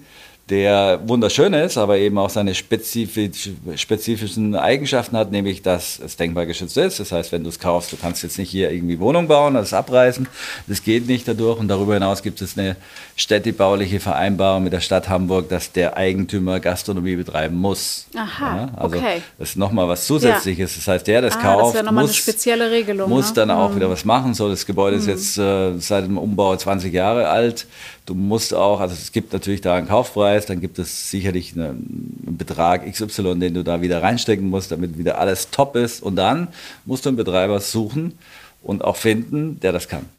der 0.51 0.99
wunderschön 1.05 1.53
ist, 1.53 1.77
aber 1.77 1.97
eben 1.97 2.17
auch 2.17 2.29
seine 2.29 2.53
spezifisch, 2.53 3.51
spezifischen 3.77 4.53
Eigenschaften 4.53 5.15
hat, 5.15 5.31
nämlich 5.31 5.61
dass 5.61 5.97
es 5.97 6.17
denkbar 6.17 6.45
geschützt 6.45 6.75
ist. 6.75 6.99
Das 6.99 7.13
heißt, 7.13 7.31
wenn 7.31 7.43
du 7.43 7.49
es 7.49 7.57
kaufst, 7.57 7.93
du 7.93 7.95
kannst 7.95 8.21
jetzt 8.21 8.37
nicht 8.37 8.49
hier 8.49 8.69
irgendwie 8.69 8.99
Wohnung 8.99 9.29
bauen, 9.29 9.53
das 9.53 9.73
abreißen. 9.73 10.27
Das 10.67 10.83
geht 10.83 11.07
nicht 11.07 11.25
dadurch. 11.25 11.57
Und 11.57 11.69
darüber 11.69 11.93
hinaus 11.93 12.21
gibt 12.21 12.41
es 12.41 12.57
eine 12.57 12.75
städtebauliche 13.15 14.01
Vereinbarung 14.01 14.65
mit 14.65 14.73
der 14.73 14.81
Stadt 14.81 15.07
Hamburg, 15.07 15.47
dass 15.47 15.71
der 15.71 15.95
Eigentümer 15.95 16.59
Gastronomie 16.59 17.15
betreiben 17.15 17.55
muss. 17.55 18.07
Aha, 18.13 18.55
ja, 18.57 18.69
also 18.75 18.97
okay. 18.97 19.21
Das 19.39 19.51
ist 19.51 19.55
nochmal 19.55 19.87
was 19.87 20.05
Zusätzliches. 20.05 20.75
Das 20.75 20.85
heißt, 20.85 21.07
der 21.07 21.21
das 21.21 21.37
ah, 21.37 21.41
kauft, 21.41 21.77
das 21.77 21.83
muss, 21.89 22.03
eine 22.03 22.13
spezielle 22.13 22.71
Regelung, 22.71 23.09
muss 23.09 23.29
ne? 23.29 23.35
dann 23.35 23.51
auch 23.51 23.69
mhm. 23.69 23.77
wieder 23.77 23.89
was 23.89 24.03
machen. 24.03 24.33
So, 24.33 24.49
das 24.49 24.65
Gebäude 24.65 24.97
mhm. 24.97 25.01
ist 25.01 25.07
jetzt 25.07 25.37
äh, 25.37 25.79
seit 25.79 26.03
dem 26.03 26.17
Umbau 26.17 26.57
20 26.57 26.93
Jahre 26.93 27.29
alt. 27.29 27.65
Du 28.05 28.15
musst 28.15 28.53
auch, 28.53 28.79
also 28.79 28.93
es 28.93 29.11
gibt 29.11 29.31
natürlich 29.31 29.61
da 29.61 29.75
einen 29.75 29.87
Kaufpreis, 29.87 30.45
dann 30.45 30.59
gibt 30.59 30.79
es 30.79 31.11
sicherlich 31.11 31.53
einen 31.53 32.35
Betrag 32.37 32.91
XY, 32.91 33.39
den 33.39 33.53
du 33.53 33.63
da 33.63 33.81
wieder 33.81 34.01
reinstecken 34.01 34.49
musst, 34.49 34.71
damit 34.71 34.97
wieder 34.97 35.19
alles 35.19 35.51
top 35.51 35.75
ist. 35.75 36.01
Und 36.01 36.15
dann 36.15 36.47
musst 36.85 37.05
du 37.05 37.09
einen 37.09 37.17
Betreiber 37.17 37.59
suchen 37.59 38.17
und 38.63 38.83
auch 38.83 38.97
finden, 38.97 39.59
der 39.59 39.71
das 39.71 39.87
kann. 39.87 40.09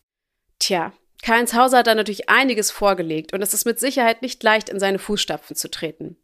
Tja, 0.59 0.92
Karls 1.23 1.55
Hauser 1.55 1.79
hat 1.79 1.87
da 1.87 1.95
natürlich 1.95 2.29
einiges 2.29 2.71
vorgelegt 2.71 3.33
und 3.33 3.42
es 3.42 3.55
ist 3.55 3.64
mit 3.64 3.79
Sicherheit 3.79 4.23
nicht 4.23 4.42
leicht, 4.42 4.68
in 4.68 4.81
seine 4.81 4.99
Fußstapfen 4.99 5.57
zu 5.57 5.71
treten. 5.71 6.16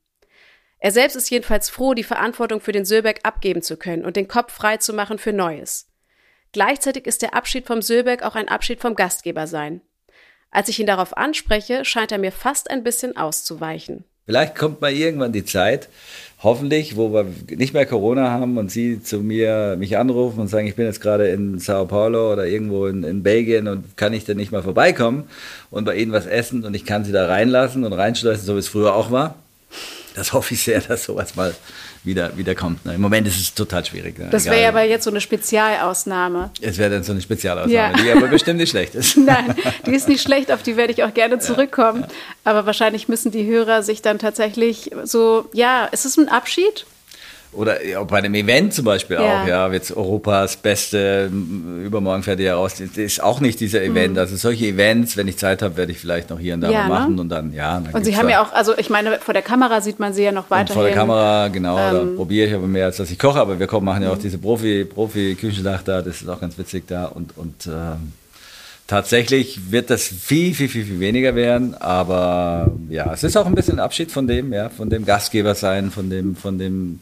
Er 0.80 0.92
selbst 0.92 1.16
ist 1.16 1.30
jedenfalls 1.30 1.70
froh, 1.70 1.94
die 1.94 2.04
Verantwortung 2.04 2.60
für 2.60 2.72
den 2.72 2.84
Söhlberg 2.84 3.20
abgeben 3.24 3.62
zu 3.62 3.76
können 3.76 4.04
und 4.04 4.16
den 4.16 4.28
Kopf 4.28 4.52
frei 4.52 4.76
zu 4.76 4.92
machen 4.92 5.18
für 5.18 5.32
Neues. 5.32 5.88
Gleichzeitig 6.52 7.06
ist 7.06 7.22
der 7.22 7.34
Abschied 7.34 7.66
vom 7.66 7.82
Söhlberg 7.82 8.22
auch 8.22 8.34
ein 8.34 8.48
Abschied 8.48 8.80
vom 8.80 8.94
Gastgeber 8.94 9.46
sein. 9.46 9.82
Als 10.50 10.68
ich 10.68 10.80
ihn 10.80 10.86
darauf 10.86 11.16
anspreche, 11.16 11.84
scheint 11.84 12.12
er 12.12 12.18
mir 12.18 12.32
fast 12.32 12.70
ein 12.70 12.82
bisschen 12.82 13.16
auszuweichen. 13.16 14.04
Vielleicht 14.28 14.56
kommt 14.56 14.82
mal 14.82 14.92
irgendwann 14.92 15.32
die 15.32 15.44
Zeit, 15.46 15.88
hoffentlich, 16.42 16.96
wo 16.96 17.14
wir 17.14 17.26
nicht 17.56 17.72
mehr 17.72 17.86
Corona 17.86 18.30
haben 18.30 18.58
und 18.58 18.70
Sie 18.70 19.02
zu 19.02 19.20
mir 19.20 19.76
mich 19.78 19.96
anrufen 19.96 20.40
und 20.40 20.48
sagen, 20.48 20.66
ich 20.66 20.74
bin 20.74 20.84
jetzt 20.84 21.00
gerade 21.00 21.28
in 21.28 21.58
Sao 21.58 21.86
Paulo 21.86 22.32
oder 22.34 22.46
irgendwo 22.46 22.86
in, 22.86 23.04
in 23.04 23.22
Belgien 23.22 23.68
und 23.68 23.96
kann 23.96 24.12
ich 24.12 24.26
denn 24.26 24.36
nicht 24.36 24.52
mal 24.52 24.62
vorbeikommen 24.62 25.28
und 25.70 25.84
bei 25.84 25.96
Ihnen 25.96 26.12
was 26.12 26.26
essen 26.26 26.64
und 26.64 26.74
ich 26.74 26.84
kann 26.84 27.06
Sie 27.06 27.12
da 27.12 27.26
reinlassen 27.26 27.84
und 27.84 27.94
reinschleusen, 27.94 28.44
so 28.44 28.54
wie 28.54 28.58
es 28.58 28.68
früher 28.68 28.94
auch 28.94 29.10
war. 29.10 29.34
Das 30.14 30.34
hoffe 30.34 30.52
ich 30.54 30.62
sehr, 30.62 30.80
dass 30.80 31.04
sowas 31.04 31.34
mal 31.34 31.54
wieder, 32.04 32.36
wieder 32.36 32.54
kommt. 32.54 32.84
Ne? 32.84 32.94
Im 32.94 33.00
Moment 33.00 33.26
ist 33.26 33.40
es 33.40 33.54
total 33.54 33.84
schwierig. 33.84 34.18
Ne? 34.18 34.28
Das 34.30 34.44
wäre 34.46 34.62
ja 34.62 34.68
aber 34.68 34.82
jetzt 34.82 35.04
so 35.04 35.10
eine 35.10 35.20
Spezialausnahme. 35.20 36.50
Es 36.60 36.78
wäre 36.78 36.90
dann 36.90 37.02
so 37.02 37.12
eine 37.12 37.20
Spezialausnahme, 37.20 37.72
ja. 37.72 37.92
die 37.92 38.10
aber 38.10 38.28
bestimmt 38.28 38.58
nicht 38.58 38.70
schlecht 38.70 38.94
ist. 38.94 39.16
Nein, 39.16 39.54
die 39.86 39.92
ist 39.92 40.08
nicht 40.08 40.22
schlecht, 40.22 40.52
auf 40.52 40.62
die 40.62 40.76
werde 40.76 40.92
ich 40.92 41.04
auch 41.04 41.14
gerne 41.14 41.38
zurückkommen. 41.38 42.02
Ja, 42.02 42.06
ja. 42.06 42.12
Aber 42.44 42.66
wahrscheinlich 42.66 43.08
müssen 43.08 43.30
die 43.30 43.46
Hörer 43.46 43.82
sich 43.82 44.02
dann 44.02 44.18
tatsächlich 44.18 44.90
so, 45.04 45.48
ja, 45.52 45.86
ist 45.86 46.04
es 46.04 46.16
ein 46.16 46.28
Abschied? 46.28 46.86
Oder 47.52 47.84
ja, 47.84 48.02
bei 48.04 48.18
einem 48.18 48.34
Event 48.34 48.74
zum 48.74 48.84
Beispiel 48.84 49.16
ja. 49.16 49.42
auch, 49.42 49.46
ja, 49.46 49.72
jetzt 49.72 49.96
Europas 49.96 50.56
Beste, 50.56 51.30
übermorgen 51.84 52.22
fährt 52.22 52.40
ihr 52.40 52.46
ja 52.46 52.54
raus, 52.56 52.74
das 52.78 52.96
ist 52.96 53.22
auch 53.22 53.40
nicht 53.40 53.58
dieser 53.60 53.82
Event. 53.82 54.14
Mhm. 54.14 54.18
Also 54.18 54.36
solche 54.36 54.66
Events, 54.66 55.16
wenn 55.16 55.28
ich 55.28 55.38
Zeit 55.38 55.62
habe, 55.62 55.76
werde 55.76 55.92
ich 55.92 55.98
vielleicht 55.98 56.30
noch 56.30 56.38
hier 56.38 56.54
und 56.54 56.60
da 56.60 56.70
ja, 56.70 56.86
mal 56.86 57.00
machen 57.00 57.14
ne? 57.14 57.20
und 57.22 57.28
dann, 57.30 57.52
ja. 57.52 57.80
Dann 57.80 57.94
und 57.94 58.04
Sie 58.04 58.16
haben 58.16 58.28
ja 58.28 58.42
auch, 58.42 58.52
also 58.52 58.76
ich 58.76 58.90
meine, 58.90 59.18
vor 59.18 59.32
der 59.32 59.42
Kamera 59.42 59.80
sieht 59.80 59.98
man 59.98 60.12
Sie 60.12 60.24
ja 60.24 60.32
noch 60.32 60.50
weiter. 60.50 60.74
Vor 60.74 60.84
der 60.84 60.92
Kamera, 60.92 61.48
genau, 61.48 61.78
ähm, 61.78 61.92
da 61.92 62.16
probiere 62.16 62.48
ich 62.48 62.54
aber 62.54 62.66
mehr, 62.66 62.86
als 62.86 62.98
dass 62.98 63.10
ich 63.10 63.18
koche, 63.18 63.40
aber 63.40 63.58
wir 63.58 63.80
machen 63.80 64.02
ja 64.02 64.10
auch 64.10 64.16
mhm. 64.16 64.22
diese 64.22 64.38
Profi, 64.38 64.84
Profi-Küchenschlacht 64.84 65.88
da, 65.88 66.02
das 66.02 66.20
ist 66.20 66.28
auch 66.28 66.40
ganz 66.40 66.58
witzig 66.58 66.84
da 66.86 67.06
und, 67.06 67.36
und 67.36 67.66
ähm, 67.66 68.12
Tatsächlich 68.88 69.70
wird 69.70 69.90
das 69.90 70.08
viel, 70.08 70.54
viel, 70.54 70.66
viel, 70.66 70.86
viel 70.86 70.98
weniger 70.98 71.34
werden, 71.34 71.74
aber 71.74 72.72
ja, 72.88 73.12
es 73.12 73.22
ist 73.22 73.36
auch 73.36 73.44
ein 73.44 73.54
bisschen 73.54 73.80
Abschied 73.80 74.10
von 74.10 74.26
dem, 74.26 74.50
ja, 74.50 74.70
von 74.70 74.88
dem 74.88 75.04
Gastgeber 75.04 75.54
sein, 75.54 75.90
von 75.90 76.08
dem, 76.08 76.34
von 76.34 76.58
dem, 76.58 77.00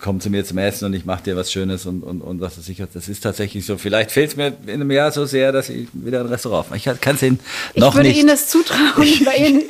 komm 0.00 0.18
zu 0.18 0.30
mir 0.30 0.44
zum 0.44 0.58
Essen 0.58 0.86
und 0.86 0.94
ich 0.94 1.04
mache 1.04 1.22
dir 1.22 1.36
was 1.36 1.52
Schönes 1.52 1.86
und, 1.86 2.02
und, 2.02 2.22
und 2.22 2.40
was 2.40 2.58
weiß 2.58 2.68
ich. 2.70 2.82
Das 2.92 3.08
ist 3.08 3.20
tatsächlich 3.20 3.64
so. 3.64 3.78
Vielleicht 3.78 4.10
fehlt 4.10 4.30
es 4.30 4.36
mir 4.36 4.48
in 4.66 4.80
einem 4.80 4.90
Jahr 4.90 5.12
so 5.12 5.26
sehr, 5.26 5.52
dass 5.52 5.68
ich 5.68 5.86
wieder 5.92 6.22
ein 6.22 6.26
Restaurant 6.26 6.70
mache. 6.70 6.78
Ich 6.78 7.00
kann 7.00 7.14
es 7.14 7.22
Ihnen 7.22 7.38
noch 7.76 7.94
nicht. 7.94 8.16
Ich 8.16 8.16
würde 8.16 8.18
Ihnen 8.18 8.28
das 8.28 8.48
zutrauen. 8.48 8.80
ich, 9.02 9.20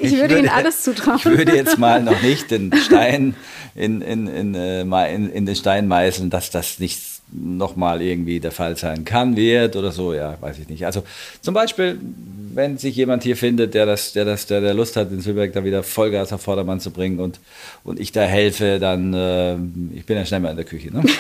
ich, 0.01 0.17
würde 0.17 0.39
Ihnen 0.39 0.49
alles 0.49 0.83
zutrauen. 0.85 1.19
Ich 1.19 1.27
würde 1.27 1.55
jetzt 1.55 1.77
mal 1.77 2.03
noch 2.03 2.23
nicht 2.23 2.51
den 2.51 2.73
Stein 2.87 3.35
in, 3.75 4.01
in, 4.01 4.27
in, 4.27 4.55
äh, 4.55 4.81
in, 5.15 5.31
in 5.31 5.45
den 5.45 5.55
Stein 5.55 5.87
meißeln, 5.87 6.31
dass 6.31 6.49
das 6.49 6.79
nichts 6.79 7.18
nochmal 7.33 8.01
irgendwie 8.03 8.41
der 8.41 8.53
Fall 8.53 8.77
sein 8.77 9.05
kann, 9.05 9.37
wird 9.37 9.77
oder 9.77 9.93
so, 9.93 10.15
ja, 10.15 10.37
weiß 10.41 10.59
ich 10.59 10.69
nicht. 10.69 10.87
Also 10.87 11.03
zum 11.41 11.55
Beispiel, 11.55 11.99
wenn 12.55 12.79
sich 12.79 12.97
jemand 12.97 13.23
hier 13.23 13.37
findet, 13.37 13.75
der 13.75 13.87
das, 13.87 14.13
der 14.13 14.25
das, 14.25 14.47
der, 14.47 14.61
der 14.61 14.75
Lust 14.75 14.97
hat, 14.97 15.11
in 15.13 15.21
Silberg 15.21 15.53
da 15.53 15.65
wieder 15.65 15.83
Vollgas 15.83 16.33
auf 16.33 16.41
Vordermann 16.41 16.81
zu 16.81 16.91
bringen 16.91 17.21
und, 17.21 17.39
und 17.85 18.01
ich 18.01 18.13
da 18.13 18.23
helfe, 18.23 18.79
dann 18.79 19.13
äh, 19.15 19.55
ich 19.97 20.07
bin 20.07 20.17
ja 20.17 20.25
schnell 20.25 20.41
mal 20.41 20.51
in 20.51 20.57
der 20.57 20.65
Küche. 20.65 20.93
Ne? 20.95 21.03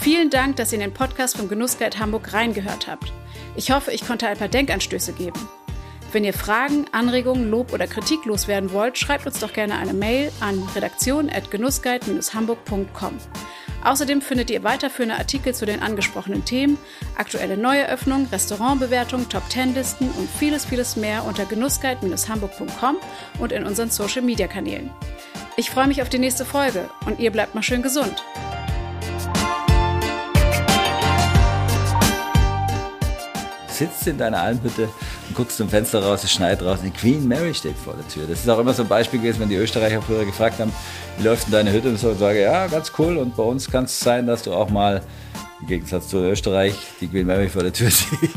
Vielen 0.00 0.30
Dank, 0.30 0.56
dass 0.56 0.72
ihr 0.72 0.76
in 0.76 0.84
den 0.84 0.94
Podcast 0.94 1.36
vom 1.36 1.48
Genussguide 1.48 1.98
Hamburg 1.98 2.32
reingehört 2.32 2.86
habt. 2.86 3.12
Ich 3.54 3.70
hoffe, 3.70 3.92
ich 3.92 4.06
konnte 4.06 4.26
ein 4.28 4.38
paar 4.38 4.48
Denkanstöße 4.48 5.12
geben. 5.12 5.38
Wenn 6.12 6.24
ihr 6.24 6.32
Fragen, 6.32 6.86
Anregungen, 6.90 7.48
Lob 7.50 7.72
oder 7.72 7.86
Kritik 7.86 8.24
loswerden 8.24 8.72
wollt, 8.72 8.98
schreibt 8.98 9.26
uns 9.26 9.38
doch 9.38 9.52
gerne 9.52 9.78
eine 9.78 9.92
Mail 9.92 10.32
an 10.40 10.60
redaktion.genussguide-hamburg.com. 10.74 13.12
Außerdem 13.84 14.20
findet 14.20 14.50
ihr 14.50 14.64
weiterführende 14.64 15.14
Artikel 15.14 15.54
zu 15.54 15.66
den 15.66 15.80
angesprochenen 15.80 16.44
Themen, 16.44 16.78
aktuelle 17.16 17.56
Neueröffnungen, 17.56 18.26
Restaurantbewertungen, 18.26 19.28
Top-10-Listen 19.28 20.10
und 20.10 20.28
vieles, 20.28 20.64
vieles 20.64 20.96
mehr 20.96 21.24
unter 21.24 21.44
genussguide-hamburg.com 21.44 22.96
und 23.38 23.52
in 23.52 23.64
unseren 23.64 23.90
Social-Media-Kanälen. 23.90 24.90
Ich 25.56 25.70
freue 25.70 25.86
mich 25.86 26.02
auf 26.02 26.08
die 26.08 26.18
nächste 26.18 26.44
Folge 26.44 26.90
und 27.06 27.20
ihr 27.20 27.30
bleibt 27.30 27.54
mal 27.54 27.62
schön 27.62 27.82
gesund. 27.82 28.24
Sitzt 33.68 34.08
in 34.08 34.18
deiner 34.18 34.42
Almhütte 34.42 34.88
guckst 35.40 35.56
zum 35.56 35.70
Fenster 35.70 36.02
raus, 36.02 36.22
es 36.22 36.32
schneit 36.32 36.60
draußen, 36.60 36.84
die 36.84 36.90
Queen 36.90 37.26
Mary 37.26 37.54
steht 37.54 37.74
vor 37.74 37.94
der 37.94 38.06
Tür. 38.08 38.26
Das 38.28 38.40
ist 38.40 38.48
auch 38.50 38.58
immer 38.58 38.74
so 38.74 38.82
ein 38.82 38.88
Beispiel 38.88 39.20
gewesen, 39.20 39.40
wenn 39.40 39.48
die 39.48 39.56
Österreicher 39.56 40.02
früher 40.02 40.26
gefragt 40.26 40.60
haben, 40.60 40.70
wie 41.16 41.24
läuft 41.24 41.46
denn 41.46 41.52
deine 41.52 41.72
Hütte? 41.72 41.88
Und 41.88 41.98
so 41.98 42.12
sage, 42.12 42.42
ja, 42.42 42.66
ganz 42.66 42.92
cool. 42.98 43.16
Und 43.16 43.36
bei 43.36 43.42
uns 43.42 43.70
kann 43.70 43.84
es 43.84 43.98
sein, 43.98 44.26
dass 44.26 44.42
du 44.42 44.52
auch 44.52 44.68
mal, 44.68 45.00
im 45.62 45.66
Gegensatz 45.66 46.08
zu 46.08 46.18
Österreich, 46.18 46.74
die 47.00 47.08
Queen 47.08 47.26
Mary 47.26 47.48
vor 47.48 47.62
der 47.62 47.72
Tür 47.72 47.90
siehst. 47.90 48.34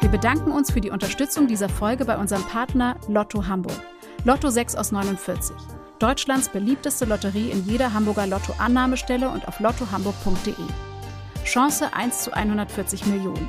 Wir 0.00 0.08
bedanken 0.08 0.52
uns 0.52 0.70
für 0.70 0.80
die 0.80 0.90
Unterstützung 0.90 1.48
dieser 1.48 1.68
Folge 1.68 2.04
bei 2.04 2.16
unserem 2.16 2.44
Partner 2.44 2.94
Lotto 3.08 3.48
Hamburg. 3.48 3.80
Lotto 4.22 4.48
6 4.48 4.76
aus 4.76 4.92
49. 4.92 5.56
Deutschlands 5.98 6.48
beliebteste 6.50 7.04
Lotterie 7.04 7.50
in 7.50 7.66
jeder 7.66 7.92
Hamburger 7.92 8.28
Lotto-Annahmestelle 8.28 9.28
und 9.28 9.48
auf 9.48 9.58
lottohamburg.de. 9.58 10.93
Chance 11.44 11.92
1 11.92 12.24
zu 12.24 12.32
140 12.32 13.06
Millionen. 13.06 13.48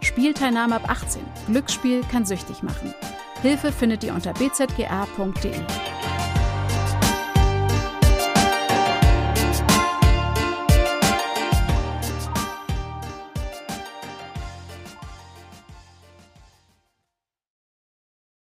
Spielteilnahme 0.00 0.76
ab 0.76 0.88
18. 0.88 1.22
Glücksspiel 1.46 2.02
kann 2.10 2.24
süchtig 2.24 2.62
machen. 2.62 2.94
Hilfe 3.42 3.70
findet 3.70 4.02
ihr 4.04 4.14
unter 4.14 4.32
bzga.de. 4.32 5.60